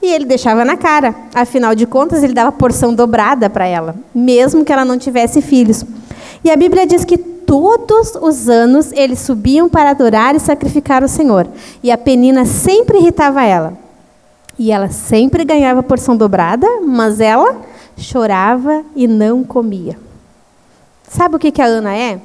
E 0.00 0.12
ele 0.12 0.24
deixava 0.24 0.64
na 0.64 0.76
cara. 0.76 1.14
Afinal 1.34 1.74
de 1.74 1.86
contas, 1.86 2.22
ele 2.22 2.32
dava 2.32 2.52
porção 2.52 2.94
dobrada 2.94 3.48
para 3.50 3.66
ela, 3.66 3.94
mesmo 4.14 4.64
que 4.64 4.72
ela 4.72 4.84
não 4.84 4.98
tivesse 4.98 5.42
filhos. 5.42 5.84
E 6.42 6.50
a 6.50 6.56
Bíblia 6.56 6.86
diz 6.86 7.04
que 7.04 7.35
todos 7.46 8.14
os 8.20 8.48
anos 8.48 8.92
eles 8.92 9.20
subiam 9.20 9.68
para 9.68 9.90
adorar 9.90 10.34
e 10.34 10.40
sacrificar 10.40 11.04
o 11.04 11.08
Senhor. 11.08 11.48
E 11.82 11.90
a 11.90 11.96
Penina 11.96 12.44
sempre 12.44 12.98
irritava 12.98 13.44
ela. 13.44 13.74
E 14.58 14.72
ela 14.72 14.88
sempre 14.88 15.44
ganhava 15.44 15.82
porção 15.82 16.16
dobrada, 16.16 16.66
mas 16.82 17.20
ela 17.20 17.60
chorava 17.96 18.84
e 18.94 19.06
não 19.06 19.44
comia. 19.44 19.98
Sabe 21.08 21.36
o 21.36 21.38
que, 21.38 21.52
que 21.52 21.62
a 21.62 21.66
Ana 21.66 21.96
é? 21.96 22.20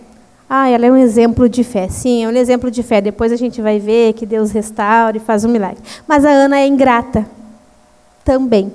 Ah, 0.49 0.67
ela 0.69 0.85
é 0.85 0.91
um 0.91 0.97
exemplo 0.97 1.47
de 1.47 1.63
fé. 1.63 1.87
Sim, 1.87 2.25
é 2.25 2.27
um 2.27 2.31
exemplo 2.31 2.69
de 2.71 2.83
fé. 2.83 2.99
Depois 2.99 3.31
a 3.31 3.37
gente 3.37 3.61
vai 3.61 3.79
ver 3.79 4.13
que 4.13 4.25
Deus 4.25 4.51
restaura 4.51 5.15
e 5.15 5.19
faz 5.19 5.45
um 5.45 5.49
milagre. 5.49 5.81
Mas 6.07 6.25
a 6.25 6.29
Ana 6.29 6.59
é 6.59 6.67
ingrata 6.67 7.25
também. 8.25 8.71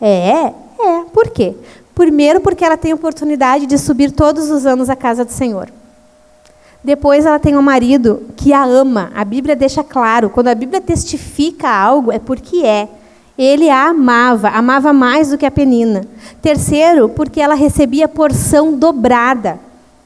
É, 0.00 0.46
é. 0.46 1.04
Por 1.12 1.30
quê? 1.30 1.54
Primeiro, 1.94 2.40
porque 2.40 2.64
ela 2.64 2.76
tem 2.76 2.92
a 2.92 2.96
oportunidade 2.96 3.66
de 3.66 3.78
subir 3.78 4.10
todos 4.10 4.50
os 4.50 4.66
anos 4.66 4.90
à 4.90 4.96
casa 4.96 5.24
do 5.24 5.32
Senhor. 5.32 5.68
Depois, 6.82 7.24
ela 7.24 7.38
tem 7.38 7.56
um 7.56 7.62
marido 7.62 8.22
que 8.36 8.52
a 8.52 8.64
ama. 8.64 9.10
A 9.14 9.24
Bíblia 9.24 9.56
deixa 9.56 9.82
claro. 9.82 10.28
Quando 10.28 10.48
a 10.48 10.54
Bíblia 10.54 10.80
testifica 10.80 11.68
algo, 11.68 12.12
é 12.12 12.18
porque 12.18 12.66
é. 12.66 12.88
Ele 13.38 13.68
a 13.68 13.88
amava, 13.88 14.48
amava 14.48 14.92
mais 14.92 15.30
do 15.30 15.38
que 15.38 15.46
a 15.46 15.50
Penina. 15.50 16.04
Terceiro, 16.40 17.08
porque 17.08 17.40
ela 17.40 17.54
recebia 17.54 18.06
porção 18.06 18.74
dobrada. 18.74 19.58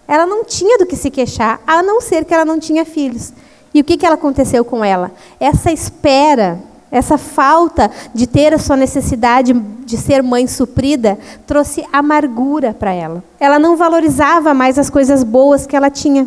Ela 0.06 0.24
não 0.24 0.44
tinha 0.44 0.78
do 0.78 0.86
que 0.86 0.96
se 0.96 1.10
queixar, 1.10 1.60
a 1.66 1.82
não 1.82 2.00
ser 2.00 2.24
que 2.24 2.32
ela 2.32 2.44
não 2.44 2.58
tinha 2.58 2.86
filhos. 2.86 3.32
E 3.74 3.80
o 3.80 3.84
que, 3.84 3.98
que 3.98 4.06
aconteceu 4.06 4.64
com 4.64 4.82
ela? 4.82 5.12
Essa 5.38 5.70
espera, 5.70 6.58
essa 6.90 7.18
falta 7.18 7.90
de 8.14 8.26
ter 8.26 8.54
a 8.54 8.58
sua 8.58 8.76
necessidade 8.76 9.52
de 9.52 9.96
ser 9.96 10.22
mãe 10.22 10.46
suprida, 10.46 11.18
trouxe 11.46 11.84
amargura 11.92 12.74
para 12.74 12.92
ela. 12.92 13.22
Ela 13.38 13.58
não 13.58 13.76
valorizava 13.76 14.54
mais 14.54 14.78
as 14.78 14.88
coisas 14.90 15.22
boas 15.22 15.66
que 15.66 15.76
ela 15.76 15.90
tinha. 15.90 16.26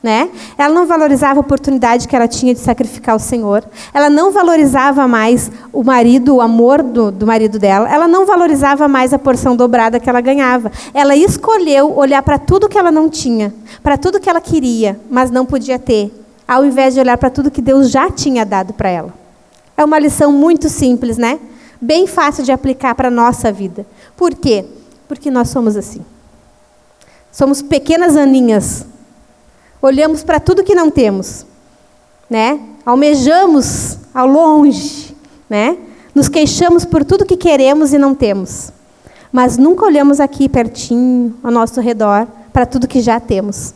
Né? 0.00 0.30
Ela 0.56 0.72
não 0.72 0.86
valorizava 0.86 1.40
a 1.40 1.42
oportunidade 1.42 2.06
que 2.06 2.14
ela 2.14 2.28
tinha 2.28 2.54
de 2.54 2.60
sacrificar 2.60 3.16
o 3.16 3.18
Senhor. 3.18 3.64
Ela 3.92 4.08
não 4.08 4.30
valorizava 4.30 5.08
mais 5.08 5.50
o 5.72 5.82
marido, 5.82 6.36
o 6.36 6.40
amor 6.40 6.82
do, 6.82 7.10
do 7.10 7.26
marido 7.26 7.58
dela. 7.58 7.92
Ela 7.92 8.06
não 8.06 8.24
valorizava 8.24 8.86
mais 8.86 9.12
a 9.12 9.18
porção 9.18 9.56
dobrada 9.56 9.98
que 9.98 10.08
ela 10.08 10.20
ganhava. 10.20 10.70
Ela 10.94 11.16
escolheu 11.16 11.96
olhar 11.98 12.22
para 12.22 12.38
tudo 12.38 12.68
que 12.68 12.78
ela 12.78 12.92
não 12.92 13.10
tinha, 13.10 13.52
para 13.82 13.98
tudo 13.98 14.20
que 14.20 14.30
ela 14.30 14.40
queria, 14.40 14.98
mas 15.10 15.32
não 15.32 15.44
podia 15.44 15.80
ter, 15.80 16.12
ao 16.46 16.64
invés 16.64 16.94
de 16.94 17.00
olhar 17.00 17.18
para 17.18 17.28
tudo 17.28 17.50
que 17.50 17.60
Deus 17.60 17.90
já 17.90 18.08
tinha 18.08 18.46
dado 18.46 18.72
para 18.72 18.88
ela. 18.88 19.17
É 19.78 19.82
uma 19.82 19.98
lição 19.98 20.30
muito 20.30 20.68
simples, 20.68 21.16
né? 21.16 21.40
Bem 21.80 22.06
fácil 22.06 22.44
de 22.44 22.52
aplicar 22.52 22.94
para 22.94 23.08
a 23.08 23.10
nossa 23.10 23.50
vida. 23.50 23.86
Por 24.14 24.34
quê? 24.34 24.66
Porque 25.08 25.30
nós 25.30 25.48
somos 25.48 25.74
assim. 25.74 26.04
Somos 27.32 27.62
pequenas 27.62 28.14
aninhas 28.14 28.84
Olhamos 29.80 30.24
para 30.24 30.40
tudo 30.40 30.64
que 30.64 30.74
não 30.74 30.90
temos, 30.90 31.46
né? 32.28 32.58
Almejamos 32.84 33.96
ao 34.12 34.26
longe, 34.26 35.14
né? 35.48 35.78
Nos 36.12 36.28
queixamos 36.28 36.84
por 36.84 37.04
tudo 37.04 37.24
que 37.24 37.36
queremos 37.36 37.92
e 37.92 37.98
não 37.98 38.12
temos. 38.12 38.72
Mas 39.30 39.56
nunca 39.56 39.84
olhamos 39.84 40.18
aqui 40.18 40.48
pertinho, 40.48 41.36
ao 41.44 41.52
nosso 41.52 41.80
redor, 41.80 42.26
para 42.52 42.66
tudo 42.66 42.88
que 42.88 43.00
já 43.00 43.20
temos. 43.20 43.72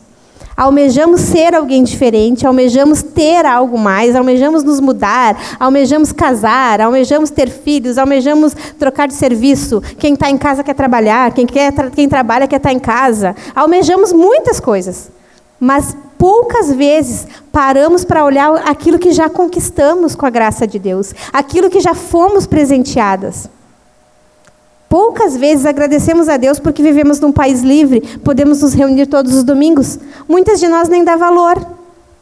Almejamos 0.55 1.21
ser 1.21 1.55
alguém 1.55 1.83
diferente, 1.83 2.45
almejamos 2.45 3.01
ter 3.01 3.45
algo 3.45 3.77
mais, 3.77 4.15
almejamos 4.15 4.63
nos 4.63 4.79
mudar, 4.79 5.35
almejamos 5.59 6.11
casar, 6.11 6.79
almejamos 6.79 7.31
ter 7.31 7.49
filhos, 7.49 7.97
almejamos 7.97 8.55
trocar 8.77 9.07
de 9.07 9.15
serviço. 9.15 9.81
Quem 9.97 10.13
está 10.13 10.29
em 10.29 10.37
casa 10.37 10.63
quer 10.63 10.75
trabalhar, 10.75 11.33
quem, 11.33 11.47
quer, 11.47 11.73
quem 11.91 12.07
trabalha 12.07 12.47
quer 12.47 12.57
estar 12.57 12.69
tá 12.69 12.73
em 12.73 12.79
casa. 12.79 13.35
Almejamos 13.55 14.13
muitas 14.13 14.59
coisas. 14.59 15.11
Mas 15.59 15.95
poucas 16.17 16.71
vezes 16.71 17.25
paramos 17.51 18.03
para 18.03 18.23
olhar 18.23 18.53
aquilo 18.67 18.99
que 18.99 19.11
já 19.11 19.29
conquistamos 19.29 20.15
com 20.15 20.25
a 20.25 20.29
graça 20.29 20.67
de 20.67 20.77
Deus, 20.77 21.13
aquilo 21.31 21.69
que 21.69 21.79
já 21.79 21.93
fomos 21.93 22.45
presenteadas. 22.45 23.49
Poucas 24.93 25.35
vezes 25.35 25.65
agradecemos 25.65 26.29
a 26.29 26.37
Deus 26.37 26.59
porque 26.59 26.83
vivemos 26.83 27.19
num 27.19 27.31
país 27.31 27.63
livre, 27.63 27.99
podemos 28.23 28.61
nos 28.61 28.75
reunir 28.75 29.07
todos 29.07 29.33
os 29.33 29.43
domingos. 29.43 29.97
Muitas 30.27 30.59
de 30.59 30.67
nós 30.67 30.87
nem 30.87 31.03
dá 31.03 31.15
valor, 31.15 31.57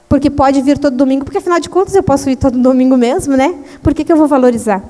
porque 0.07 0.29
pode 0.29 0.61
vir 0.61 0.77
todo 0.77 0.95
domingo, 0.95 1.25
porque 1.25 1.39
afinal 1.39 1.59
de 1.59 1.67
contas 1.67 1.95
eu 1.95 2.01
posso 2.01 2.29
ir 2.29 2.37
todo 2.37 2.57
domingo 2.57 2.95
mesmo, 2.95 3.35
né? 3.35 3.55
Por 3.83 3.93
que, 3.93 4.05
que 4.05 4.13
eu 4.13 4.15
vou 4.15 4.25
valorizar? 4.25 4.81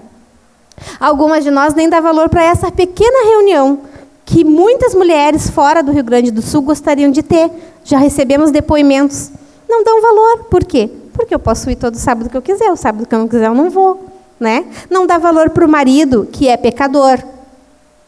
Algumas 0.99 1.43
de 1.43 1.49
nós 1.49 1.73
nem 1.73 1.89
dá 1.89 1.99
valor 1.99 2.29
para 2.29 2.43
essa 2.43 2.71
pequena 2.71 3.27
reunião 3.32 3.79
que 4.25 4.43
muitas 4.43 4.93
mulheres 4.93 5.49
fora 5.49 5.82
do 5.82 5.91
Rio 5.91 6.03
Grande 6.03 6.29
do 6.29 6.43
Sul 6.43 6.61
gostariam 6.61 7.09
de 7.09 7.23
ter. 7.23 7.49
Já 7.84 7.97
recebemos 7.97 8.51
depoimentos. 8.51 9.32
Não 9.67 9.84
dão 9.84 9.99
valor. 10.03 10.43
Por 10.51 10.63
quê? 10.63 10.88
Porque 11.13 11.34
eu 11.34 11.39
posso 11.39 11.67
ir 11.71 11.77
todo 11.77 11.95
sábado 11.95 12.29
que 12.29 12.38
eu 12.38 12.43
quiser. 12.43 12.71
O 12.71 12.77
sábado 12.77 13.07
que 13.07 13.15
eu 13.15 13.17
não 13.17 13.27
quiser, 13.27 13.47
eu 13.47 13.55
não 13.55 13.71
vou. 13.71 14.05
Né? 14.39 14.65
Não 14.88 15.07
dá 15.07 15.17
valor 15.17 15.49
para 15.49 15.65
o 15.65 15.67
marido, 15.67 16.27
que 16.32 16.47
é 16.47 16.55
pecador, 16.55 17.19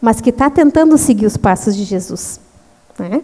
mas 0.03 0.19
que 0.19 0.31
está 0.31 0.49
tentando 0.49 0.97
seguir 0.97 1.25
os 1.25 1.37
passos 1.37 1.73
de 1.77 1.85
Jesus. 1.85 2.37
Né? 2.99 3.21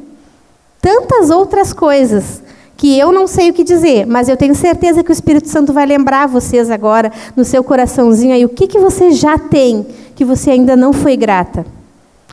Tantas 0.82 1.30
outras 1.30 1.74
coisas 1.74 2.42
que 2.78 2.98
eu 2.98 3.12
não 3.12 3.28
sei 3.28 3.50
o 3.50 3.54
que 3.54 3.66
dizer, 3.66 4.08
mas 4.08 4.30
eu 4.30 4.38
tenho 4.38 4.56
certeza 4.56 5.04
que 5.04 5.12
o 5.12 5.14
Espírito 5.14 5.50
Santo 5.50 5.74
vai 5.74 5.86
lembrar 5.86 6.26
vocês 6.26 6.70
agora, 6.70 7.12
no 7.36 7.44
seu 7.44 7.62
coraçãozinho 7.66 8.34
aí, 8.34 8.46
o 8.46 8.50
que, 8.50 8.66
que 8.66 8.80
você 8.80 9.12
já 9.12 9.38
tem 9.38 9.86
que 10.16 10.24
você 10.24 10.52
ainda 10.52 10.78
não 10.78 10.94
foi 10.94 11.18
grata 11.18 11.66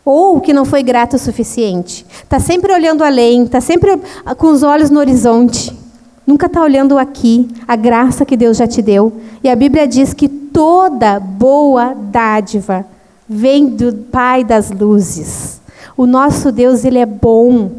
ou 0.04 0.40
que 0.40 0.52
não 0.52 0.64
foi 0.64 0.84
grato 0.84 1.16
o 1.16 1.18
suficiente. 1.18 2.06
Está 2.22 2.38
sempre 2.38 2.72
olhando 2.72 3.02
além, 3.02 3.42
está 3.42 3.60
sempre 3.60 3.98
com 4.38 4.46
os 4.46 4.62
olhos 4.62 4.90
no 4.90 5.00
horizonte. 5.00 5.76
Nunca 6.24 6.46
está 6.46 6.62
olhando 6.62 6.96
aqui, 6.96 7.48
a 7.66 7.74
graça 7.74 8.24
que 8.24 8.36
Deus 8.36 8.56
já 8.56 8.68
te 8.68 8.80
deu. 8.80 9.12
E 9.42 9.50
a 9.50 9.56
Bíblia 9.56 9.88
diz 9.88 10.14
que 10.14 10.28
toda 10.28 11.18
boa 11.18 11.94
dádiva 11.94 12.86
vem 13.28 13.66
do 13.68 13.92
Pai 13.92 14.44
das 14.44 14.70
luzes. 14.70 15.60
O 15.96 16.06
nosso 16.06 16.52
Deus, 16.52 16.84
ele 16.84 16.98
é 16.98 17.06
bom. 17.06 17.70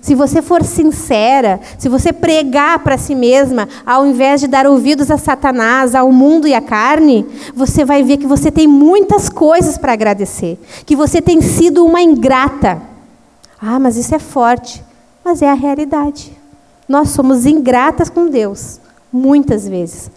Se 0.00 0.14
você 0.14 0.42
for 0.42 0.62
sincera, 0.62 1.60
se 1.78 1.88
você 1.88 2.12
pregar 2.12 2.78
para 2.80 2.98
si 2.98 3.14
mesma, 3.14 3.66
ao 3.86 4.06
invés 4.06 4.40
de 4.40 4.46
dar 4.46 4.66
ouvidos 4.66 5.10
a 5.10 5.16
Satanás, 5.16 5.94
ao 5.94 6.12
mundo 6.12 6.46
e 6.46 6.52
à 6.52 6.60
carne, 6.60 7.26
você 7.54 7.86
vai 7.86 8.02
ver 8.02 8.18
que 8.18 8.26
você 8.26 8.50
tem 8.50 8.66
muitas 8.66 9.30
coisas 9.30 9.78
para 9.78 9.94
agradecer, 9.94 10.58
que 10.84 10.94
você 10.94 11.22
tem 11.22 11.40
sido 11.40 11.86
uma 11.86 12.02
ingrata. 12.02 12.82
Ah, 13.60 13.78
mas 13.78 13.96
isso 13.96 14.14
é 14.14 14.18
forte, 14.18 14.84
mas 15.24 15.40
é 15.40 15.48
a 15.48 15.54
realidade. 15.54 16.32
Nós 16.86 17.08
somos 17.08 17.46
ingratas 17.46 18.10
com 18.10 18.28
Deus, 18.28 18.78
muitas 19.10 19.66
vezes. 19.66 20.10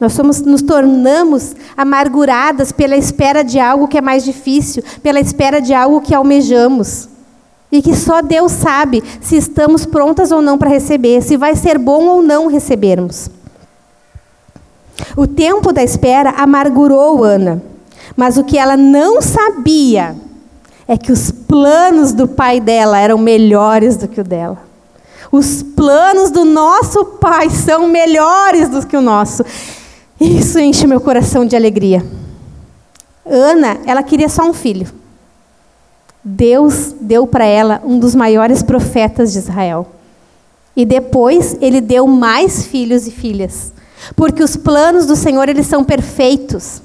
Nós 0.00 0.14
somos, 0.14 0.40
nos 0.40 0.62
tornamos 0.62 1.54
amarguradas 1.76 2.72
pela 2.72 2.96
espera 2.96 3.44
de 3.44 3.60
algo 3.60 3.86
que 3.86 3.98
é 3.98 4.00
mais 4.00 4.24
difícil, 4.24 4.82
pela 5.02 5.20
espera 5.20 5.60
de 5.60 5.74
algo 5.74 6.00
que 6.00 6.14
almejamos. 6.14 7.06
E 7.70 7.82
que 7.82 7.94
só 7.94 8.22
Deus 8.22 8.50
sabe 8.52 9.04
se 9.20 9.36
estamos 9.36 9.84
prontas 9.84 10.32
ou 10.32 10.40
não 10.40 10.56
para 10.56 10.70
receber, 10.70 11.22
se 11.22 11.36
vai 11.36 11.54
ser 11.54 11.78
bom 11.78 12.06
ou 12.06 12.22
não 12.22 12.46
recebermos. 12.46 13.28
O 15.16 15.26
tempo 15.26 15.72
da 15.72 15.82
espera 15.82 16.30
amargurou 16.30 17.22
Ana, 17.22 17.62
mas 18.16 18.38
o 18.38 18.44
que 18.44 18.58
ela 18.58 18.76
não 18.76 19.20
sabia 19.20 20.16
é 20.88 20.96
que 20.96 21.12
os 21.12 21.30
planos 21.30 22.12
do 22.12 22.26
pai 22.26 22.58
dela 22.58 22.98
eram 22.98 23.18
melhores 23.18 23.96
do 23.96 24.08
que 24.08 24.20
o 24.20 24.24
dela. 24.24 24.58
Os 25.30 25.62
planos 25.62 26.30
do 26.30 26.44
nosso 26.44 27.04
pai 27.04 27.50
são 27.50 27.86
melhores 27.86 28.68
do 28.68 28.84
que 28.84 28.96
o 28.96 29.00
nosso. 29.00 29.44
Isso 30.20 30.58
enche 30.58 30.86
meu 30.86 31.00
coração 31.00 31.46
de 31.46 31.56
alegria. 31.56 32.04
Ana, 33.24 33.78
ela 33.86 34.02
queria 34.02 34.28
só 34.28 34.42
um 34.48 34.52
filho. 34.52 34.86
Deus 36.22 36.94
deu 37.00 37.26
para 37.26 37.44
ela 37.46 37.80
um 37.84 37.98
dos 37.98 38.14
maiores 38.14 38.62
profetas 38.62 39.32
de 39.32 39.38
Israel. 39.38 39.86
E 40.76 40.84
depois 40.84 41.56
ele 41.60 41.80
deu 41.80 42.06
mais 42.06 42.66
filhos 42.66 43.06
e 43.06 43.10
filhas. 43.10 43.72
Porque 44.14 44.42
os 44.42 44.56
planos 44.56 45.06
do 45.06 45.16
Senhor, 45.16 45.48
eles 45.48 45.66
são 45.66 45.82
perfeitos. 45.82 46.82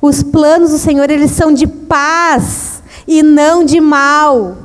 Os 0.00 0.22
planos 0.22 0.70
do 0.70 0.78
Senhor, 0.78 1.10
eles 1.10 1.32
são 1.32 1.52
de 1.52 1.66
paz 1.66 2.82
e 3.06 3.22
não 3.22 3.64
de 3.64 3.80
mal. 3.80 4.56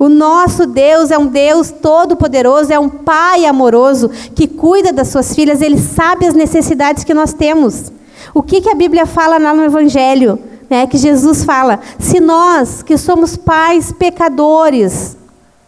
O 0.00 0.08
nosso 0.08 0.66
Deus 0.66 1.12
é 1.12 1.18
um 1.18 1.28
Deus 1.28 1.70
todo-poderoso, 1.70 2.72
é 2.72 2.78
um 2.78 2.88
Pai 2.88 3.44
amoroso 3.44 4.08
que 4.34 4.48
cuida 4.48 4.92
das 4.92 5.08
suas 5.08 5.32
filhas, 5.32 5.62
ele 5.62 5.78
sabe 5.78 6.26
as 6.26 6.34
necessidades 6.34 7.04
que 7.04 7.14
nós 7.14 7.32
temos. 7.32 7.92
O 8.34 8.42
que, 8.42 8.60
que 8.60 8.70
a 8.70 8.74
Bíblia 8.74 9.06
fala 9.06 9.38
lá 9.38 9.54
no 9.54 9.62
Evangelho? 9.62 10.38
né, 10.70 10.86
que 10.86 10.96
Jesus 10.96 11.44
fala: 11.44 11.80
se 11.98 12.20
nós, 12.20 12.82
que 12.82 12.96
somos 12.96 13.36
pais 13.36 13.92
pecadores, 13.92 15.16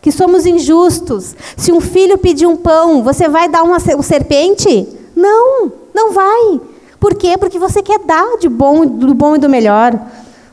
que 0.01 0.13
somos 0.13 0.47
injustos, 0.47 1.35
se 1.57 1.73
um 1.73 1.81
filho 1.81 2.17
pedir 2.17 2.47
um 2.47 2.57
pão, 2.57 3.03
você 3.03 3.29
vai 3.29 3.49
dar 3.49 3.65
uma 3.65 3.81
serpente? 3.81 4.89
Não, 5.15 5.73
não 5.93 6.13
vai. 6.13 6.61
Por 7.01 7.17
quê? 7.17 7.37
Porque 7.37 7.59
você 7.59 7.83
quer 7.83 7.99
dar 7.99 8.39
de 8.39 8.49
bom, 8.49 8.87
do 8.87 9.13
bom 9.13 9.35
e 9.35 9.39
do 9.39 9.49
melhor. 9.49 10.01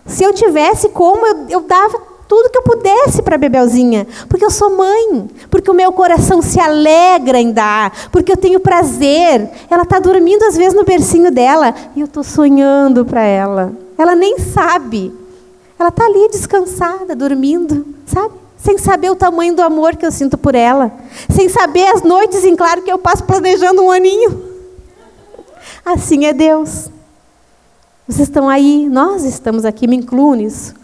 Se 0.06 0.24
eu 0.24 0.34
tivesse 0.34 0.90
como, 0.90 1.26
eu, 1.26 1.46
eu 1.50 1.62
dava 1.62 2.02
tudo 2.30 2.52
que 2.52 2.60
eu 2.60 2.62
pudesse 2.62 3.24
para 3.24 3.40
Bebelzinha, 3.40 4.06
porque 4.30 4.46
eu 4.46 4.52
sou 4.52 4.78
mãe, 4.78 5.28
porque 5.50 5.72
o 5.72 5.74
meu 5.74 5.92
coração 5.92 6.44
se 6.44 6.60
alegra 6.60 7.42
em 7.42 7.52
dar, 7.52 7.92
porque 8.12 8.32
eu 8.32 8.38
tenho 8.38 8.60
prazer. 8.60 9.50
Ela 9.68 9.82
está 9.82 9.98
dormindo 9.98 10.44
às 10.44 10.56
vezes 10.56 10.76
no 10.76 10.86
bercinho 10.86 11.32
dela 11.32 11.74
e 11.96 12.02
eu 12.02 12.06
estou 12.06 12.24
sonhando 12.24 13.04
para 13.04 13.24
ela. 13.24 13.74
Ela 13.98 14.16
nem 14.16 14.38
sabe. 14.38 15.12
Ela 15.80 15.90
está 15.90 16.06
ali 16.06 16.30
descansada, 16.30 17.16
dormindo, 17.16 17.84
sabe? 18.06 18.36
Sem 18.58 18.78
saber 18.78 19.10
o 19.10 19.16
tamanho 19.16 19.56
do 19.56 19.64
amor 19.64 19.96
que 19.96 20.06
eu 20.06 20.12
sinto 20.12 20.38
por 20.38 20.54
ela. 20.54 20.92
Sem 21.32 21.50
saber 21.50 21.88
as 21.88 22.04
noites 22.04 22.46
em 22.46 22.56
claro 22.56 22.84
que 22.84 22.92
eu 22.92 23.00
passo 23.00 23.24
planejando 23.24 23.82
um 23.82 23.90
aninho. 23.90 24.40
Assim 25.84 26.26
é 26.26 26.34
Deus. 26.34 26.92
Vocês 28.08 28.28
estão 28.28 28.48
aí, 28.48 28.88
nós 28.88 29.24
estamos 29.24 29.66
aqui, 29.66 29.88
me 29.88 29.96
incluo 29.96 30.36
nisso, 30.36 30.76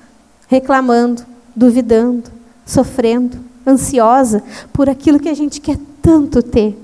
reclamando, 0.48 1.35
duvidando, 1.56 2.24
sofrendo, 2.66 3.38
ansiosa 3.66 4.44
por 4.74 4.90
aquilo 4.90 5.20
que 5.20 5.30
a 5.30 5.34
gente 5.34 5.62
quer 5.62 5.78
tanto 6.02 6.44
ter. 6.44 6.78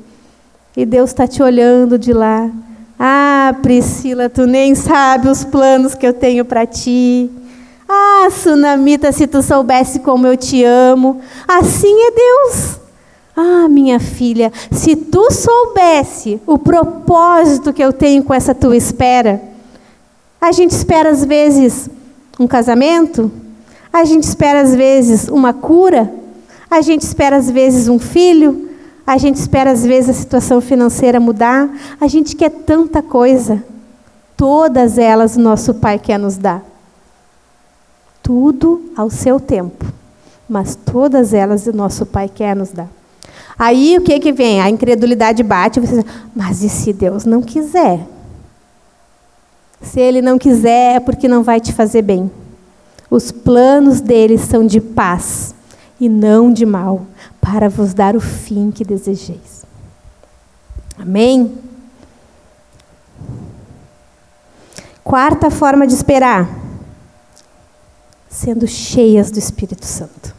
E 0.76 0.86
Deus 0.86 1.10
está 1.10 1.28
te 1.28 1.44
olhando 1.44 2.00
de 2.00 2.14
lá, 2.14 2.50
ah, 3.04 3.56
Priscila, 3.64 4.30
tu 4.30 4.46
nem 4.46 4.76
sabe 4.76 5.28
os 5.28 5.44
planos 5.44 5.96
que 5.96 6.06
eu 6.06 6.14
tenho 6.14 6.46
para 6.46 6.68
ti. 6.68 7.32
Ah, 7.90 8.30
Sunamita, 8.32 9.12
se 9.12 9.26
tu 9.26 9.42
soubesse 9.42 10.00
como 10.00 10.28
eu 10.28 10.38
te 10.38 10.64
amo. 10.64 11.20
Assim 11.48 11.94
é 11.94 12.12
Deus. 12.12 12.80
Ah, 13.36 13.68
minha 13.68 14.00
filha, 14.00 14.54
se 14.72 14.96
tu 14.96 15.32
soubesse 15.32 16.40
o 16.46 16.60
propósito 16.60 17.74
que 17.74 17.84
eu 17.84 17.92
tenho 17.92 18.24
com 18.24 18.36
essa 18.36 18.54
tua 18.54 18.78
espera. 18.78 19.42
A 20.40 20.52
gente 20.52 20.72
espera 20.72 21.10
às 21.10 21.26
vezes 21.26 21.90
um 22.40 22.46
casamento, 22.46 23.32
a 23.92 24.06
gente 24.06 24.24
espera 24.24 24.62
às 24.62 24.74
vezes 24.74 25.28
uma 25.28 25.54
cura, 25.54 26.12
a 26.70 26.82
gente 26.82 27.02
espera 27.02 27.36
às 27.36 27.50
vezes 27.50 27.88
um 27.88 28.00
filho, 28.00 28.70
a 29.06 29.18
gente 29.18 29.36
espera 29.36 29.72
às 29.72 29.86
vezes 29.86 30.10
a 30.10 30.20
situação 30.20 30.62
financeira 30.62 31.20
mudar, 31.20 31.70
a 32.00 32.08
gente 32.08 32.36
quer 32.36 32.50
tanta 32.50 33.02
coisa. 33.02 33.64
Todas 34.38 34.98
elas 34.98 35.36
o 35.36 35.42
nosso 35.42 35.74
Pai 35.74 36.00
quer 36.00 36.18
nos 36.18 36.38
dar. 36.38 36.64
Tudo 38.24 38.92
ao 38.96 39.10
seu 39.10 39.39
tempo, 39.39 39.86
mas 40.48 40.76
todas 40.76 41.34
elas 41.34 41.68
o 41.68 41.74
nosso 41.74 42.06
Pai 42.06 42.30
quer 42.30 42.56
nos 42.56 42.72
dar. 42.72 42.88
Aí 43.60 43.98
o 43.98 44.02
que 44.02 44.20
que 44.20 44.32
vem? 44.32 44.62
A 44.62 44.70
incredulidade 44.70 45.44
bate, 45.44 45.80
você 45.80 46.02
diz, 46.02 46.06
mas 46.34 46.64
e 46.64 46.70
se 46.70 46.94
Deus 46.94 47.26
não 47.26 47.42
quiser? 47.42 48.08
Se 49.82 50.00
ele 50.00 50.22
não 50.22 50.38
quiser 50.38 50.96
é 50.96 51.00
porque 51.00 51.28
não 51.28 51.44
vai 51.44 51.60
te 51.60 51.74
fazer 51.74 52.02
bem. 52.02 52.32
Os 53.12 53.30
planos 53.30 53.99
dele 53.99 54.38
são 54.38 54.66
de 54.66 54.80
paz 54.80 55.53
e 55.99 56.07
não 56.07 56.51
de 56.51 56.66
mal, 56.66 57.05
para 57.41 57.68
vos 57.68 57.93
dar 57.93 58.16
o 58.16 58.22
fim 58.22 58.72
que 58.72 58.86
desejeis. 58.86 59.66
Amém? 60.97 61.53
Quarta 65.03 65.51
forma 65.51 65.86
de 65.86 65.93
esperar: 65.93 66.49
sendo 68.30 68.66
cheias 68.66 69.30
do 69.30 69.39
Espírito 69.39 69.86
Santo. 69.86 70.34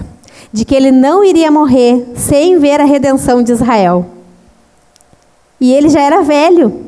de 0.51 0.63
que 0.63 0.73
ele 0.73 0.91
não 0.91 1.25
iria 1.25 1.51
morrer 1.51 2.13
sem 2.15 2.57
ver 2.57 2.79
a 2.79 2.85
redenção 2.85 3.43
de 3.43 3.51
Israel. 3.51 4.05
E 5.59 5.73
ele 5.73 5.89
já 5.89 6.01
era 6.01 6.21
velho. 6.21 6.86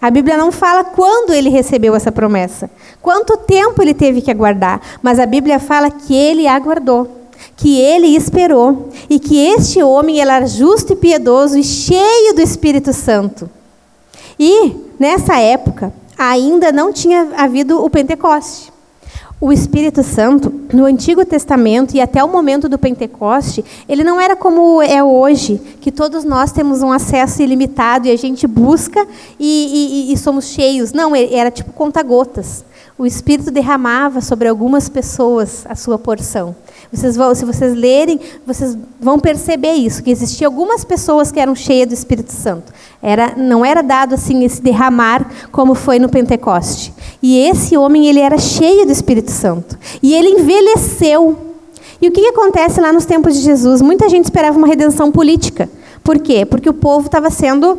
A 0.00 0.10
Bíblia 0.10 0.36
não 0.36 0.52
fala 0.52 0.84
quando 0.84 1.32
ele 1.32 1.48
recebeu 1.48 1.94
essa 1.94 2.12
promessa, 2.12 2.70
quanto 3.02 3.36
tempo 3.36 3.82
ele 3.82 3.92
teve 3.92 4.22
que 4.22 4.30
aguardar, 4.30 4.80
mas 5.02 5.18
a 5.18 5.26
Bíblia 5.26 5.58
fala 5.58 5.90
que 5.90 6.14
ele 6.14 6.46
aguardou, 6.46 7.26
que 7.56 7.80
ele 7.80 8.14
esperou 8.14 8.90
e 9.10 9.18
que 9.18 9.36
este 9.36 9.82
homem 9.82 10.20
era 10.20 10.46
justo 10.46 10.92
e 10.92 10.96
piedoso 10.96 11.58
e 11.58 11.64
cheio 11.64 12.34
do 12.34 12.40
Espírito 12.40 12.92
Santo. 12.92 13.50
E 14.38 14.72
nessa 15.00 15.36
época 15.38 15.92
ainda 16.16 16.70
não 16.70 16.92
tinha 16.92 17.30
havido 17.36 17.84
o 17.84 17.90
Pentecoste. 17.90 18.72
O 19.40 19.52
Espírito 19.52 20.02
Santo, 20.02 20.52
no 20.72 20.84
Antigo 20.84 21.24
Testamento 21.24 21.94
e 21.94 22.00
até 22.00 22.24
o 22.24 22.28
momento 22.28 22.68
do 22.68 22.76
Pentecoste, 22.76 23.64
ele 23.88 24.02
não 24.02 24.20
era 24.20 24.34
como 24.34 24.82
é 24.82 25.02
hoje, 25.02 25.60
que 25.80 25.92
todos 25.92 26.24
nós 26.24 26.50
temos 26.50 26.82
um 26.82 26.90
acesso 26.90 27.40
ilimitado 27.40 28.08
e 28.08 28.10
a 28.10 28.16
gente 28.16 28.48
busca 28.48 29.06
e, 29.38 30.08
e, 30.08 30.12
e 30.12 30.16
somos 30.18 30.46
cheios. 30.46 30.92
Não, 30.92 31.14
era 31.14 31.52
tipo 31.52 31.72
conta-gotas. 31.72 32.64
O 32.98 33.06
Espírito 33.06 33.52
derramava 33.52 34.20
sobre 34.20 34.48
algumas 34.48 34.88
pessoas 34.88 35.64
a 35.68 35.76
sua 35.76 35.96
porção. 35.96 36.56
Vocês 36.92 37.14
vão, 37.14 37.32
se 37.32 37.44
vocês 37.44 37.72
lerem, 37.72 38.18
vocês 38.44 38.76
vão 39.00 39.20
perceber 39.20 39.74
isso, 39.74 40.02
que 40.02 40.10
existiam 40.10 40.50
algumas 40.50 40.84
pessoas 40.84 41.30
que 41.30 41.38
eram 41.38 41.54
cheias 41.54 41.86
do 41.86 41.94
Espírito 41.94 42.32
Santo. 42.32 42.72
Era, 43.00 43.36
não 43.36 43.64
era 43.64 43.82
dado 43.82 44.16
assim 44.16 44.42
esse 44.44 44.60
derramar 44.60 45.30
como 45.52 45.76
foi 45.76 46.00
no 46.00 46.08
Pentecoste. 46.08 46.92
E 47.22 47.38
esse 47.38 47.76
homem 47.76 48.08
ele 48.08 48.18
era 48.18 48.36
cheio 48.36 48.84
do 48.84 48.90
Espírito 48.90 49.30
Santo. 49.30 49.78
E 50.02 50.12
ele 50.12 50.30
envelheceu. 50.30 51.38
E 52.02 52.08
o 52.08 52.10
que, 52.10 52.20
que 52.20 52.28
acontece 52.28 52.80
lá 52.80 52.92
nos 52.92 53.04
tempos 53.04 53.34
de 53.36 53.42
Jesus? 53.42 53.80
Muita 53.80 54.08
gente 54.08 54.24
esperava 54.24 54.58
uma 54.58 54.66
redenção 54.66 55.12
política. 55.12 55.70
Por 56.02 56.18
quê? 56.18 56.44
Porque 56.44 56.68
o 56.68 56.74
povo 56.74 57.06
estava 57.06 57.30
sendo 57.30 57.78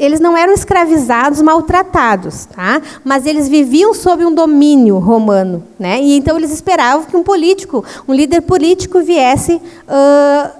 eles 0.00 0.18
não 0.18 0.36
eram 0.36 0.52
escravizados, 0.52 1.42
maltratados, 1.42 2.46
tá? 2.46 2.80
mas 3.04 3.26
eles 3.26 3.48
viviam 3.48 3.92
sob 3.94 4.24
um 4.24 4.34
domínio 4.34 4.98
romano. 4.98 5.62
Né? 5.78 6.00
E 6.02 6.16
então 6.16 6.36
eles 6.36 6.50
esperavam 6.50 7.04
que 7.04 7.16
um 7.16 7.22
político, 7.22 7.84
um 8.08 8.12
líder 8.12 8.40
político, 8.40 9.02
viesse 9.02 9.54
uh, 9.56 10.50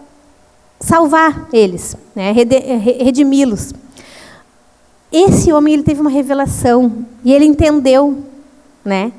salvar 0.79 1.49
eles, 1.53 1.97
né? 2.15 2.33
redimi-los. 2.33 3.73
Esse 5.11 5.53
homem 5.53 5.75
ele 5.75 5.83
teve 5.83 6.01
uma 6.01 6.11
revelação 6.11 7.05
e 7.25 7.33
ele 7.33 7.45
entendeu 7.45 8.31
né? 8.85 9.13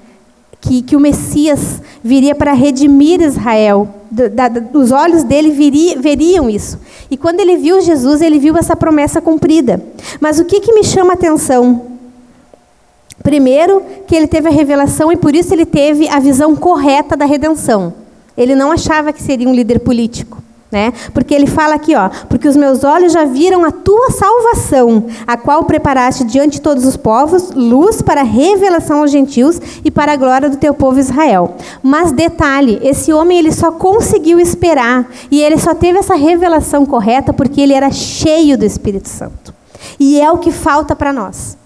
Que, 0.62 0.84
que 0.84 0.96
o 0.96 1.00
Messias 1.00 1.82
viria 2.04 2.36
para 2.36 2.54
redimir 2.54 3.20
Israel. 3.20 3.96
Da, 4.12 4.52
os 4.74 4.92
olhos 4.92 5.24
dele 5.24 5.50
viria, 5.50 6.00
veriam 6.00 6.50
isso. 6.50 6.80
E 7.10 7.18
quando 7.18 7.40
ele 7.40 7.58
viu 7.58 7.82
Jesus, 7.82 8.22
ele 8.22 8.38
viu 8.38 8.56
essa 8.56 8.76
promessa 8.76 9.20
cumprida. 9.20 9.84
Mas 10.20 10.40
o 10.40 10.46
que, 10.46 10.60
que 10.60 10.74
me 10.74 10.84
chama 10.84 11.12
a 11.12 11.14
atenção? 11.16 11.88
Primeiro, 13.24 13.84
que 14.08 14.16
ele 14.16 14.28
teve 14.28 14.48
a 14.48 14.52
revelação 14.52 15.12
e 15.12 15.18
por 15.18 15.36
isso 15.36 15.54
ele 15.54 15.66
teve 15.66 16.08
a 16.08 16.20
visão 16.20 16.56
correta 16.56 17.16
da 17.16 17.26
redenção. 17.26 17.94
Ele 18.38 18.56
não 18.56 18.72
achava 18.72 19.14
que 19.14 19.22
seria 19.22 19.48
um 19.48 19.54
líder 19.54 19.80
político. 19.80 20.41
Né? 20.72 20.94
Porque 21.14 21.34
ele 21.34 21.48
fala 21.48 21.76
aqui, 21.76 21.94
ó, 21.96 22.10
porque 22.30 22.48
os 22.48 22.56
meus 22.56 22.86
olhos 22.86 23.12
já 23.12 23.26
viram 23.26 23.66
a 23.66 23.72
tua 23.72 24.10
salvação, 24.10 25.06
a 25.28 25.36
qual 25.36 25.66
preparaste 25.66 26.24
diante 26.24 26.54
de 26.54 26.62
todos 26.62 26.86
os 26.86 26.96
povos, 26.96 27.52
luz 27.52 28.02
para 28.02 28.24
revelação 28.24 29.02
aos 29.02 29.12
gentios 29.12 29.60
e 29.84 29.92
para 29.92 30.14
a 30.14 30.16
glória 30.16 30.50
do 30.50 30.56
teu 30.56 30.74
povo 30.74 30.98
Israel. 30.98 31.56
Mas 31.84 32.14
detalhe, 32.14 32.80
esse 32.82 33.12
homem 33.12 33.38
ele 33.38 33.52
só 33.52 33.72
conseguiu 33.72 34.40
esperar 34.40 35.10
e 35.30 35.42
ele 35.42 35.58
só 35.58 35.76
teve 35.76 36.00
essa 36.00 36.16
revelação 36.16 36.86
correta 36.86 37.34
porque 37.34 37.60
ele 37.60 37.74
era 37.74 37.92
cheio 37.92 38.58
do 38.58 38.64
Espírito 38.64 39.10
Santo. 39.10 39.54
E 40.00 40.22
é 40.22 40.32
o 40.32 40.38
que 40.38 40.52
falta 40.52 40.96
para 40.96 41.12
nós. 41.12 41.58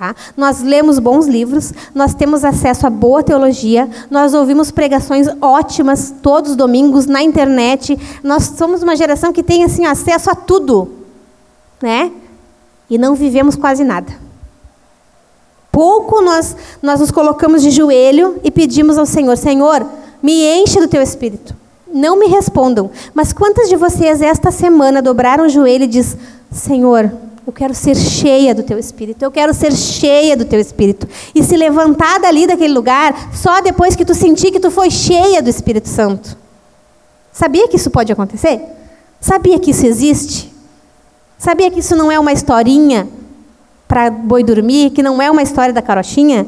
Tá? 0.00 0.16
Nós 0.34 0.62
lemos 0.62 0.98
bons 0.98 1.26
livros, 1.26 1.74
nós 1.94 2.14
temos 2.14 2.42
acesso 2.42 2.86
a 2.86 2.90
boa 2.90 3.22
teologia, 3.22 3.86
nós 4.10 4.32
ouvimos 4.32 4.70
pregações 4.70 5.26
ótimas 5.42 6.14
todos 6.22 6.52
os 6.52 6.56
domingos 6.56 7.04
na 7.04 7.22
internet. 7.22 7.98
Nós 8.24 8.44
somos 8.56 8.82
uma 8.82 8.96
geração 8.96 9.30
que 9.30 9.42
tem 9.42 9.62
assim 9.62 9.84
acesso 9.84 10.30
a 10.30 10.34
tudo, 10.34 10.90
né? 11.82 12.10
E 12.88 12.96
não 12.96 13.14
vivemos 13.14 13.56
quase 13.56 13.84
nada. 13.84 14.10
Pouco 15.70 16.22
nós 16.22 16.56
nós 16.80 17.00
nos 17.00 17.10
colocamos 17.10 17.60
de 17.60 17.70
joelho 17.70 18.40
e 18.42 18.50
pedimos 18.50 18.96
ao 18.96 19.04
Senhor: 19.04 19.36
Senhor, 19.36 19.86
me 20.22 20.62
enche 20.62 20.80
do 20.80 20.88
teu 20.88 21.02
espírito. 21.02 21.54
Não 21.92 22.18
me 22.18 22.26
respondam, 22.26 22.90
mas 23.12 23.34
quantas 23.34 23.68
de 23.68 23.76
vocês 23.76 24.22
esta 24.22 24.50
semana 24.50 25.02
dobraram 25.02 25.44
o 25.44 25.50
joelho 25.50 25.84
e 25.84 25.88
diz: 25.88 26.16
Senhor, 26.50 27.12
eu 27.46 27.52
quero 27.52 27.74
ser 27.74 27.96
cheia 27.96 28.54
do 28.54 28.62
teu 28.62 28.78
espírito. 28.78 29.22
Eu 29.22 29.30
quero 29.30 29.54
ser 29.54 29.72
cheia 29.72 30.36
do 30.36 30.44
teu 30.44 30.60
espírito. 30.60 31.08
E 31.34 31.42
se 31.42 31.56
levantar 31.56 32.20
dali 32.20 32.46
daquele 32.46 32.72
lugar 32.72 33.30
só 33.32 33.60
depois 33.60 33.96
que 33.96 34.04
tu 34.04 34.14
sentir 34.14 34.50
que 34.50 34.60
tu 34.60 34.70
foi 34.70 34.90
cheia 34.90 35.42
do 35.42 35.48
Espírito 35.48 35.88
Santo. 35.88 36.36
Sabia 37.32 37.68
que 37.68 37.76
isso 37.76 37.90
pode 37.90 38.12
acontecer? 38.12 38.60
Sabia 39.20 39.58
que 39.58 39.70
isso 39.70 39.86
existe? 39.86 40.52
Sabia 41.38 41.70
que 41.70 41.80
isso 41.80 41.96
não 41.96 42.12
é 42.12 42.18
uma 42.18 42.32
historinha 42.32 43.08
para 43.88 44.10
boi 44.10 44.44
dormir, 44.44 44.90
que 44.90 45.02
não 45.02 45.20
é 45.20 45.30
uma 45.30 45.42
história 45.42 45.72
da 45.72 45.80
carochinha? 45.80 46.46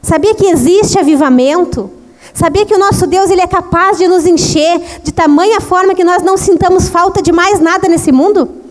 Sabia 0.00 0.34
que 0.34 0.46
existe 0.46 0.98
avivamento? 0.98 1.90
Sabia 2.32 2.64
que 2.64 2.74
o 2.74 2.78
nosso 2.78 3.06
Deus 3.06 3.30
ele 3.30 3.42
é 3.42 3.46
capaz 3.46 3.98
de 3.98 4.08
nos 4.08 4.26
encher 4.26 4.80
de 5.02 5.12
tamanha 5.12 5.60
forma 5.60 5.94
que 5.94 6.02
nós 6.02 6.22
não 6.22 6.36
sintamos 6.36 6.88
falta 6.88 7.20
de 7.20 7.30
mais 7.30 7.60
nada 7.60 7.88
nesse 7.88 8.10
mundo? 8.10 8.61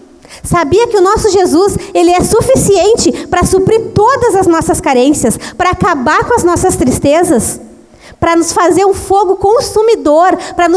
Sabia 0.44 0.88
que 0.88 0.98
o 0.98 1.02
nosso 1.02 1.30
Jesus, 1.30 1.78
ele 1.94 2.12
é 2.12 2.22
suficiente 2.22 3.28
para 3.28 3.44
suprir 3.46 3.92
todas 3.94 4.36
as 4.36 4.48
nossas 4.48 4.80
carências, 4.80 5.38
para 5.58 5.72
acabar 5.72 6.26
com 6.26 6.34
as 6.34 6.44
nossas 6.44 6.76
tristezas, 6.76 7.60
para 8.20 8.36
nos 8.36 8.52
fazer 8.52 8.86
um 8.86 8.94
fogo 8.94 9.36
consumidor, 9.36 10.38
para 10.56 10.68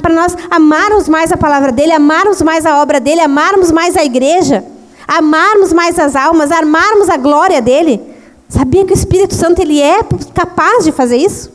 para 0.00 0.14
nós 0.14 0.36
amarmos 0.50 1.08
mais 1.08 1.30
a 1.30 1.36
palavra 1.36 1.70
dele, 1.70 1.92
amarmos 1.92 2.42
mais 2.42 2.64
a 2.64 2.80
obra 2.80 2.98
dele, 2.98 3.20
amarmos 3.20 3.70
mais 3.70 3.96
a 3.96 4.04
igreja, 4.04 4.64
amarmos 5.06 5.72
mais 5.72 5.98
as 5.98 6.16
almas, 6.16 6.50
amarmos 6.50 7.08
a 7.08 7.16
glória 7.16 7.60
dele. 7.60 8.00
Sabia 8.48 8.84
que 8.84 8.92
o 8.92 8.94
Espírito 8.94 9.34
Santo 9.34 9.60
ele 9.60 9.80
é 9.80 10.00
capaz 10.34 10.84
de 10.84 10.92
fazer 10.92 11.16
isso? 11.16 11.52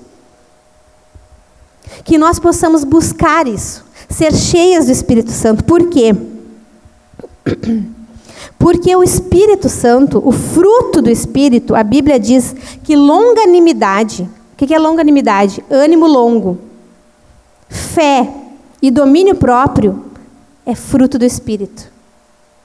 Que 2.04 2.18
nós 2.18 2.40
possamos 2.40 2.84
buscar 2.84 3.48
isso, 3.48 3.84
ser 4.10 4.34
cheias 4.34 4.86
do 4.86 4.92
Espírito 4.92 5.32
Santo. 5.32 5.64
Por 5.64 5.90
quê? 5.90 6.16
Porque 8.58 8.96
o 8.96 9.04
Espírito 9.04 9.70
Santo, 9.70 10.22
o 10.26 10.32
fruto 10.32 11.02
do 11.02 11.10
Espírito, 11.10 11.76
a 11.76 11.84
Bíblia 11.84 12.20
diz 12.20 12.56
que 12.84 12.96
longanimidade, 12.96 14.30
o 14.54 14.56
que 14.58 14.74
é 14.74 14.80
longanimidade? 14.80 15.64
Ânimo 15.70 16.08
longo, 16.08 16.58
fé 17.68 18.30
e 18.82 18.92
domínio 18.92 19.36
próprio 19.36 20.06
é 20.66 20.76
fruto 20.76 21.18
do 21.18 21.26
Espírito. 21.26 21.92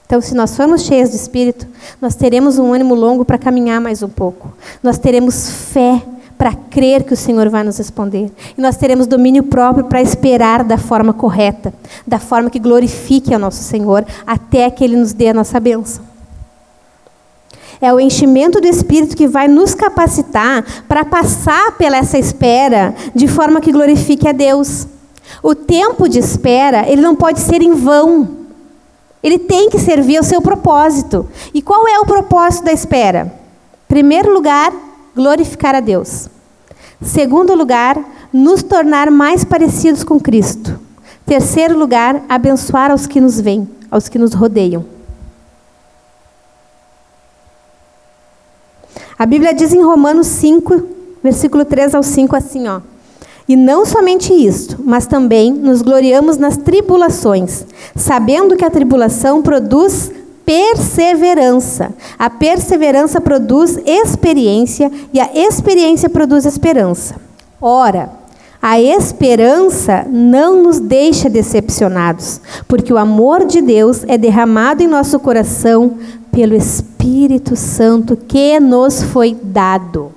Então, 0.07 0.21
se 0.21 0.35
nós 0.35 0.57
formos 0.57 0.83
cheios 0.83 1.11
do 1.11 1.17
Espírito, 1.17 1.67
nós 2.01 2.15
teremos 2.15 2.59
um 2.59 2.73
ânimo 2.73 2.95
longo 2.95 3.25
para 3.25 3.39
caminhar 3.39 3.81
mais 3.81 4.03
um 4.03 4.09
pouco. 4.09 4.53
Nós 4.83 4.99
teremos 4.99 5.51
fé 5.51 6.03
para 6.39 6.53
crer 6.55 7.05
que 7.05 7.15
o 7.15 7.17
Senhor 7.17 7.49
vai 7.49 7.65
nos 7.65 7.79
responder. 7.79 8.31
E 8.57 8.61
nós 8.61 8.77
teremos 8.77 9.07
domínio 9.07 9.45
próprio 9.45 9.85
para 9.85 10.03
esperar 10.03 10.63
da 10.63 10.77
forma 10.77 11.13
correta, 11.13 11.73
da 12.07 12.19
forma 12.19 12.51
que 12.51 12.59
glorifique 12.59 13.33
ao 13.33 13.41
nosso 13.41 13.63
Senhor, 13.63 14.05
até 14.27 14.69
que 14.71 14.85
Ele 14.85 14.97
nos 14.97 15.13
dê 15.13 15.29
a 15.29 15.35
nossa 15.35 15.59
bênção. 15.59 16.05
É 17.81 17.93
o 17.93 18.01
enchimento 18.01 18.61
do 18.61 18.67
Espírito 18.67 19.17
que 19.17 19.27
vai 19.27 19.49
nos 19.49 19.75
capacitar 19.75 20.65
para 20.89 21.05
passar 21.05 21.77
pela 21.77 21.97
essa 21.97 22.19
espera 22.19 22.95
de 23.15 23.29
forma 23.29 23.61
que 23.61 23.73
glorifique 23.73 24.29
a 24.29 24.33
Deus. 24.33 24.87
O 25.43 25.55
tempo 25.55 26.09
de 26.09 26.19
espera, 26.19 26.89
ele 26.89 27.03
não 27.03 27.15
pode 27.15 27.41
ser 27.41 27.61
em 27.61 27.73
vão. 27.73 28.29
Ele 29.23 29.39
tem 29.39 29.69
que 29.69 29.79
servir 29.79 30.17
ao 30.17 30.23
seu 30.23 30.41
propósito. 30.41 31.29
E 31.53 31.61
qual 31.61 31.87
é 31.87 31.99
o 31.99 32.07
propósito 32.07 32.65
da 32.65 32.73
espera? 32.73 33.33
Primeiro 33.89 34.33
lugar, 34.33 34.73
glorificar 35.17 35.75
a 35.75 35.81
Deus. 35.81 36.29
Segundo 37.03 37.55
lugar, 37.55 37.99
nos 38.31 38.63
tornar 38.63 39.11
mais 39.11 39.45
parecidos 39.45 40.05
com 40.05 40.21
Cristo. 40.21 40.79
Terceiro 41.25 41.77
lugar, 41.77 42.23
abençoar 42.29 42.91
aos 42.91 43.07
que 43.07 43.21
nos 43.21 43.41
veem, 43.41 43.67
aos 43.91 44.09
que 44.09 44.19
nos 44.19 44.35
rodeiam. 44.35 44.85
A 49.19 49.25
Bíblia 49.25 49.55
diz 49.55 49.73
em 49.73 49.83
Romanos 49.83 50.27
5, 50.27 50.83
versículo 51.23 51.65
3 51.65 51.95
ao 51.95 52.03
5 52.03 52.37
assim, 52.37 52.69
ó: 52.69 52.83
E 53.49 53.57
não 53.57 53.87
somente 53.87 54.35
isto, 54.35 54.77
mas 54.85 55.07
também 55.07 55.51
nos 55.51 55.81
gloriamos 55.81 56.37
nas 56.37 56.59
tribulações, 56.59 57.65
sabendo 57.97 58.55
que 58.55 58.65
a 58.65 58.71
tribulação 58.71 59.43
produz 59.43 60.13
perseverança. 60.47 61.93
A 62.19 62.31
perseverança 62.31 63.21
produz 63.21 63.77
experiência 63.85 64.91
e 65.13 65.21
a 65.21 65.29
experiência 65.35 66.09
produz 66.09 66.47
esperança. 66.47 67.17
Ora, 67.61 68.11
A 68.69 68.81
esperança 68.81 70.05
não 70.11 70.61
nos 70.63 70.81
deixa 70.81 71.31
decepcionados, 71.31 72.41
porque 72.67 72.93
o 72.93 72.99
amor 72.99 73.45
de 73.45 73.63
Deus 73.63 74.03
é 74.09 74.19
derramado 74.19 74.83
em 74.83 74.89
nosso 74.89 75.21
coração 75.21 75.99
pelo 76.33 76.53
Espírito 76.53 77.55
Santo 77.55 78.17
que 78.17 78.59
nos 78.59 79.03
foi 79.03 79.37
dado. 79.41 80.13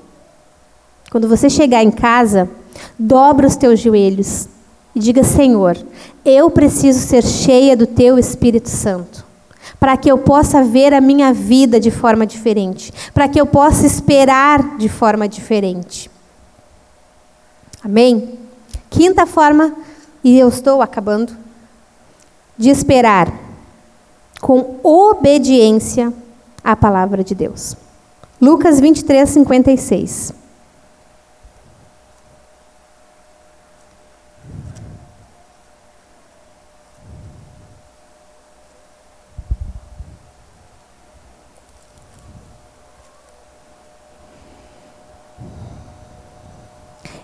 Quando 1.11 1.27
você 1.27 1.47
chegar 1.47 1.83
em 1.83 1.91
casa, 1.91 2.49
dobra 2.97 3.45
os 3.45 3.55
teus 3.55 3.79
joelhos 3.79 4.47
e 4.95 4.99
diga: 4.99 5.23
Senhor, 5.23 5.77
eu 6.25 6.49
preciso 6.49 6.99
ser 6.99 7.23
cheia 7.23 7.77
do 7.77 7.85
teu 7.85 8.17
Espírito 8.17 8.69
Santo, 8.69 9.23
para 9.79 9.95
que 9.95 10.11
eu 10.11 10.17
possa 10.17 10.63
ver 10.63 10.93
a 10.93 10.99
minha 10.99 11.31
vida 11.31 11.79
de 11.79 11.89
forma 11.89 12.25
diferente, 12.25 12.91
para 13.13 13.27
que 13.27 13.39
eu 13.39 13.45
possa 13.45 13.85
esperar 13.85 14.77
de 14.77 14.89
forma 14.89 15.27
diferente. 15.27 16.11
Amém? 17.83 18.37
Quinta 18.89 19.25
forma, 19.25 19.73
e 20.23 20.37
eu 20.37 20.49
estou 20.49 20.81
acabando, 20.81 21.35
de 22.57 22.69
esperar 22.69 23.31
com 24.41 24.75
obediência 24.83 26.11
à 26.63 26.75
palavra 26.75 27.23
de 27.23 27.33
Deus. 27.33 27.75
Lucas 28.41 28.79
23, 28.79 29.29
56. 29.29 30.38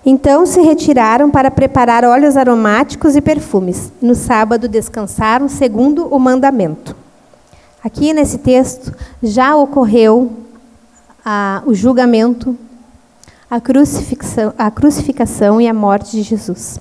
Então 0.06 0.46
se 0.46 0.62
retiraram 0.62 1.32
para 1.32 1.50
preparar 1.50 2.04
óleos 2.04 2.38
aromáticos 2.38 3.16
e 3.16 3.22
perfumes. 3.22 3.92
No 4.00 4.14
sábado 4.14 4.68
descansaram 4.68 5.50
segundo 5.50 6.06
o 6.08 6.20
mandamento. 6.20 6.96
Aqui 7.84 8.14
nesse 8.14 8.38
texto 8.38 8.94
já 9.22 9.56
ocorreu 9.56 10.32
a, 11.24 11.64
o 11.66 11.74
julgamento, 11.74 12.56
a 13.50 13.56
a 14.58 14.72
crucificação 14.72 15.60
e 15.60 15.68
a 15.68 15.74
morte 15.74 16.12
de 16.12 16.22
Jesus. 16.22 16.80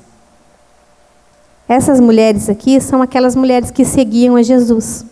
Essas 1.66 1.98
mulheres 1.98 2.50
aqui 2.50 2.78
são 2.78 3.00
aquelas 3.00 3.34
mulheres 3.34 3.70
que 3.70 3.86
seguiam 3.86 4.36
a 4.36 4.42
Jesus, 4.42 5.06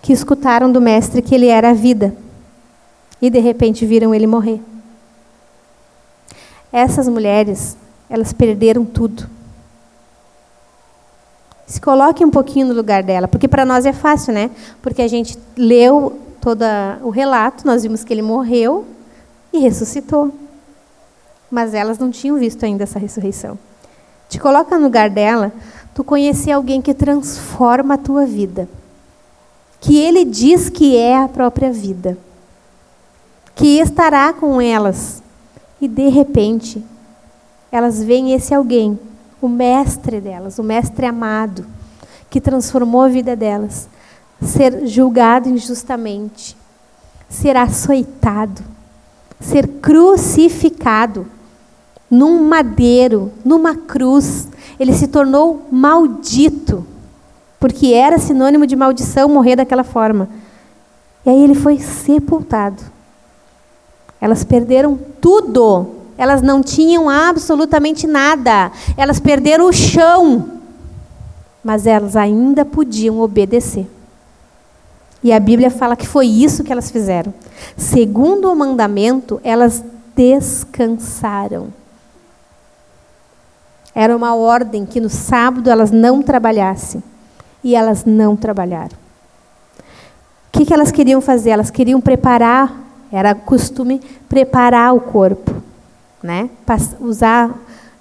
que 0.00 0.14
escutaram 0.14 0.72
do 0.72 0.80
Mestre 0.80 1.20
que 1.20 1.34
ele 1.34 1.48
era 1.48 1.70
a 1.70 1.74
vida 1.74 2.14
e 3.20 3.28
de 3.28 3.38
repente 3.38 3.84
viram 3.84 4.14
ele 4.14 4.26
morrer. 4.26 4.60
Essas 6.72 7.06
mulheres, 7.06 7.76
elas 8.08 8.32
perderam 8.32 8.84
tudo. 8.84 9.28
Se 11.66 11.80
coloque 11.80 12.24
um 12.24 12.30
pouquinho 12.30 12.66
no 12.66 12.74
lugar 12.74 13.02
dela, 13.02 13.28
porque 13.28 13.46
para 13.46 13.64
nós 13.64 13.86
é 13.86 13.92
fácil, 13.92 14.32
né? 14.32 14.50
Porque 14.80 15.02
a 15.02 15.08
gente 15.08 15.38
leu 15.56 16.18
todo 16.40 16.64
o 17.02 17.10
relato, 17.10 17.66
nós 17.66 17.82
vimos 17.82 18.02
que 18.02 18.12
ele 18.12 18.22
morreu 18.22 18.84
e 19.52 19.58
ressuscitou. 19.58 20.34
Mas 21.50 21.72
elas 21.72 21.98
não 21.98 22.10
tinham 22.10 22.36
visto 22.36 22.64
ainda 22.64 22.82
essa 22.82 22.98
ressurreição. 22.98 23.58
Te 24.28 24.40
coloca 24.40 24.76
no 24.76 24.84
lugar 24.84 25.08
dela, 25.08 25.52
tu 25.94 26.02
conhecer 26.02 26.50
alguém 26.52 26.82
que 26.82 26.94
transforma 26.94 27.94
a 27.94 27.98
tua 27.98 28.26
vida. 28.26 28.68
Que 29.80 29.98
ele 29.98 30.24
diz 30.24 30.68
que 30.68 30.96
é 30.96 31.16
a 31.16 31.28
própria 31.28 31.70
vida. 31.70 32.16
Que 33.54 33.78
estará 33.78 34.32
com 34.32 34.60
elas 34.60 35.21
e 35.82 35.88
de 35.88 36.08
repente, 36.08 36.80
elas 37.72 38.00
veem 38.00 38.32
esse 38.32 38.54
alguém, 38.54 38.96
o 39.40 39.48
mestre 39.48 40.20
delas, 40.20 40.56
o 40.60 40.62
mestre 40.62 41.04
amado, 41.04 41.66
que 42.30 42.40
transformou 42.40 43.00
a 43.00 43.08
vida 43.08 43.34
delas, 43.34 43.88
ser 44.40 44.86
julgado 44.86 45.48
injustamente, 45.48 46.56
ser 47.28 47.56
açoitado, 47.56 48.62
ser 49.40 49.66
crucificado 49.66 51.26
num 52.08 52.44
madeiro, 52.44 53.32
numa 53.44 53.74
cruz. 53.74 54.46
Ele 54.78 54.92
se 54.92 55.08
tornou 55.08 55.66
maldito, 55.68 56.86
porque 57.58 57.88
era 57.88 58.20
sinônimo 58.20 58.68
de 58.68 58.76
maldição 58.76 59.28
morrer 59.28 59.56
daquela 59.56 59.82
forma. 59.82 60.28
E 61.26 61.30
aí 61.30 61.42
ele 61.42 61.56
foi 61.56 61.80
sepultado. 61.80 62.91
Elas 64.22 64.44
perderam 64.44 64.96
tudo. 65.20 65.88
Elas 66.16 66.40
não 66.40 66.62
tinham 66.62 67.10
absolutamente 67.10 68.06
nada. 68.06 68.70
Elas 68.96 69.18
perderam 69.18 69.66
o 69.66 69.72
chão. 69.72 70.60
Mas 71.64 71.88
elas 71.88 72.14
ainda 72.14 72.64
podiam 72.64 73.18
obedecer. 73.18 73.84
E 75.24 75.32
a 75.32 75.40
Bíblia 75.40 75.72
fala 75.72 75.96
que 75.96 76.06
foi 76.06 76.28
isso 76.28 76.62
que 76.62 76.70
elas 76.70 76.88
fizeram. 76.88 77.34
Segundo 77.76 78.52
o 78.52 78.54
mandamento, 78.54 79.40
elas 79.42 79.82
descansaram. 80.14 81.72
Era 83.92 84.16
uma 84.16 84.36
ordem 84.36 84.86
que 84.86 85.00
no 85.00 85.10
sábado 85.10 85.68
elas 85.68 85.90
não 85.90 86.22
trabalhassem. 86.22 87.02
E 87.64 87.74
elas 87.74 88.04
não 88.04 88.36
trabalharam. 88.36 88.96
O 90.54 90.64
que, 90.64 90.72
elas 90.72 90.92
queriam 90.92 91.20
fazer? 91.20 91.50
Elas 91.50 91.70
queriam 91.70 92.00
preparar 92.00 92.91
era 93.12 93.34
costume 93.34 94.00
preparar 94.26 94.94
o 94.94 95.00
corpo, 95.00 95.54
né? 96.22 96.48
Usar, 96.98 97.54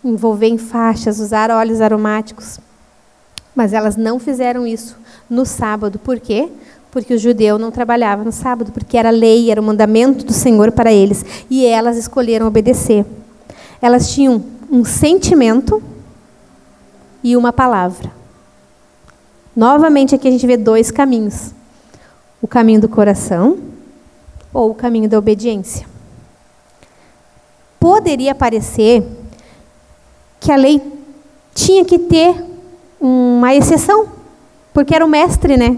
envolver 0.03 0.47
em 0.47 0.57
faixas, 0.57 1.19
usar 1.19 1.51
óleos 1.51 1.81
aromáticos. 1.81 2.59
Mas 3.53 3.73
elas 3.73 3.97
não 3.97 4.17
fizeram 4.17 4.65
isso 4.65 4.97
no 5.29 5.45
sábado. 5.45 5.99
Por 5.99 6.17
quê? 6.17 6.47
Porque 6.89 7.13
o 7.13 7.19
judeu 7.19 7.59
não 7.59 7.71
trabalhava 7.71 8.23
no 8.23 8.31
sábado, 8.31 8.71
porque 8.71 8.97
era 8.97 9.09
lei, 9.09 9.51
era 9.51 9.59
o 9.59 9.63
mandamento 9.63 10.25
do 10.25 10.31
Senhor 10.31 10.71
para 10.71 10.93
eles. 10.93 11.25
E 11.49 11.65
elas 11.65 11.97
escolheram 11.97 12.47
obedecer. 12.47 13.05
Elas 13.81 14.13
tinham 14.13 14.41
um 14.71 14.85
sentimento 14.85 15.83
e 17.21 17.35
uma 17.35 17.51
palavra. 17.51 18.11
Novamente 19.53 20.15
aqui 20.15 20.29
a 20.29 20.31
gente 20.31 20.47
vê 20.47 20.55
dois 20.55 20.89
caminhos: 20.89 21.51
o 22.41 22.47
caminho 22.47 22.79
do 22.79 22.87
coração 22.87 23.70
ou 24.53 24.71
o 24.71 24.75
caminho 24.75 25.09
da 25.09 25.17
obediência. 25.17 25.85
Poderia 27.79 28.35
parecer 28.35 29.03
que 30.39 30.51
a 30.51 30.55
lei 30.55 30.81
tinha 31.53 31.85
que 31.85 31.99
ter 31.99 32.35
uma 32.99 33.53
exceção, 33.55 34.07
porque 34.73 34.95
era 34.95 35.05
o 35.05 35.09
mestre, 35.09 35.57
né? 35.57 35.77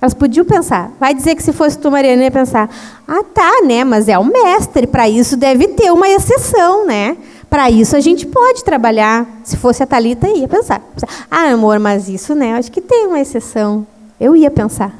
Elas 0.00 0.12
podiam 0.12 0.44
pensar, 0.44 0.92
vai 1.00 1.14
dizer 1.14 1.34
que 1.34 1.42
se 1.42 1.52
fosse 1.52 1.78
tu, 1.78 1.90
Mariana, 1.90 2.24
ia 2.24 2.30
pensar, 2.30 2.68
ah, 3.08 3.22
tá, 3.22 3.62
né? 3.64 3.84
Mas 3.84 4.08
é 4.08 4.18
o 4.18 4.24
mestre, 4.24 4.86
para 4.86 5.08
isso 5.08 5.36
deve 5.36 5.68
ter 5.68 5.90
uma 5.92 6.08
exceção, 6.08 6.86
né? 6.86 7.16
Para 7.48 7.70
isso 7.70 7.96
a 7.96 8.00
gente 8.00 8.26
pode 8.26 8.64
trabalhar. 8.64 9.26
Se 9.44 9.56
fosse 9.56 9.82
a 9.82 9.86
Talita 9.86 10.28
ia 10.28 10.48
pensar, 10.48 10.82
ah, 11.30 11.50
amor, 11.50 11.78
mas 11.78 12.08
isso, 12.08 12.34
né? 12.34 12.54
Acho 12.54 12.70
que 12.70 12.80
tem 12.80 13.06
uma 13.06 13.20
exceção. 13.20 13.86
Eu 14.20 14.34
ia 14.34 14.50
pensar. 14.50 14.92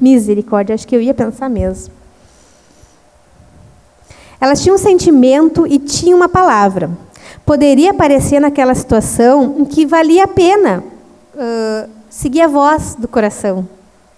Misericórdia, 0.00 0.74
acho 0.74 0.86
que 0.86 0.94
eu 0.94 1.02
ia 1.02 1.12
pensar 1.12 1.50
mesmo. 1.50 1.97
Elas 4.40 4.62
tinham 4.62 4.76
um 4.76 4.78
sentimento 4.78 5.66
e 5.66 5.78
tinham 5.78 6.16
uma 6.16 6.28
palavra. 6.28 6.90
Poderia 7.44 7.92
parecer 7.92 8.40
naquela 8.40 8.74
situação 8.74 9.56
em 9.58 9.64
que 9.64 9.86
valia 9.86 10.24
a 10.24 10.28
pena 10.28 10.84
uh, 11.34 11.90
seguir 12.08 12.42
a 12.42 12.46
voz 12.46 12.94
do 12.94 13.08
coração, 13.08 13.66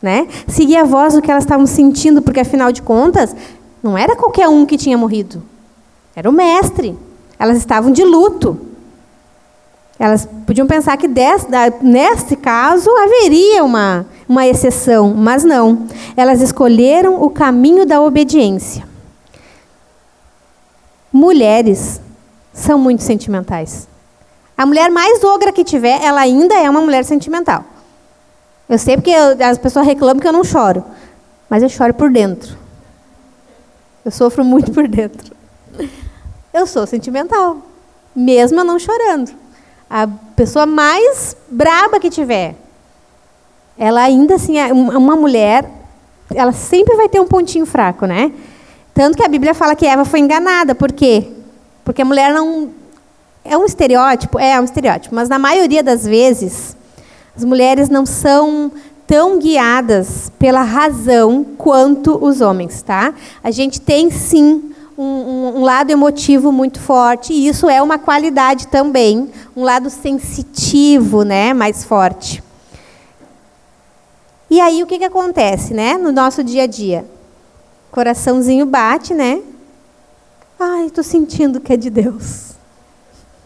né? 0.02 0.26
Seguir 0.48 0.76
a 0.76 0.84
voz 0.84 1.14
do 1.14 1.22
que 1.22 1.30
elas 1.30 1.44
estavam 1.44 1.66
sentindo, 1.66 2.20
porque 2.20 2.40
afinal 2.40 2.72
de 2.72 2.82
contas, 2.82 3.34
não 3.82 3.96
era 3.96 4.16
qualquer 4.16 4.48
um 4.48 4.66
que 4.66 4.76
tinha 4.76 4.98
morrido. 4.98 5.42
Era 6.14 6.28
o 6.28 6.32
mestre. 6.32 6.98
Elas 7.38 7.56
estavam 7.56 7.90
de 7.90 8.04
luto. 8.04 8.58
Elas 9.98 10.28
podiam 10.46 10.66
pensar 10.66 10.96
que 10.96 11.08
nesse 11.82 12.36
caso 12.36 12.90
haveria 12.90 13.62
uma, 13.64 14.06
uma 14.28 14.46
exceção, 14.46 15.14
mas 15.14 15.44
não. 15.44 15.86
Elas 16.16 16.40
escolheram 16.40 17.22
o 17.22 17.30
caminho 17.30 17.86
da 17.86 18.00
obediência. 18.00 18.89
Mulheres 21.12 22.00
são 22.52 22.78
muito 22.78 23.02
sentimentais. 23.02 23.88
A 24.56 24.66
mulher 24.66 24.90
mais 24.90 25.24
ogra 25.24 25.52
que 25.52 25.64
tiver, 25.64 26.02
ela 26.02 26.20
ainda 26.20 26.54
é 26.54 26.68
uma 26.68 26.80
mulher 26.80 27.04
sentimental. 27.04 27.64
Eu 28.68 28.78
sei 28.78 28.96
porque 28.96 29.10
eu, 29.10 29.36
as 29.44 29.58
pessoas 29.58 29.86
reclamam 29.86 30.20
que 30.20 30.28
eu 30.28 30.32
não 30.32 30.44
choro, 30.44 30.84
mas 31.48 31.62
eu 31.62 31.68
choro 31.68 31.94
por 31.94 32.10
dentro. 32.10 32.56
Eu 34.04 34.10
sofro 34.10 34.44
muito 34.44 34.70
por 34.70 34.86
dentro. 34.86 35.34
Eu 36.52 36.66
sou 36.66 36.86
sentimental, 36.86 37.58
mesmo 38.14 38.62
não 38.62 38.78
chorando. 38.78 39.32
A 39.88 40.06
pessoa 40.36 40.66
mais 40.66 41.36
braba 41.50 41.98
que 41.98 42.10
tiver, 42.10 42.54
ela 43.76 44.02
ainda 44.02 44.34
assim, 44.34 44.58
é 44.58 44.72
uma 44.72 45.16
mulher, 45.16 45.68
ela 46.34 46.52
sempre 46.52 46.94
vai 46.96 47.08
ter 47.08 47.18
um 47.18 47.26
pontinho 47.26 47.66
fraco, 47.66 48.06
né? 48.06 48.32
Tanto 48.94 49.16
que 49.16 49.24
a 49.24 49.28
Bíblia 49.28 49.54
fala 49.54 49.74
que 49.74 49.86
Eva 49.86 50.04
foi 50.04 50.20
enganada. 50.20 50.74
Por 50.74 50.92
quê? 50.92 51.28
Porque 51.84 52.02
a 52.02 52.04
mulher 52.04 52.32
não 52.32 52.70
É 53.44 53.56
um 53.56 53.64
estereótipo? 53.64 54.38
É, 54.38 54.52
é 54.52 54.60
um 54.60 54.64
estereótipo, 54.64 55.14
mas 55.14 55.28
na 55.28 55.38
maioria 55.38 55.82
das 55.82 56.04
vezes, 56.04 56.76
as 57.34 57.44
mulheres 57.44 57.88
não 57.88 58.04
são 58.04 58.70
tão 59.06 59.40
guiadas 59.40 60.30
pela 60.38 60.62
razão 60.62 61.42
quanto 61.58 62.16
os 62.24 62.40
homens, 62.40 62.80
tá? 62.80 63.12
A 63.42 63.50
gente 63.50 63.80
tem 63.80 64.08
sim 64.08 64.72
um, 64.96 65.02
um, 65.02 65.56
um, 65.56 65.62
lado 65.62 65.90
emotivo 65.90 66.52
muito 66.52 66.78
forte 66.78 67.32
e 67.32 67.48
isso 67.48 67.68
é 67.68 67.82
uma 67.82 67.98
qualidade 67.98 68.68
também, 68.68 69.28
um 69.56 69.64
lado 69.64 69.90
sensitivo, 69.90 71.24
né, 71.24 71.52
mais 71.52 71.82
forte. 71.82 72.40
E 74.48 74.60
aí 74.60 74.82
o 74.82 74.86
que, 74.86 74.98
que 74.98 75.04
acontece, 75.04 75.74
né, 75.74 75.98
no 75.98 76.12
nosso 76.12 76.44
dia 76.44 76.64
a 76.64 76.66
dia? 76.66 77.04
Coraçãozinho 77.90 78.66
bate, 78.66 79.12
né? 79.12 79.42
Ai, 80.58 80.86
estou 80.86 81.02
sentindo 81.02 81.60
que 81.60 81.72
é 81.72 81.76
de 81.76 81.90
Deus. 81.90 82.52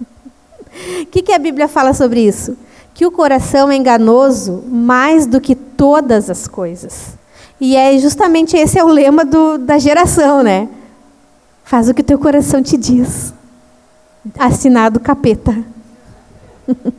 O 0.01 1.07
que, 1.11 1.23
que 1.23 1.33
a 1.33 1.39
Bíblia 1.39 1.69
fala 1.69 1.95
sobre 1.95 2.21
isso? 2.21 2.57
Que 2.93 3.07
o 3.07 3.11
coração 3.11 3.71
é 3.71 3.77
enganoso 3.77 4.65
mais 4.69 5.27
do 5.27 5.41
que 5.41 5.55
todas 5.55 6.29
as 6.29 6.47
coisas. 6.47 7.17
E 7.61 7.77
é 7.77 7.97
justamente 7.99 8.57
esse 8.57 8.79
é 8.79 8.85
o 8.85 8.89
lema 8.89 9.25
do, 9.25 9.59
da 9.59 9.79
geração, 9.79 10.43
né? 10.43 10.69
Faz 11.63 11.89
o 11.89 11.95
que 11.95 12.03
teu 12.03 12.19
coração 12.19 12.63
te 12.63 12.77
diz. 12.77 13.33
Assinado 14.39 15.01
capeta. 15.01 15.57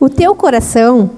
o 0.00 0.08
teu 0.08 0.34
coração, 0.34 1.10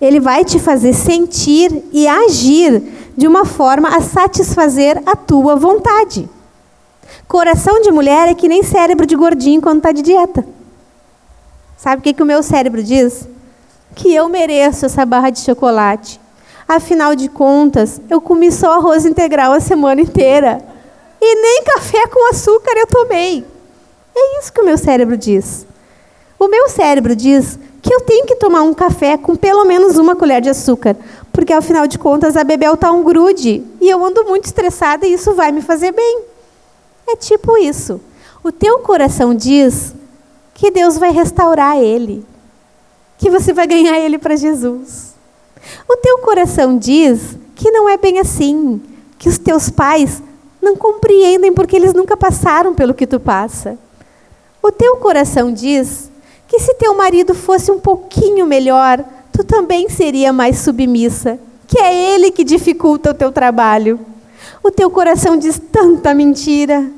ele 0.00 0.18
vai 0.18 0.44
te 0.44 0.58
fazer 0.58 0.92
sentir 0.92 1.84
e 1.92 2.08
agir 2.08 2.82
de 3.16 3.26
uma 3.26 3.44
forma 3.44 3.88
a 3.94 4.00
satisfazer 4.00 5.02
a 5.04 5.14
tua 5.14 5.56
vontade. 5.56 6.28
Coração 7.28 7.80
de 7.82 7.90
mulher 7.90 8.28
é 8.28 8.34
que 8.34 8.48
nem 8.48 8.62
cérebro 8.62 9.06
de 9.06 9.14
gordinho 9.14 9.60
quando 9.60 9.78
está 9.78 9.92
de 9.92 10.02
dieta. 10.02 10.44
Sabe 11.76 12.00
o 12.00 12.02
que, 12.02 12.14
que 12.14 12.22
o 12.22 12.26
meu 12.26 12.42
cérebro 12.42 12.82
diz? 12.82 13.28
Que 13.94 14.14
eu 14.14 14.28
mereço 14.28 14.86
essa 14.86 15.04
barra 15.04 15.30
de 15.30 15.40
chocolate. 15.40 16.20
Afinal 16.66 17.14
de 17.14 17.28
contas, 17.28 18.00
eu 18.08 18.20
comi 18.20 18.50
só 18.50 18.74
arroz 18.74 19.04
integral 19.04 19.52
a 19.52 19.60
semana 19.60 20.00
inteira. 20.00 20.64
E 21.20 21.34
nem 21.42 21.64
café 21.64 22.06
com 22.06 22.30
açúcar 22.30 22.72
eu 22.76 22.86
tomei. 22.86 23.44
É 24.14 24.38
isso 24.38 24.52
que 24.52 24.60
o 24.60 24.64
meu 24.64 24.78
cérebro 24.78 25.16
diz. 25.16 25.66
O 26.38 26.48
meu 26.48 26.68
cérebro 26.68 27.14
diz 27.14 27.58
que 27.82 27.92
eu 27.92 28.00
tenho 28.00 28.26
que 28.26 28.36
tomar 28.36 28.62
um 28.62 28.74
café 28.74 29.16
com 29.16 29.34
pelo 29.34 29.64
menos 29.64 29.96
uma 29.96 30.14
colher 30.14 30.40
de 30.40 30.50
açúcar, 30.50 30.96
porque 31.32 31.52
afinal 31.52 31.86
de 31.86 31.98
contas 31.98 32.36
a 32.36 32.44
Bebel 32.44 32.74
está 32.74 32.90
um 32.90 33.02
grude 33.02 33.64
e 33.80 33.88
eu 33.88 34.04
ando 34.04 34.24
muito 34.24 34.44
estressada 34.44 35.06
e 35.06 35.14
isso 35.14 35.34
vai 35.34 35.50
me 35.50 35.62
fazer 35.62 35.92
bem. 35.92 36.22
É 37.08 37.16
tipo 37.16 37.56
isso. 37.56 38.00
O 38.42 38.52
teu 38.52 38.80
coração 38.80 39.34
diz 39.34 39.94
que 40.54 40.70
Deus 40.70 40.98
vai 40.98 41.10
restaurar 41.10 41.78
ele, 41.78 42.24
que 43.18 43.30
você 43.30 43.52
vai 43.52 43.66
ganhar 43.66 43.98
ele 43.98 44.18
para 44.18 44.36
Jesus. 44.36 45.14
O 45.88 45.96
teu 45.96 46.18
coração 46.18 46.76
diz 46.76 47.36
que 47.54 47.70
não 47.70 47.88
é 47.88 47.96
bem 47.96 48.18
assim, 48.18 48.80
que 49.18 49.28
os 49.28 49.38
teus 49.38 49.70
pais 49.70 50.22
não 50.60 50.76
compreendem 50.76 51.52
porque 51.52 51.76
eles 51.76 51.94
nunca 51.94 52.16
passaram 52.16 52.74
pelo 52.74 52.94
que 52.94 53.06
tu 53.06 53.18
passa. 53.18 53.78
O 54.62 54.70
teu 54.70 54.96
coração 54.96 55.52
diz 55.52 56.09
que 56.50 56.58
se 56.58 56.74
teu 56.74 56.96
marido 56.96 57.32
fosse 57.32 57.70
um 57.70 57.78
pouquinho 57.78 58.44
melhor, 58.44 59.04
tu 59.32 59.44
também 59.44 59.88
seria 59.88 60.32
mais 60.32 60.58
submissa, 60.58 61.38
que 61.68 61.78
é 61.78 62.12
ele 62.12 62.32
que 62.32 62.42
dificulta 62.42 63.12
o 63.12 63.14
teu 63.14 63.30
trabalho. 63.30 64.00
O 64.60 64.68
teu 64.68 64.90
coração 64.90 65.36
diz 65.36 65.60
tanta 65.70 66.12
mentira, 66.12 66.90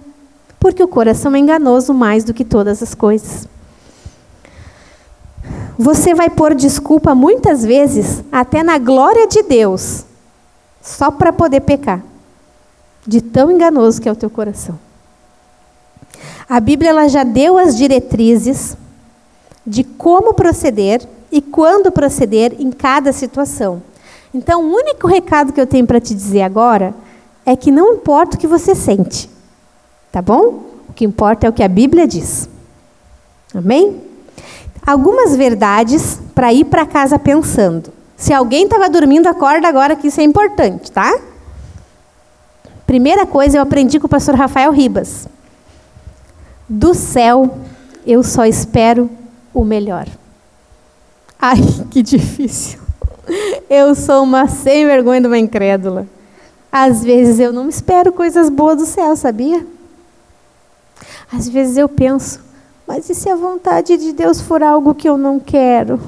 porque 0.58 0.82
o 0.82 0.88
coração 0.88 1.34
é 1.34 1.38
enganoso 1.38 1.92
mais 1.92 2.24
do 2.24 2.32
que 2.32 2.46
todas 2.46 2.82
as 2.82 2.94
coisas. 2.94 3.46
Você 5.78 6.14
vai 6.14 6.30
pôr 6.30 6.54
desculpa 6.54 7.14
muitas 7.14 7.62
vezes, 7.62 8.24
até 8.32 8.62
na 8.62 8.78
glória 8.78 9.26
de 9.26 9.42
Deus, 9.42 10.06
só 10.80 11.10
para 11.10 11.30
poder 11.30 11.60
pecar. 11.60 12.02
De 13.06 13.20
tão 13.20 13.50
enganoso 13.50 14.00
que 14.00 14.08
é 14.08 14.12
o 14.12 14.16
teu 14.16 14.30
coração. 14.30 14.78
A 16.48 16.58
Bíblia 16.58 16.88
ela 16.88 17.06
já 17.06 17.22
deu 17.22 17.58
as 17.58 17.76
diretrizes 17.76 18.76
de 19.66 19.84
como 19.84 20.34
proceder 20.34 21.06
e 21.30 21.40
quando 21.40 21.90
proceder 21.90 22.54
em 22.58 22.70
cada 22.70 23.12
situação. 23.12 23.82
Então, 24.34 24.64
o 24.64 24.74
único 24.74 25.06
recado 25.06 25.52
que 25.52 25.60
eu 25.60 25.66
tenho 25.66 25.86
para 25.86 26.00
te 26.00 26.14
dizer 26.14 26.42
agora 26.42 26.94
é 27.44 27.54
que 27.56 27.70
não 27.70 27.94
importa 27.94 28.36
o 28.36 28.38
que 28.38 28.46
você 28.46 28.74
sente. 28.74 29.28
Tá 30.10 30.20
bom? 30.20 30.64
O 30.88 30.92
que 30.92 31.04
importa 31.04 31.46
é 31.46 31.50
o 31.50 31.52
que 31.52 31.62
a 31.62 31.68
Bíblia 31.68 32.06
diz. 32.06 32.48
Amém? 33.54 34.00
Algumas 34.86 35.36
verdades 35.36 36.18
para 36.34 36.52
ir 36.52 36.64
para 36.64 36.86
casa 36.86 37.18
pensando. 37.18 37.92
Se 38.16 38.32
alguém 38.32 38.64
estava 38.64 38.88
dormindo, 38.88 39.26
acorda 39.26 39.68
agora 39.68 39.96
que 39.96 40.08
isso 40.08 40.20
é 40.20 40.24
importante, 40.24 40.90
tá? 40.90 41.18
Primeira 42.86 43.24
coisa 43.26 43.58
eu 43.58 43.62
aprendi 43.62 43.98
com 43.98 44.06
o 44.06 44.10
pastor 44.10 44.34
Rafael 44.34 44.70
Ribas. 44.70 45.26
Do 46.68 46.94
céu 46.94 47.58
eu 48.06 48.22
só 48.22 48.44
espero 48.44 49.10
o 49.52 49.64
melhor. 49.64 50.06
Ai, 51.38 51.58
que 51.90 52.02
difícil. 52.02 52.80
Eu 53.68 53.94
sou 53.94 54.22
uma 54.22 54.48
sem 54.48 54.86
vergonha 54.86 55.20
de 55.20 55.26
uma 55.26 55.38
incrédula. 55.38 56.06
Às 56.70 57.04
vezes 57.04 57.38
eu 57.38 57.52
não 57.52 57.68
espero 57.68 58.12
coisas 58.12 58.48
boas 58.48 58.78
do 58.78 58.86
céu, 58.86 59.14
sabia? 59.14 59.66
Às 61.30 61.48
vezes 61.48 61.76
eu 61.76 61.88
penso, 61.88 62.40
mas 62.86 63.08
e 63.08 63.14
se 63.14 63.28
a 63.28 63.36
vontade 63.36 63.96
de 63.96 64.12
Deus 64.12 64.40
for 64.40 64.62
algo 64.62 64.94
que 64.94 65.08
eu 65.08 65.16
não 65.16 65.38
quero? 65.38 66.00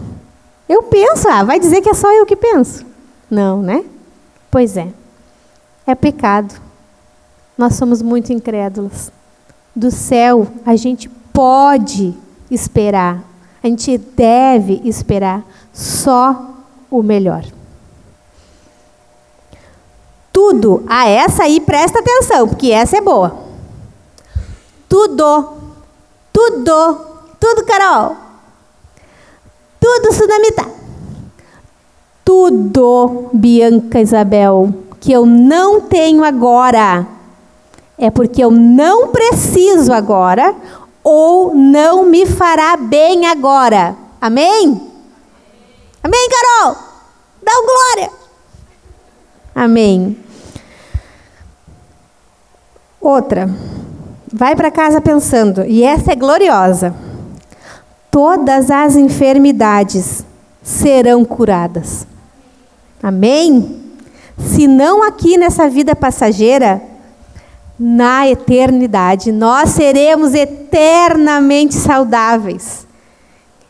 Eu 0.68 0.82
penso, 0.84 1.28
ah, 1.28 1.44
vai 1.44 1.58
dizer 1.60 1.80
que 1.80 1.90
é 1.90 1.94
só 1.94 2.12
eu 2.12 2.24
que 2.24 2.36
penso. 2.36 2.84
Não, 3.30 3.62
né? 3.62 3.84
Pois 4.50 4.76
é. 4.76 4.88
É 5.86 5.94
pecado. 5.94 6.54
Nós 7.56 7.74
somos 7.74 8.00
muito 8.00 8.32
incrédulos. 8.32 9.10
Do 9.76 9.90
céu, 9.90 10.46
a 10.64 10.76
gente 10.76 11.08
pode 11.32 12.14
esperar. 12.50 13.22
A 13.64 13.66
gente 13.66 13.96
deve 13.96 14.82
esperar 14.84 15.42
só 15.72 16.50
o 16.90 17.02
melhor. 17.02 17.46
Tudo, 20.30 20.84
a 20.86 21.00
ah, 21.00 21.08
essa 21.08 21.44
aí 21.44 21.58
presta 21.60 22.00
atenção, 22.00 22.46
porque 22.46 22.70
essa 22.70 22.98
é 22.98 23.00
boa. 23.00 23.34
Tudo. 24.86 25.48
Tudo. 26.30 26.98
Tudo, 27.40 27.64
Carol. 27.64 28.14
Tudo, 29.80 30.12
Sunamita. 30.12 30.66
Tudo, 32.22 33.30
Bianca 33.32 33.98
Isabel, 33.98 34.74
que 35.00 35.10
eu 35.10 35.24
não 35.24 35.80
tenho 35.80 36.22
agora, 36.22 37.06
é 37.96 38.10
porque 38.10 38.44
eu 38.44 38.50
não 38.50 39.08
preciso 39.08 39.90
agora 39.90 40.54
ou 41.04 41.54
não 41.54 42.06
me 42.06 42.24
fará 42.24 42.76
bem 42.78 43.26
agora. 43.26 43.94
Amém? 44.18 44.90
Amém, 46.02 46.28
Carol? 46.30 46.76
Dá 47.42 47.52
um 47.52 47.66
glória. 47.66 48.10
Amém. 49.54 50.16
Outra. 53.00 53.48
Vai 54.32 54.56
para 54.56 54.70
casa 54.70 55.00
pensando, 55.00 55.64
e 55.64 55.84
essa 55.84 56.10
é 56.10 56.16
gloriosa. 56.16 56.94
Todas 58.10 58.70
as 58.70 58.96
enfermidades 58.96 60.24
serão 60.62 61.24
curadas. 61.24 62.06
Amém? 63.02 63.82
Se 64.38 64.66
não 64.66 65.02
aqui 65.02 65.36
nessa 65.36 65.68
vida 65.68 65.94
passageira, 65.94 66.82
na 67.78 68.28
eternidade, 68.28 69.32
nós 69.32 69.70
seremos 69.70 70.34
eternamente 70.34 71.74
saudáveis. 71.74 72.86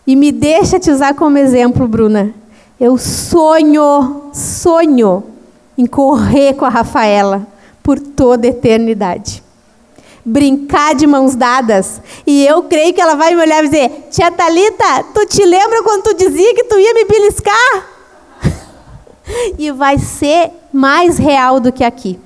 E 0.06 0.14
me 0.14 0.30
deixa 0.30 0.78
te 0.78 0.90
usar 0.90 1.14
como 1.14 1.38
exemplo, 1.38 1.88
Bruna. 1.88 2.34
Eu 2.78 2.98
sonho, 2.98 4.30
sonho 4.32 5.24
em 5.78 5.86
correr 5.86 6.54
com 6.54 6.64
a 6.64 6.68
Rafaela 6.68 7.46
por 7.82 7.98
toda 7.98 8.46
a 8.46 8.50
eternidade 8.50 9.44
brincar 10.24 10.94
de 10.94 11.06
mãos 11.06 11.34
dadas. 11.34 12.00
E 12.26 12.46
eu 12.46 12.62
creio 12.62 12.94
que 12.94 13.00
ela 13.00 13.14
vai 13.14 13.34
me 13.34 13.42
olhar 13.42 13.62
e 13.62 13.68
dizer: 13.68 14.08
Tia 14.10 14.30
Thalita, 14.30 15.04
tu 15.12 15.26
te 15.26 15.44
lembra 15.44 15.82
quando 15.82 16.04
tu 16.04 16.14
dizia 16.14 16.54
que 16.54 16.64
tu 16.64 16.78
ia 16.78 16.94
me 16.94 17.04
beliscar? 17.04 17.86
e 19.58 19.70
vai 19.70 19.98
ser 19.98 20.50
mais 20.72 21.18
real 21.18 21.60
do 21.60 21.72
que 21.72 21.84
aqui. 21.84 22.18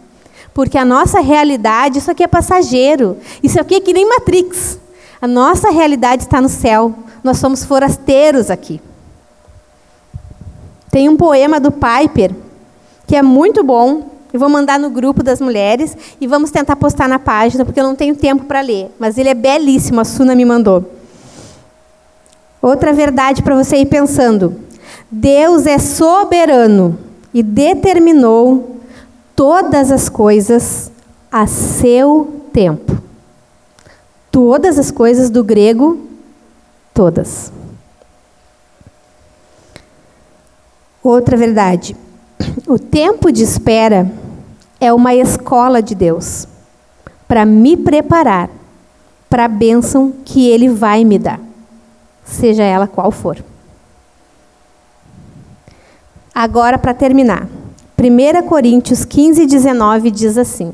Porque 0.59 0.77
a 0.77 0.85
nossa 0.85 1.21
realidade, 1.21 1.99
isso 1.99 2.11
aqui 2.11 2.25
é 2.25 2.27
passageiro. 2.27 3.17
Isso 3.41 3.61
aqui 3.61 3.77
é 3.77 3.81
que 3.81 3.93
nem 3.93 4.09
Matrix. 4.09 4.77
A 5.23 5.29
nossa 5.29 5.71
realidade 5.71 6.25
está 6.25 6.41
no 6.41 6.49
céu. 6.49 6.93
Nós 7.23 7.39
somos 7.39 7.65
forasteiros 7.65 8.51
aqui. 8.51 8.81
Tem 10.91 11.09
um 11.09 11.17
poema 11.17 11.61
do 11.61 11.71
Piper 11.71 12.35
que 13.07 13.15
é 13.15 13.23
muito 13.23 13.63
bom 13.63 14.11
Eu 14.33 14.41
vou 14.41 14.49
mandar 14.49 14.81
no 14.81 14.91
grupo 14.91 15.23
das 15.23 15.41
mulheres 15.41 15.97
e 16.21 16.27
vamos 16.27 16.51
tentar 16.51 16.75
postar 16.75 17.09
na 17.09 17.21
página, 17.21 17.65
porque 17.65 17.79
eu 17.79 17.85
não 17.85 17.95
tenho 17.95 18.17
tempo 18.17 18.45
para 18.45 18.61
ler. 18.61 18.91
Mas 18.99 19.17
ele 19.17 19.29
é 19.29 19.35
belíssimo, 19.35 20.01
a 20.01 20.05
Suna 20.05 20.35
me 20.35 20.45
mandou. 20.45 20.93
Outra 22.61 22.93
verdade 22.93 23.45
para 23.45 23.55
você 23.55 23.77
ir 23.77 23.87
pensando: 23.87 24.57
Deus 25.09 25.69
é 25.69 25.79
soberano 25.79 26.99
e 27.33 27.45
determinou 27.45 28.78
todas 29.39 29.93
as 29.93 30.09
coisas 30.09 30.91
a 31.31 31.47
seu 31.47 32.43
tempo. 32.53 33.01
Todas 34.33 34.81
as 34.81 34.91
coisas 34.91 35.31
do 35.31 35.45
grego, 35.45 35.97
todas. 36.93 37.53
Outra 41.01 41.37
verdade: 41.37 41.97
o 42.67 42.81
tempo 42.81 43.31
de 43.31 43.45
espera 43.45 44.11
é 44.81 44.93
uma 44.93 45.15
escola 45.15 45.81
de 45.81 45.95
Deus 45.95 46.49
para 47.29 47.47
me 47.47 47.77
preparar 47.77 48.51
para 49.31 49.45
a 49.45 49.49
bênção 49.49 50.13
que 50.25 50.49
Ele 50.51 50.69
vai 50.69 51.05
me 51.05 51.17
dar, 51.17 51.39
seja 52.25 52.65
ela 52.65 52.89
qual 52.89 53.13
for. 53.13 53.39
Agora, 56.35 56.77
para 56.77 56.93
terminar, 56.93 57.47
1 58.01 58.47
Coríntios 58.47 59.05
15, 59.05 59.45
19 59.45 60.13
diz 60.13 60.39
assim: 60.39 60.73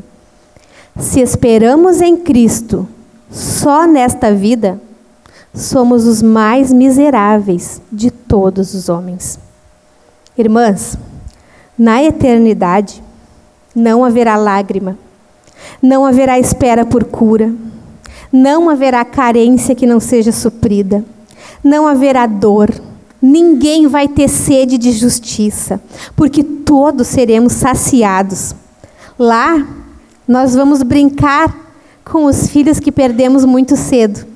Se 0.95 1.21
esperamos 1.21 2.03
em 2.03 2.19
Cristo 2.19 2.87
só 3.31 3.87
nesta 3.87 4.31
vida, 4.35 4.79
somos 5.55 6.07
os 6.07 6.21
mais 6.21 6.71
miseráveis 6.71 7.81
de 7.91 8.11
todos 8.11 8.75
os 8.75 8.91
homens. 8.91 9.39
Irmãs, 10.37 10.99
na 11.79 12.03
eternidade 12.05 13.03
não 13.75 14.05
haverá 14.05 14.37
lágrima, 14.37 14.99
não 15.81 16.05
haverá 16.05 16.39
espera 16.39 16.85
por 16.85 17.05
cura, 17.05 17.55
não 18.31 18.69
haverá 18.69 19.03
carência 19.03 19.75
que 19.75 19.87
não 19.87 19.99
seja 19.99 20.31
suprida, 20.31 21.03
não 21.63 21.87
haverá 21.87 22.27
dor, 22.27 22.71
ninguém 23.25 23.87
vai 23.87 24.07
ter 24.07 24.29
sede 24.29 24.77
de 24.77 24.93
justiça, 24.93 25.81
porque 26.15 26.45
todos 26.45 27.07
seremos 27.07 27.55
saciados. 27.55 28.55
Lá, 29.19 29.67
nós 30.29 30.55
vamos 30.55 30.83
brincar 30.83 31.55
com 32.05 32.27
os 32.27 32.49
filhos 32.49 32.79
que 32.79 32.93
perdemos 32.93 33.47
muito 33.47 33.77
cedo. 33.77 34.27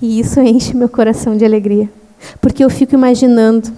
E 0.00 0.18
isso 0.18 0.40
enche 0.40 0.74
meu 0.74 0.88
coração 0.88 1.36
de 1.36 1.44
alegria, 1.44 1.88
porque 2.40 2.64
eu 2.64 2.68
fico 2.68 2.94
imaginando 2.94 3.72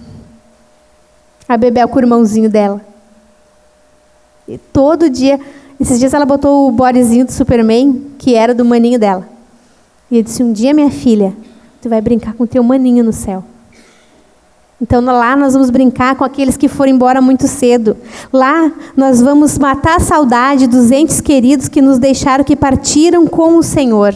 a 1.47 1.55
Bebel 1.55 1.87
com 1.87 1.97
o 1.97 2.01
irmãozinho 2.01 2.49
dela. 2.49 2.81
E 4.47 4.57
todo 4.57 5.11
dia, 5.11 5.39
esses 5.79 5.99
dias 5.99 6.13
ela 6.13 6.25
botou 6.25 6.67
o 6.67 6.71
bodezinho 6.71 7.25
do 7.25 7.31
Superman, 7.31 8.13
que 8.17 8.33
era 8.33 8.55
do 8.55 8.65
maninho 8.65 8.97
dela. 8.97 9.29
E 10.09 10.17
eu 10.17 10.23
disse: 10.23 10.41
Um 10.41 10.51
dia, 10.51 10.73
minha 10.73 10.89
filha, 10.89 11.35
tu 11.81 11.87
vai 11.87 12.01
brincar 12.01 12.33
com 12.33 12.47
teu 12.47 12.63
maninho 12.63 13.03
no 13.03 13.13
céu. 13.13 13.43
Então 14.81 15.03
lá 15.03 15.35
nós 15.35 15.53
vamos 15.53 15.69
brincar 15.69 16.15
com 16.15 16.23
aqueles 16.23 16.57
que 16.57 16.67
foram 16.67 16.91
embora 16.91 17.21
muito 17.21 17.47
cedo. 17.47 17.95
Lá 18.31 18.71
nós 18.95 19.21
vamos 19.21 19.57
matar 19.57 19.97
a 19.97 20.01
saudade 20.01 20.67
dos 20.67 20.91
entes 20.91 21.21
queridos 21.21 21.69
que 21.69 21.81
nos 21.81 21.97
deixaram, 21.97 22.43
que 22.43 22.55
partiram 22.55 23.25
com 23.25 23.57
o 23.57 23.63
Senhor. 23.63 24.13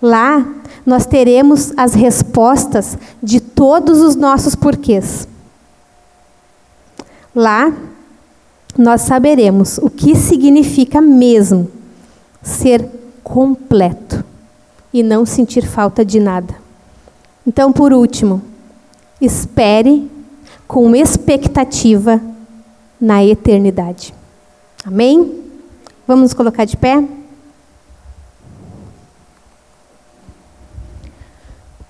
Lá 0.00 0.46
nós 0.86 1.04
teremos 1.04 1.72
as 1.76 1.92
respostas 1.92 2.96
de 3.22 3.40
todos 3.40 4.00
os 4.00 4.16
nossos 4.16 4.54
porquês. 4.54 5.28
Lá, 7.34 7.70
nós 8.76 9.02
saberemos 9.02 9.78
o 9.78 9.90
que 9.90 10.16
significa 10.16 11.00
mesmo 11.00 11.70
ser 12.42 12.88
completo 13.22 14.24
e 14.92 15.02
não 15.02 15.26
sentir 15.26 15.66
falta 15.66 16.04
de 16.04 16.18
nada. 16.18 16.54
Então, 17.46 17.70
por 17.70 17.92
último, 17.92 18.42
espere 19.20 20.10
com 20.66 20.94
expectativa 20.94 22.20
na 23.00 23.24
eternidade. 23.24 24.14
Amém? 24.84 25.44
Vamos 26.06 26.22
nos 26.22 26.34
colocar 26.34 26.64
de 26.64 26.76
pé? 26.76 27.02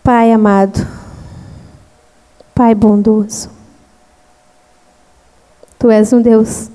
Pai 0.03 0.33
amado, 0.33 0.87
Pai 2.55 2.75
bondoso, 2.75 3.51
Tu 5.79 5.91
és 5.91 6.13
um 6.13 6.21
Deus 6.21 6.71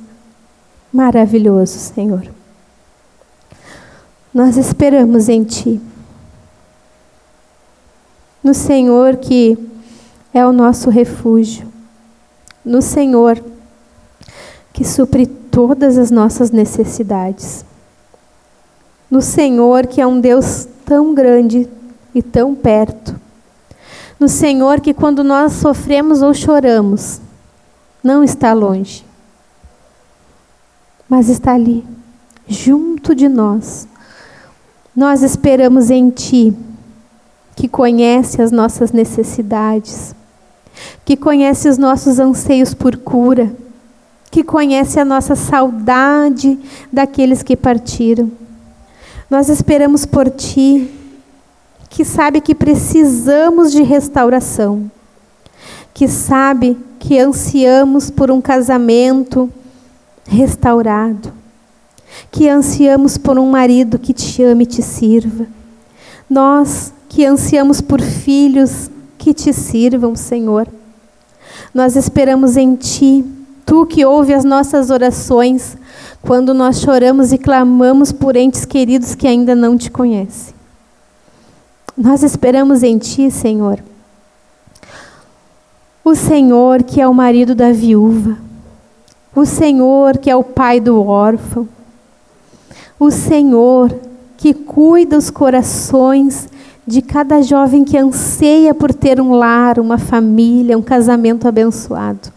maravilhoso, 0.94 1.78
Senhor. 1.78 2.26
Nós 4.34 4.56
esperamos 4.56 5.28
em 5.28 5.44
Ti. 5.44 5.82
No 8.42 8.54
Senhor 8.54 9.18
que 9.18 9.58
é 10.34 10.46
o 10.46 10.52
nosso 10.52 10.90
refúgio. 10.90 11.68
No 12.66 12.82
Senhor 12.82 13.44
que 14.72 14.84
supre 14.84 15.28
todas 15.28 15.98
as 15.98 16.10
nossas 16.10 16.50
necessidades. 16.50 17.64
No 19.10 19.22
Senhor 19.22 19.86
que 19.86 20.02
é 20.02 20.08
um 20.08 20.20
Deus 20.20 20.68
tão 20.86 21.14
grande 21.14 21.70
e 22.16 22.22
tão 22.22 22.56
perto. 22.56 23.16
No 24.20 24.28
Senhor 24.28 24.82
que 24.82 24.94
quando 24.94 25.24
nós 25.24 25.54
sofremos 25.54 26.22
ou 26.22 26.34
choramos, 26.34 27.22
não 28.04 28.24
está 28.24 28.54
longe, 28.54 29.06
mas 31.08 31.30
está 31.30 31.54
ali, 31.54 31.86
junto 32.48 33.14
de 33.14 33.30
nós. 33.30 33.88
Nós 34.96 35.24
esperamos 35.24 35.90
em 35.90 36.10
Ti, 36.10 36.56
que 37.56 37.68
conhece 37.68 38.42
as 38.42 38.52
nossas 38.52 38.92
necessidades, 38.92 40.16
que 41.06 41.16
conhece 41.16 41.70
os 41.70 41.78
nossos 41.78 42.20
anseios 42.20 42.74
por 42.74 42.98
cura, 42.98 43.52
que 44.32 44.44
conhece 44.44 45.00
a 45.00 45.06
nossa 45.06 45.36
saudade 45.36 46.58
daqueles 46.92 47.44
que 47.44 47.56
partiram. 47.56 48.32
Nós 49.30 49.50
esperamos 49.50 50.06
por 50.06 50.30
Ti, 50.30 50.90
que 51.90 52.04
sabe 52.04 52.42
que 52.42 52.56
precisamos 52.56 53.72
de 53.72 53.84
restauração 53.84 54.92
que 55.94 56.08
sabe 56.08 56.78
que 57.00 57.20
ansiamos 57.20 58.10
por 58.10 58.32
um 58.32 58.42
casamento 58.42 59.50
restaurado, 60.26 61.32
que 62.32 62.50
ansiamos 62.50 63.18
por 63.18 63.38
um 63.38 63.50
marido 63.50 64.00
que 64.00 64.14
te 64.14 64.44
ame 64.44 64.64
e 64.64 64.68
te 64.68 64.82
sirva. 64.82 65.46
Nós 66.30 66.92
que 67.08 67.26
ansiamos 67.26 67.80
por 67.80 68.02
filhos 68.02 68.90
que 69.24 69.34
te 69.34 69.54
sirvam, 69.54 70.16
Senhor. 70.16 70.68
Nós 71.74 71.96
esperamos 71.96 72.58
em 72.58 72.76
Ti, 72.76 73.24
Tu 73.66 73.86
que 73.86 74.06
ouve 74.06 74.34
as 74.34 74.44
nossas 74.44 74.90
orações 74.90 75.78
quando 76.22 76.54
nós 76.54 76.82
choramos 76.82 77.32
e 77.32 77.38
clamamos 77.38 78.12
por 78.12 78.36
entes 78.36 78.66
queridos 78.66 79.16
que 79.16 79.28
ainda 79.28 79.56
não 79.56 79.78
te 79.78 79.90
conhecem. 79.90 80.54
Nós 81.98 82.24
esperamos 82.24 82.84
em 82.84 82.98
Ti, 82.98 83.32
Senhor 83.32 83.80
o 86.04 86.16
Senhor 86.16 86.84
que 86.84 87.00
é 87.00 87.08
o 87.08 87.14
marido 87.14 87.56
da 87.56 87.72
viúva, 87.72 88.38
o 89.34 89.46
Senhor 89.46 90.18
que 90.18 90.30
é 90.30 90.36
o 90.36 90.44
pai 90.44 90.80
do 90.80 91.02
órfão, 91.02 91.68
o 93.00 93.10
Senhor 93.10 93.98
que 94.36 94.54
cuida 94.54 95.18
os 95.18 95.30
corações 95.30 96.50
de 96.86 97.02
cada 97.02 97.42
jovem 97.42 97.84
que 97.84 97.98
anseia 97.98 98.74
por 98.74 98.94
ter 98.94 99.22
um 99.22 99.34
lar, 99.34 99.80
uma 99.80 99.98
família, 99.98 100.78
um 100.78 100.82
casamento 100.82 101.48
abençoado. 101.48 102.32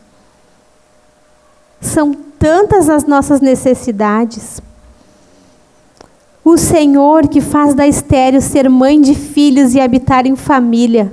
São 1.81 2.15
tantas 2.39 2.89
as 2.89 3.05
nossas 3.05 3.41
necessidades. 3.41 4.61
O 6.45 6.57
Senhor 6.57 7.27
que 7.27 7.41
faz 7.41 7.75
da 7.75 7.87
estéreo 7.87 8.41
ser 8.41 8.71
mãe 8.71 9.01
de 9.01 9.15
filhos 9.15 9.75
e 9.75 9.81
habitar 9.81 10.27
em 10.27 10.37
família. 10.37 11.13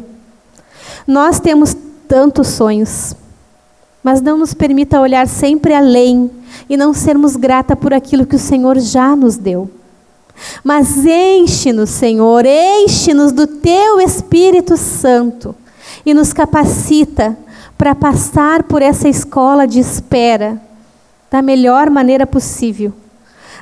Nós 1.07 1.39
temos 1.39 1.75
tantos 2.07 2.47
sonhos, 2.49 3.15
mas 4.03 4.21
não 4.21 4.37
nos 4.37 4.53
permita 4.53 5.01
olhar 5.01 5.27
sempre 5.27 5.73
além 5.73 6.29
e 6.69 6.77
não 6.77 6.93
sermos 6.93 7.35
grata 7.35 7.75
por 7.75 7.93
aquilo 7.93 8.27
que 8.27 8.35
o 8.35 8.39
Senhor 8.39 8.77
já 8.77 9.15
nos 9.15 9.37
deu. 9.37 9.69
Mas 10.63 11.05
enche-nos, 11.05 11.89
Senhor, 11.89 12.45
enche-nos 12.45 13.31
do 13.31 13.47
teu 13.47 13.99
Espírito 14.01 14.77
Santo 14.77 15.55
e 16.05 16.13
nos 16.13 16.33
capacita 16.33 17.37
para 17.77 17.95
passar 17.95 18.63
por 18.63 18.81
essa 18.81 19.07
escola 19.07 19.67
de 19.67 19.79
espera 19.79 20.61
da 21.29 21.41
melhor 21.41 21.89
maneira 21.89 22.27
possível, 22.27 22.93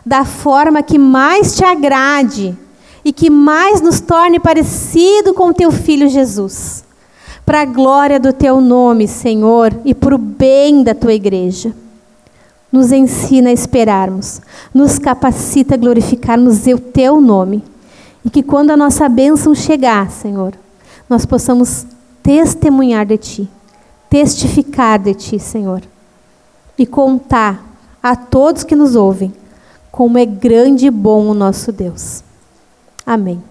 da 0.05 0.25
forma 0.25 0.83
que 0.83 0.97
mais 0.97 1.55
te 1.55 1.63
agrade 1.63 2.57
e 3.03 3.11
que 3.11 3.29
mais 3.29 3.81
nos 3.81 3.99
torne 3.99 4.39
parecido 4.39 5.33
com 5.33 5.53
teu 5.53 5.71
filho 5.71 6.09
Jesus 6.09 6.83
para 7.45 7.61
a 7.61 7.65
glória 7.65 8.19
do 8.19 8.31
teu 8.31 8.61
nome, 8.61 9.07
Senhor, 9.07 9.73
e 9.83 9.93
para 9.93 10.15
o 10.15 10.17
bem 10.17 10.83
da 10.83 10.93
tua 10.93 11.13
igreja. 11.13 11.73
Nos 12.71 12.91
ensina 12.91 13.49
a 13.49 13.53
esperarmos, 13.53 14.41
nos 14.73 14.97
capacita 14.97 15.75
a 15.75 15.77
glorificarmos 15.77 16.65
o 16.67 16.79
teu 16.79 17.19
nome. 17.19 17.63
E 18.23 18.29
que 18.29 18.41
quando 18.41 18.71
a 18.71 18.77
nossa 18.77 19.09
bênção 19.09 19.53
chegar, 19.53 20.09
Senhor, 20.11 20.53
nós 21.09 21.25
possamos 21.25 21.85
testemunhar 22.23 23.05
de 23.05 23.17
Ti, 23.17 23.49
testificar 24.09 24.99
de 24.99 25.13
Ti, 25.13 25.39
Senhor, 25.39 25.81
e 26.77 26.85
contar 26.85 27.63
a 28.01 28.15
todos 28.15 28.63
que 28.63 28.75
nos 28.75 28.95
ouvem 28.95 29.33
como 29.91 30.17
é 30.17 30.25
grande 30.25 30.87
e 30.87 30.91
bom 30.91 31.27
o 31.27 31.33
nosso 31.33 31.71
Deus. 31.71 32.23
Amém. 33.05 33.50